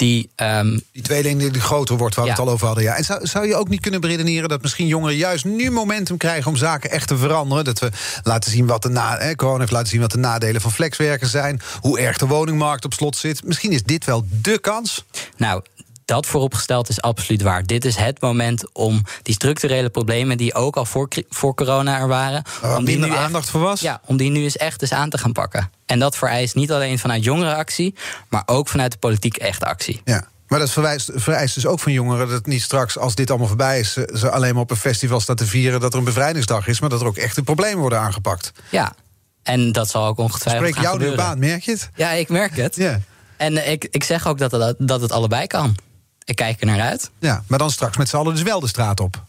die, 0.00 0.30
um, 0.36 0.80
die 0.92 1.02
tweeling 1.02 1.50
die 1.50 1.60
groter 1.60 1.96
wordt, 1.96 2.14
waar 2.14 2.24
we 2.24 2.30
het 2.30 2.40
al 2.40 2.48
over 2.48 2.66
hadden. 2.66 2.84
Ja. 2.84 2.96
En 2.96 3.04
zou, 3.04 3.26
zou 3.26 3.46
je 3.46 3.54
ook 3.54 3.68
niet 3.68 3.80
kunnen 3.80 4.00
beredeneren 4.00 4.48
dat 4.48 4.62
misschien 4.62 4.86
jongeren 4.86 5.16
juist 5.16 5.44
nu 5.44 5.70
momentum 5.70 6.16
krijgen 6.16 6.50
om 6.50 6.56
zaken 6.56 6.90
echt 6.90 7.08
te 7.08 7.16
veranderen? 7.16 7.64
Dat 7.64 7.78
we 7.78 7.90
laten 8.22 8.50
zien 8.50 8.66
wat 8.66 8.82
de 8.82 8.88
na, 8.88 9.18
eh, 9.18 9.34
corona 9.34 9.58
heeft 9.58 9.72
laten 9.72 9.88
zien 9.88 10.00
wat 10.00 10.10
de 10.10 10.18
nadelen 10.18 10.60
van 10.60 10.72
flexwerken 10.72 11.28
zijn, 11.28 11.60
hoe 11.80 11.98
erg 11.98 12.18
de 12.18 12.26
woningmarkt 12.26 12.84
op 12.84 12.92
slot 12.92 13.16
zit. 13.16 13.44
Misschien 13.44 13.72
is 13.72 13.82
dit 13.82 14.04
wel 14.04 14.26
de 14.28 14.58
kans. 14.58 15.04
Nou, 15.36 15.62
dat 16.10 16.26
vooropgesteld 16.26 16.88
is 16.88 17.00
absoluut 17.00 17.42
waar. 17.42 17.66
Dit 17.66 17.84
is 17.84 17.96
het 17.96 18.20
moment 18.20 18.72
om 18.72 19.02
die 19.22 19.34
structurele 19.34 19.88
problemen 19.88 20.36
die 20.36 20.54
ook 20.54 20.76
al 20.76 20.84
voor, 20.84 21.08
voor 21.28 21.54
corona 21.54 21.98
er 21.98 22.08
waren, 22.08 22.42
om 22.76 22.84
die 22.84 22.98
nu 22.98 23.10
aandacht 23.10 23.44
echt, 23.44 23.50
voor 23.50 23.60
was. 23.60 23.80
Ja, 23.80 24.00
om 24.06 24.16
die 24.16 24.30
nu 24.30 24.42
eens 24.42 24.56
echt 24.56 24.82
eens 24.82 24.92
aan 24.92 25.10
te 25.10 25.18
gaan 25.18 25.32
pakken. 25.32 25.70
En 25.86 25.98
dat 25.98 26.16
vereist 26.16 26.54
niet 26.54 26.72
alleen 26.72 26.98
vanuit 26.98 27.24
jongerenactie, 27.24 27.94
maar 28.28 28.42
ook 28.46 28.68
vanuit 28.68 28.92
de 28.92 28.98
politiek 28.98 29.36
echt 29.36 29.64
actie. 29.64 30.00
Ja. 30.04 30.28
Maar 30.48 30.58
dat 30.58 30.70
vereist, 30.70 31.10
vereist 31.14 31.54
dus 31.54 31.66
ook 31.66 31.80
van 31.80 31.92
jongeren 31.92 32.28
dat 32.28 32.46
niet 32.46 32.62
straks, 32.62 32.98
als 32.98 33.14
dit 33.14 33.30
allemaal 33.30 33.48
voorbij 33.48 33.80
is, 33.80 33.92
ze 33.92 34.30
alleen 34.30 34.54
maar 34.54 34.62
op 34.62 34.70
een 34.70 34.76
festival 34.76 35.20
staan 35.20 35.36
te 35.36 35.46
vieren 35.46 35.80
dat 35.80 35.92
er 35.92 35.98
een 35.98 36.04
bevrijdingsdag 36.04 36.66
is, 36.66 36.80
maar 36.80 36.90
dat 36.90 37.00
er 37.00 37.06
ook 37.06 37.16
echte 37.16 37.42
problemen 37.42 37.78
worden 37.78 37.98
aangepakt. 37.98 38.52
Ja, 38.68 38.94
en 39.42 39.72
dat 39.72 39.90
zal 39.90 40.06
ook 40.06 40.18
ongetwijfeld. 40.18 40.68
Spreek 40.68 40.84
jou 40.84 40.98
de 40.98 41.16
baan, 41.16 41.38
merk 41.38 41.62
je 41.62 41.70
het? 41.70 41.90
Ja, 41.94 42.10
ik 42.10 42.28
merk 42.28 42.56
het. 42.56 42.76
Ja. 42.76 43.00
En 43.36 43.70
ik, 43.70 43.88
ik 43.90 44.04
zeg 44.04 44.26
ook 44.26 44.38
dat 44.38 44.50
het, 44.50 44.76
dat 44.78 45.00
het 45.00 45.12
allebei 45.12 45.46
kan. 45.46 45.76
Ik 46.24 46.36
kijk 46.36 46.60
er 46.60 46.66
naar 46.66 46.80
uit. 46.80 47.10
Ja, 47.18 47.42
maar 47.46 47.58
dan 47.58 47.70
straks 47.70 47.96
met 47.96 48.08
z'n 48.08 48.16
allen 48.16 48.34
dus 48.34 48.42
wel 48.42 48.60
de 48.60 48.68
straat 48.68 49.00
op. 49.00 49.22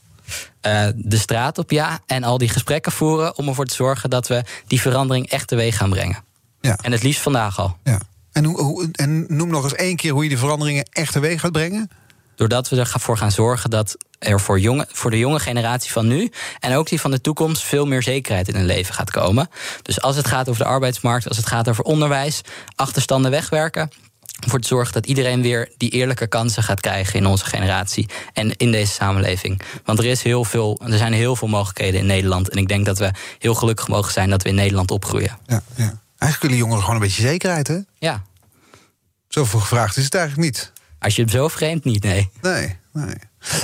Uh, 0.62 0.88
de 0.96 1.18
straat 1.18 1.58
op, 1.58 1.72
ja. 1.72 2.00
En 2.06 2.24
al 2.24 2.38
die 2.38 2.50
gesprekken 2.50 2.92
voeren 2.92 3.38
om 3.38 3.48
ervoor 3.48 3.66
te 3.66 3.76
zorgen 3.76 4.10
dat 4.10 4.28
we 4.28 4.44
die 4.68 4.82
verandering 4.82 5.30
echt 5.30 5.48
teweeg 5.48 5.78
gaan 5.78 5.90
brengen. 5.90 6.24
Ja. 6.62 6.78
En 6.82 6.92
het 6.92 7.04
liefst 7.04 7.22
vandaag 7.22 7.60
al. 7.60 7.78
Ja. 7.84 8.00
En, 8.32 8.44
hoe, 8.44 8.90
en 8.92 9.26
noem 9.28 9.50
nog 9.50 9.64
eens 9.64 9.76
één 9.76 9.96
keer 9.96 10.12
hoe 10.12 10.24
je 10.24 10.30
die 10.30 10.38
veranderingen 10.38 10.86
echt 10.92 11.12
teweeg 11.12 11.42
gaat 11.42 11.52
brengen. 11.52 11.90
Doordat 12.36 12.70
we 12.70 12.80
ervoor 12.80 13.18
gaan 13.18 13.32
zorgen 13.32 13.70
dat 13.70 13.98
er 14.20 14.40
voor, 14.40 14.60
jonge, 14.60 14.88
voor 14.92 15.12
de 15.12 15.18
jonge 15.18 15.40
generatie 15.40 15.92
van 15.92 16.08
nu 16.08 16.32
en 16.60 16.76
ook 16.76 16.90
die 16.90 17.02
van 17.02 17.12
de 17.12 17.22
toekomst 17.22 17.64
veel 17.64 17.86
meer 17.86 18.04
zekerheid 18.04 18.48
in 18.48 18.56
hun 18.56 18.66
leven 18.66 18.94
gaat 18.94 19.12
komen. 19.12 19.50
Dus 19.82 20.02
als 20.02 20.16
het 20.16 20.28
gaat 20.28 20.50
over 20.50 20.64
de 20.64 20.70
arbeidsmarkt, 20.70 21.28
als 21.28 21.38
het 21.38 21.46
gaat 21.46 21.70
over 21.70 21.84
onderwijs, 21.84 22.42
achterstanden 22.76 23.32
wegwerken, 23.32 23.92
voor 24.48 24.60
te 24.60 24.68
zorgen 24.68 24.94
dat 24.94 25.06
iedereen 25.06 25.42
weer 25.42 25.70
die 25.78 25.90
eerlijke 25.90 26.28
kansen 26.28 26.64
gaat 26.64 26.80
krijgen 26.80 27.20
in 27.20 27.26
onze 27.26 27.46
generatie 27.46 28.10
en 28.34 28.56
in 28.58 28.72
deze 28.72 28.92
samenleving. 28.92 29.62
Want 29.86 30.00
er, 30.00 30.06
is 30.06 30.24
heel 30.24 30.44
veel, 30.44 30.82
er 30.86 30.98
zijn 30.98 31.14
heel 31.14 31.36
veel 31.36 31.48
mogelijkheden 31.48 32.00
in 32.00 32.06
Nederland. 32.06 32.50
En 32.50 32.58
ik 32.58 32.68
denk 32.68 32.86
dat 32.86 32.98
we 32.98 33.12
heel 33.40 33.56
gelukkig 33.56 33.88
mogen 33.88 34.12
zijn 34.12 34.30
dat 34.30 34.44
we 34.44 34.50
in 34.50 34.56
Nederland 34.56 34.92
opgroeien. 34.92 35.38
Ja, 35.46 35.62
ja. 35.76 36.00
Eigenlijk 36.18 36.42
willen 36.42 36.58
jongeren 36.58 36.80
gewoon 36.80 36.96
een 36.96 37.02
beetje 37.02 37.22
zekerheid, 37.22 37.68
hè? 37.68 37.78
Ja. 38.00 38.24
Zoveel 39.28 39.60
gevraagd 39.60 39.98
is 39.98 40.04
het 40.04 40.16
eigenlijk 40.16 40.46
niet. 40.46 40.72
Als 41.00 41.16
je 41.16 41.22
het 41.22 41.32
zo 41.32 41.48
vreemd 41.48 41.84
niet, 41.84 42.04
nee. 42.04 42.30
Nee, 42.42 42.78
nee. 42.94 43.16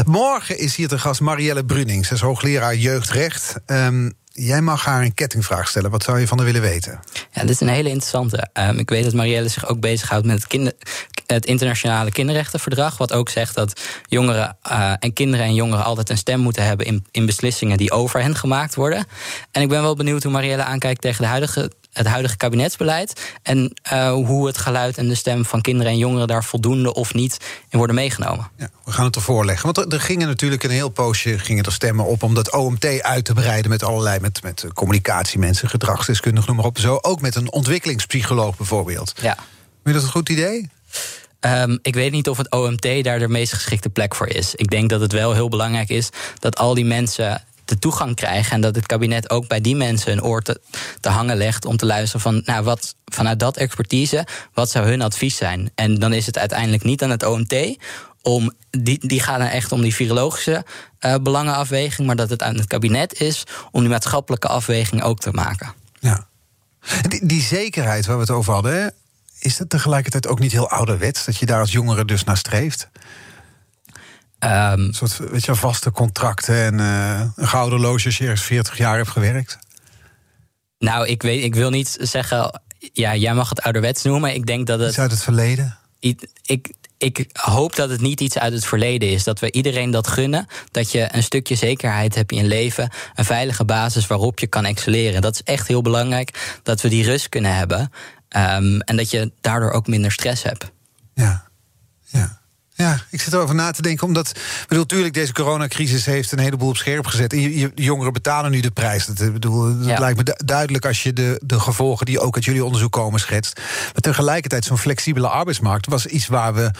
Morgen 0.05 0.57
is 0.59 0.75
hier 0.75 0.87
te 0.87 0.99
gast 0.99 1.21
Marielle 1.21 1.65
Bruning. 1.65 2.05
Ze 2.05 2.13
is 2.13 2.21
hoogleraar 2.21 2.75
jeugdrecht. 2.75 3.55
Um, 3.65 4.13
Jij 4.39 4.61
mag 4.61 4.85
haar 4.85 5.03
een 5.03 5.13
kettingvraag 5.13 5.67
stellen. 5.67 5.91
Wat 5.91 6.03
zou 6.03 6.19
je 6.19 6.27
van 6.27 6.37
haar 6.37 6.45
willen 6.45 6.61
weten? 6.61 6.99
Ja, 7.31 7.41
dit 7.41 7.49
is 7.49 7.59
een 7.59 7.67
hele 7.67 7.89
interessante. 7.89 8.47
Um, 8.53 8.79
ik 8.79 8.89
weet 8.89 9.03
dat 9.03 9.13
Marielle 9.13 9.47
zich 9.47 9.67
ook 9.67 9.79
bezighoudt 9.79 10.25
met 10.25 10.35
het, 10.35 10.47
kinder, 10.47 10.73
het 11.25 11.45
internationale 11.45 12.11
kinderrechtenverdrag. 12.11 12.97
Wat 12.97 13.13
ook 13.13 13.29
zegt 13.29 13.55
dat 13.55 13.81
jongeren 14.07 14.57
uh, 14.71 14.93
en 14.99 15.13
kinderen 15.13 15.45
en 15.45 15.53
jongeren 15.53 15.85
altijd 15.85 16.09
een 16.09 16.17
stem 16.17 16.39
moeten 16.39 16.63
hebben 16.63 16.85
in, 16.85 17.05
in 17.11 17.25
beslissingen 17.25 17.77
die 17.77 17.91
over 17.91 18.21
hen 18.21 18.35
gemaakt 18.35 18.75
worden. 18.75 19.05
En 19.51 19.61
ik 19.61 19.69
ben 19.69 19.81
wel 19.81 19.95
benieuwd 19.95 20.23
hoe 20.23 20.31
Marielle 20.31 20.63
aankijkt 20.63 21.01
tegen 21.01 21.21
de 21.21 21.29
huidige 21.29 21.71
het 21.97 22.07
huidige 22.07 22.37
kabinetsbeleid. 22.37 23.35
En 23.41 23.73
uh, 23.93 24.11
hoe 24.11 24.47
het 24.47 24.57
geluid 24.57 24.97
en 24.97 25.07
de 25.07 25.15
stem 25.15 25.45
van 25.45 25.61
kinderen 25.61 25.91
en 25.91 25.97
jongeren 25.97 26.27
daar 26.27 26.43
voldoende 26.43 26.93
of 26.93 27.13
niet 27.13 27.37
in 27.69 27.77
worden 27.77 27.95
meegenomen. 27.95 28.49
Ja, 28.57 28.69
we 28.85 28.91
gaan 28.91 29.05
het 29.05 29.15
ervoor 29.15 29.45
leggen. 29.45 29.73
Want 29.73 29.93
er, 29.93 30.01
gingen 30.01 30.27
natuurlijk 30.27 30.63
een 30.63 30.69
heel 30.69 30.89
poosje 30.89 31.39
gingen 31.39 31.63
er 31.63 31.71
stemmen 31.71 32.05
op 32.05 32.23
om 32.23 32.33
dat 32.33 32.53
OMT 32.53 33.01
uit 33.01 33.25
te 33.25 33.33
breiden 33.33 33.71
met 33.71 33.83
allerlei 33.83 34.19
met, 34.19 34.43
met 34.43 34.65
communicatiemensen, 34.73 35.69
gedragsdeskundigen, 35.69 36.47
noem 36.47 36.57
maar 36.57 36.65
op. 36.65 36.79
Zo. 36.79 36.97
Ook 37.01 37.21
met 37.21 37.35
een 37.35 37.51
ontwikkelingspsycholoog 37.51 38.57
bijvoorbeeld. 38.57 39.13
Ja. 39.21 39.35
Vind 39.35 39.45
je 39.83 39.93
dat 39.93 40.03
een 40.03 40.09
goed 40.09 40.29
idee? 40.29 40.69
Um, 41.39 41.79
ik 41.81 41.93
weet 41.93 42.11
niet 42.11 42.29
of 42.29 42.37
het 42.37 42.51
OMT 42.51 43.03
daar 43.03 43.19
de 43.19 43.27
meest 43.27 43.53
geschikte 43.53 43.89
plek 43.89 44.15
voor 44.15 44.27
is. 44.27 44.55
Ik 44.55 44.69
denk 44.69 44.89
dat 44.89 45.01
het 45.01 45.11
wel 45.11 45.33
heel 45.33 45.49
belangrijk 45.49 45.89
is 45.89 46.09
dat 46.39 46.57
al 46.57 46.73
die 46.73 46.85
mensen 46.85 47.43
de 47.67 47.79
toegang 47.79 48.15
krijgen. 48.15 48.51
En 48.51 48.61
dat 48.61 48.75
het 48.75 48.85
kabinet 48.85 49.29
ook 49.29 49.47
bij 49.47 49.61
die 49.61 49.75
mensen 49.75 50.11
een 50.11 50.23
oor 50.23 50.41
te, 50.41 50.61
te 50.99 51.09
hangen 51.09 51.37
legt 51.37 51.65
om 51.65 51.77
te 51.77 51.85
luisteren 51.85 52.21
van, 52.21 52.41
nou, 52.45 52.63
wat 52.63 52.95
vanuit 53.05 53.39
dat 53.39 53.57
expertise, 53.57 54.27
wat 54.53 54.69
zou 54.69 54.85
hun 54.87 55.01
advies 55.01 55.35
zijn? 55.35 55.71
En 55.75 55.95
dan 55.95 56.13
is 56.13 56.25
het 56.25 56.37
uiteindelijk 56.37 56.83
niet 56.83 57.03
aan 57.03 57.09
het 57.09 57.23
OMT 57.23 57.77
om, 58.21 58.51
die, 58.69 59.07
die 59.07 59.21
gaan 59.21 59.41
er 59.41 59.51
echt 59.51 59.71
om 59.71 59.81
die 59.81 59.95
virologische 59.95 60.65
uh, 60.99 61.15
belangenafweging, 61.21 62.07
maar 62.07 62.15
dat 62.15 62.29
het 62.29 62.43
aan 62.43 62.55
het 62.55 62.67
kabinet 62.67 63.21
is 63.21 63.43
om 63.71 63.81
die 63.81 63.89
maatschappelijke 63.89 64.47
afweging 64.47 65.03
ook 65.03 65.19
te 65.19 65.31
maken. 65.31 65.73
Ja. 65.99 66.27
Die, 67.07 67.25
die 67.25 67.41
zekerheid 67.41 68.05
waar 68.05 68.15
we 68.15 68.21
het 68.21 68.31
over 68.31 68.53
hadden, 68.53 68.93
is 69.39 69.57
dat 69.57 69.69
tegelijkertijd 69.69 70.27
ook 70.27 70.39
niet 70.39 70.51
heel 70.51 70.69
ouderwets 70.69 71.25
dat 71.25 71.37
je 71.37 71.45
daar 71.45 71.59
als 71.59 71.71
jongere 71.71 72.05
dus 72.05 72.23
naar 72.23 72.37
streeft? 72.37 72.89
Um, 74.39 74.49
een 74.49 74.93
soort 74.93 75.17
weet 75.17 75.45
je, 75.45 75.55
vaste 75.55 75.91
contracten 75.91 76.55
en 76.55 76.79
uh, 76.79 77.29
een 77.35 77.47
gouden 77.47 77.79
loge 77.79 78.05
als 78.05 78.17
je 78.17 78.23
ergens 78.23 78.41
40 78.41 78.77
jaar 78.77 78.97
hebt 78.97 79.09
gewerkt? 79.09 79.57
Nou, 80.79 81.07
ik, 81.07 81.21
weet, 81.21 81.43
ik 81.43 81.55
wil 81.55 81.69
niet 81.69 81.97
zeggen. 82.01 82.61
Ja, 82.93 83.15
jij 83.15 83.33
mag 83.33 83.49
het 83.49 83.61
ouderwets 83.61 84.03
noemen, 84.03 84.21
maar 84.21 84.33
ik 84.33 84.45
denk 84.45 84.67
dat 84.67 84.79
het. 84.79 84.89
Is 84.89 84.99
uit 84.99 85.11
het 85.11 85.23
verleden? 85.23 85.77
Ik, 85.99 86.27
ik, 86.45 86.73
ik 86.97 87.29
hoop 87.33 87.75
dat 87.75 87.89
het 87.89 88.01
niet 88.01 88.21
iets 88.21 88.37
uit 88.37 88.53
het 88.53 88.65
verleden 88.65 89.09
is. 89.09 89.23
Dat 89.23 89.39
we 89.39 89.51
iedereen 89.51 89.91
dat 89.91 90.07
gunnen. 90.07 90.47
Dat 90.71 90.91
je 90.91 91.07
een 91.11 91.23
stukje 91.23 91.55
zekerheid 91.55 92.15
hebt 92.15 92.31
in 92.31 92.37
je 92.37 92.43
leven. 92.43 92.89
Een 93.15 93.25
veilige 93.25 93.65
basis 93.65 94.07
waarop 94.07 94.39
je 94.39 94.47
kan 94.47 94.65
excelleren. 94.65 95.21
Dat 95.21 95.33
is 95.33 95.43
echt 95.43 95.67
heel 95.67 95.81
belangrijk. 95.81 96.59
Dat 96.63 96.81
we 96.81 96.89
die 96.89 97.05
rust 97.05 97.29
kunnen 97.29 97.55
hebben. 97.55 97.79
Um, 97.79 98.81
en 98.81 98.97
dat 98.97 99.11
je 99.11 99.31
daardoor 99.41 99.71
ook 99.71 99.87
minder 99.87 100.11
stress 100.11 100.43
hebt. 100.43 100.71
Ja, 101.13 101.47
ja. 102.05 102.41
Ja, 102.77 103.01
ik 103.09 103.21
zit 103.21 103.33
erover 103.33 103.55
na 103.55 103.71
te 103.71 103.81
denken. 103.81 104.07
Omdat, 104.07 104.31
bedoel, 104.67 104.83
natuurlijk, 104.83 105.13
deze 105.13 105.33
coronacrisis 105.33 106.05
heeft 106.05 106.31
een 106.31 106.39
heleboel 106.39 106.69
op 106.69 106.77
scherp 106.77 107.05
gezet. 107.05 107.33
En 107.33 107.39
je, 107.39 107.59
je 107.59 107.71
jongeren 107.75 108.13
betalen 108.13 108.51
nu 108.51 108.59
de 108.59 108.71
prijs. 108.71 109.05
Dat, 109.05 109.33
bedoel, 109.33 109.77
dat 109.77 109.99
lijkt 109.99 110.17
me 110.17 110.35
duidelijk 110.45 110.85
als 110.85 111.03
je 111.03 111.13
de, 111.13 111.41
de 111.45 111.59
gevolgen 111.59 112.05
die 112.05 112.19
ook 112.19 112.35
uit 112.35 112.45
jullie 112.45 112.65
onderzoek 112.65 112.91
komen 112.91 113.19
schetst. 113.19 113.61
Maar 113.83 114.01
tegelijkertijd, 114.01 114.65
zo'n 114.65 114.77
flexibele 114.77 115.27
arbeidsmarkt 115.27 115.87
was 115.87 116.05
iets 116.05 116.27
waar 116.27 116.53
we 116.53 116.71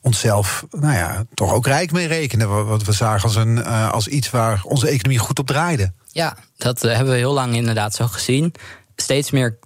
onszelf, 0.00 0.64
nou 0.70 0.94
ja, 0.94 1.24
toch 1.34 1.52
ook 1.52 1.66
rijk 1.66 1.92
mee 1.92 2.06
rekenen. 2.06 2.66
Wat 2.66 2.84
we 2.84 2.92
zagen 2.92 3.22
als, 3.22 3.36
een, 3.36 3.56
uh, 3.56 3.92
als 3.92 4.08
iets 4.08 4.30
waar 4.30 4.60
onze 4.62 4.88
economie 4.88 5.18
goed 5.18 5.38
op 5.38 5.46
draaide. 5.46 5.92
Ja, 6.06 6.36
dat 6.56 6.84
uh, 6.84 6.94
hebben 6.94 7.12
we 7.12 7.18
heel 7.18 7.32
lang 7.32 7.54
inderdaad 7.54 7.94
zo 7.94 8.06
gezien. 8.06 8.54
Steeds 8.96 9.30
meer 9.30 9.58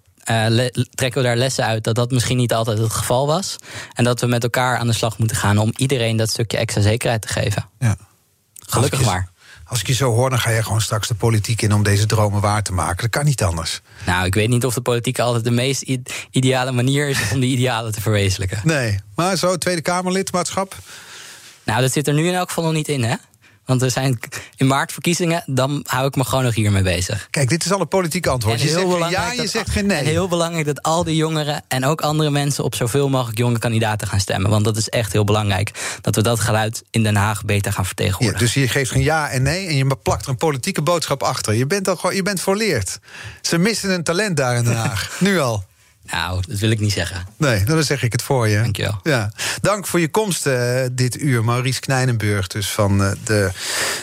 trekken 0.95 1.23
we 1.23 1.29
daar 1.29 1.37
lessen 1.37 1.65
uit 1.65 1.85
dat 1.85 1.95
dat 1.95 2.11
misschien 2.11 2.37
niet 2.37 2.53
altijd 2.53 2.79
het 2.79 2.93
geval 2.93 3.27
was. 3.27 3.57
En 3.95 4.05
dat 4.05 4.21
we 4.21 4.27
met 4.27 4.43
elkaar 4.43 4.79
aan 4.79 4.87
de 4.87 4.93
slag 4.93 5.19
moeten 5.19 5.37
gaan 5.37 5.59
om 5.59 5.73
iedereen 5.77 6.17
dat 6.17 6.31
stukje 6.31 6.59
extra 6.59 6.81
zekerheid 6.83 7.23
te 7.23 7.29
geven. 7.29 7.69
Ja. 7.79 7.97
Gelukkig 8.67 9.05
maar. 9.05 9.31
Als 9.65 9.81
ik 9.81 9.87
je 9.87 9.93
zo 9.93 10.13
hoor, 10.13 10.31
dan 10.31 10.39
ga 10.39 10.51
je 10.51 10.63
gewoon 10.63 10.81
straks 10.81 11.09
de 11.09 11.15
politiek 11.15 11.63
in 11.63 11.73
om 11.73 11.83
deze 11.83 12.07
dromen 12.07 12.41
waar 12.41 12.63
te 12.63 12.73
maken. 12.73 13.03
Dat 13.03 13.11
kan 13.11 13.25
niet 13.25 13.43
anders. 13.43 13.81
Nou, 14.07 14.27
ik 14.27 14.35
weet 14.35 14.49
niet 14.49 14.65
of 14.65 14.75
de 14.75 14.81
politiek 14.81 15.19
altijd 15.19 15.45
de 15.45 15.51
meest 15.51 15.99
ideale 16.31 16.73
manier 16.73 17.09
is 17.09 17.19
om 17.33 17.41
die 17.41 17.51
idealen 17.51 17.93
te 17.93 18.01
verwezenlijken. 18.01 18.61
Nee, 18.65 18.99
maar 19.15 19.37
zo 19.37 19.57
Tweede 19.57 19.81
Kamerlidmaatschap? 19.81 20.77
Nou, 21.65 21.81
dat 21.81 21.93
zit 21.93 22.09
er 22.09 22.15
nu 22.15 22.29
in 22.29 22.35
elk 22.35 22.49
geval 22.49 22.65
nog 22.65 22.73
niet 22.73 22.89
in, 22.89 23.03
hè? 23.03 23.15
Want 23.71 23.83
er 23.83 23.91
zijn 23.91 24.19
in 24.57 24.67
maart 24.67 24.93
verkiezingen, 24.93 25.43
dan 25.47 25.85
hou 25.87 26.07
ik 26.07 26.17
me 26.17 26.25
gewoon 26.25 26.45
nog 26.45 26.55
hiermee 26.55 26.83
bezig. 26.83 27.29
Kijk, 27.31 27.49
dit 27.49 27.65
is 27.65 27.73
al 27.73 27.81
een 27.81 27.89
politiek 27.89 28.27
antwoord. 28.27 28.61
je 28.61 28.69
zegt 28.69 29.11
ja, 29.11 29.33
je 29.33 29.47
zegt 29.47 29.71
geen 29.71 29.87
nee. 29.87 29.99
En 29.99 30.05
heel 30.05 30.29
belangrijk 30.29 30.67
dat 30.67 30.83
al 30.83 31.05
die 31.05 31.17
jongeren 31.17 31.63
en 31.69 31.85
ook 31.85 32.01
andere 32.01 32.31
mensen 32.31 32.65
op 32.65 32.75
zoveel 32.75 33.09
mogelijk 33.09 33.39
jonge 33.39 33.59
kandidaten 33.59 34.09
gaan 34.09 34.21
stemmen. 34.21 34.51
Want 34.51 34.65
dat 34.65 34.77
is 34.77 34.89
echt 34.89 35.13
heel 35.13 35.25
belangrijk. 35.25 35.99
Dat 36.01 36.15
we 36.15 36.23
dat 36.23 36.41
geluid 36.41 36.83
in 36.91 37.03
Den 37.03 37.17
Haag 37.17 37.45
beter 37.45 37.73
gaan 37.73 37.87
vertegenwoordigen. 37.87 38.47
Ja, 38.47 38.53
dus 38.53 38.63
je 38.63 38.69
geeft 38.69 38.91
geen 38.91 39.03
ja 39.03 39.29
en 39.29 39.43
nee 39.43 39.67
en 39.67 39.77
je 39.77 39.97
plakt 40.03 40.25
er 40.25 40.31
een 40.31 40.37
politieke 40.37 40.83
boodschap 40.83 41.23
achter. 41.23 41.55
Je 41.55 41.67
bent, 41.67 41.89
al, 41.89 41.97
gewoon, 41.97 42.15
je 42.15 42.23
bent 42.23 42.41
volleerd. 42.41 42.99
Ze 43.41 43.59
missen 43.59 43.91
een 43.91 44.05
talent 44.05 44.37
daar 44.37 44.57
in 44.57 44.65
Den 44.65 44.77
Haag. 44.77 45.17
nu 45.21 45.41
al. 45.41 45.65
Nou, 46.03 46.43
dat 46.49 46.59
wil 46.59 46.71
ik 46.71 46.81
niet 46.81 46.93
zeggen. 46.93 47.27
Nee, 47.37 47.55
nou, 47.55 47.65
dan 47.65 47.83
zeg 47.83 48.03
ik 48.03 48.13
het 48.13 48.23
voor 48.23 48.49
je. 48.49 48.61
Dankjewel. 48.61 49.01
Ja. 49.03 49.33
Dank 49.61 49.87
voor 49.87 50.01
je 50.01 50.09
komst 50.09 50.47
uh, 50.47 50.81
dit 50.93 51.21
uur. 51.21 51.45
Maurice 51.45 51.81
Knijnenburg, 51.81 52.47
dus 52.47 52.71
van 52.71 53.01
uh, 53.01 53.11
de 53.25 53.51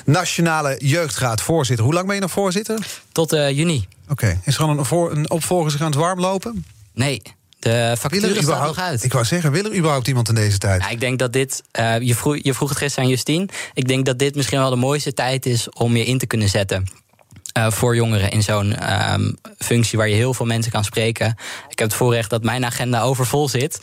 Nationale 0.05 0.75
Jeugdraad, 0.79 1.41
voorzitter. 1.41 1.85
Hoe 1.85 1.93
lang 1.93 2.05
ben 2.05 2.15
je 2.15 2.21
nog 2.21 2.31
voorzitter? 2.31 2.79
Tot 3.11 3.33
uh, 3.33 3.49
juni. 3.49 3.87
Oké. 4.03 4.11
Okay. 4.11 4.39
Is 4.43 4.55
er 4.55 4.63
al 4.63 4.69
een, 4.69 4.85
voor, 4.85 5.11
een 5.11 5.29
opvolger 5.29 5.71
zich 5.71 5.81
aan 5.81 5.91
het 5.91 5.95
warm 5.95 6.19
lopen? 6.19 6.65
Nee. 6.93 7.21
De 7.59 7.95
factuur 7.99 8.41
staat 8.41 8.67
nog 8.67 8.79
uit. 8.79 9.03
Ik 9.03 9.13
wou 9.13 9.25
zeggen, 9.25 9.51
wil 9.51 9.65
er 9.65 9.75
überhaupt 9.75 10.07
iemand 10.07 10.29
in 10.29 10.35
deze 10.35 10.57
tijd? 10.57 10.81
Ja, 10.81 10.89
ik 10.89 10.99
denk 10.99 11.19
dat 11.19 11.33
dit, 11.33 11.63
je, 11.99 12.15
vroeg, 12.15 12.37
je 12.41 12.53
vroeg 12.53 12.69
het 12.69 12.77
gisteren 12.77 13.03
aan 13.03 13.09
Justine... 13.09 13.47
ik 13.73 13.87
denk 13.87 14.05
dat 14.05 14.19
dit 14.19 14.35
misschien 14.35 14.59
wel 14.59 14.69
de 14.69 14.75
mooiste 14.75 15.13
tijd 15.13 15.45
is 15.45 15.69
om 15.69 15.95
je 15.95 16.05
in 16.05 16.17
te 16.17 16.25
kunnen 16.25 16.49
zetten 16.49 16.85
uh, 17.57 17.71
voor 17.71 17.95
jongeren 17.95 18.31
in 18.31 18.43
zo'n 18.43 18.93
um, 19.13 19.37
functie 19.57 19.97
waar 19.97 20.09
je 20.09 20.15
heel 20.15 20.33
veel 20.33 20.45
mensen 20.45 20.71
kan 20.71 20.83
spreken. 20.83 21.27
Ik 21.69 21.79
heb 21.79 21.87
het 21.87 21.97
voorrecht 21.97 22.29
dat 22.29 22.43
mijn 22.43 22.65
agenda 22.65 23.01
overvol 23.01 23.49
zit. 23.49 23.79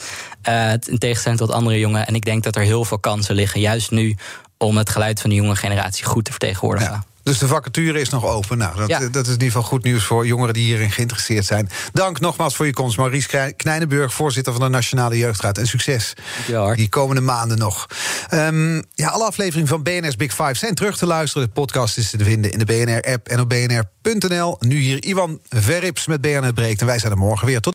Uh, 0.48 0.72
in 0.72 0.98
tegenstelling 0.98 1.40
tot 1.40 1.50
andere 1.50 1.78
jongeren. 1.78 2.06
En 2.06 2.14
ik 2.14 2.24
denk 2.24 2.42
dat 2.42 2.56
er 2.56 2.62
heel 2.62 2.84
veel 2.84 2.98
kansen 2.98 3.34
liggen, 3.34 3.60
juist 3.60 3.90
nu, 3.90 4.16
om 4.58 4.76
het 4.76 4.90
geluid 4.90 5.20
van 5.20 5.30
de 5.30 5.36
jonge 5.36 5.56
generatie 5.56 6.04
goed 6.04 6.24
te 6.24 6.30
vertegenwoordigen. 6.30 7.04
Dus 7.24 7.38
de 7.38 7.46
vacature 7.46 8.00
is 8.00 8.08
nog 8.08 8.24
open. 8.24 8.58
Nou, 8.58 8.76
dat, 8.76 9.12
dat, 9.12 9.26
is 9.26 9.26
in 9.26 9.32
ieder 9.32 9.46
geval 9.46 9.62
goed 9.62 9.84
nieuws 9.84 10.04
voor 10.04 10.26
jongeren 10.26 10.54
die 10.54 10.64
hierin 10.64 10.90
geïnteresseerd 10.90 11.44
zijn. 11.44 11.68
Dank 11.92 12.20
nogmaals 12.20 12.56
voor 12.56 12.66
je 12.66 12.72
komst, 12.72 12.96
Maurice 12.96 13.52
Knijnenburg, 13.56 14.14
voorzitter 14.14 14.52
van 14.52 14.62
de 14.62 14.68
Nationale 14.68 15.18
Jeugdraad. 15.18 15.58
En 15.58 15.66
succes 15.66 16.12
die 16.74 16.88
komende 16.88 17.20
maanden 17.20 17.58
nog. 17.58 17.86
Um, 18.30 18.82
ja, 18.94 19.08
alle 19.08 19.24
afleveringen 19.24 19.68
van 19.68 19.82
BNR's 19.82 20.16
Big 20.16 20.34
Five 20.34 20.54
zijn 20.54 20.74
terug 20.74 20.96
te 20.96 21.06
luisteren. 21.06 21.46
De 21.46 21.52
podcast 21.52 21.98
is 21.98 22.10
te 22.10 22.24
vinden 22.24 22.52
in 22.52 22.58
de 22.58 22.64
BNR-app 22.64 23.28
en 23.28 23.40
op 23.40 23.48
bnr.nl. 23.48 24.56
Nu 24.60 24.76
hier 24.76 25.04
Ivan 25.04 25.40
Verrips 25.48 26.06
met 26.06 26.20
BNR 26.20 26.52
Breekt. 26.52 26.80
En 26.80 26.86
wij 26.86 26.98
zijn 26.98 27.12
er 27.12 27.18
morgen 27.18 27.46
weer. 27.46 27.60
Tot 27.60 27.74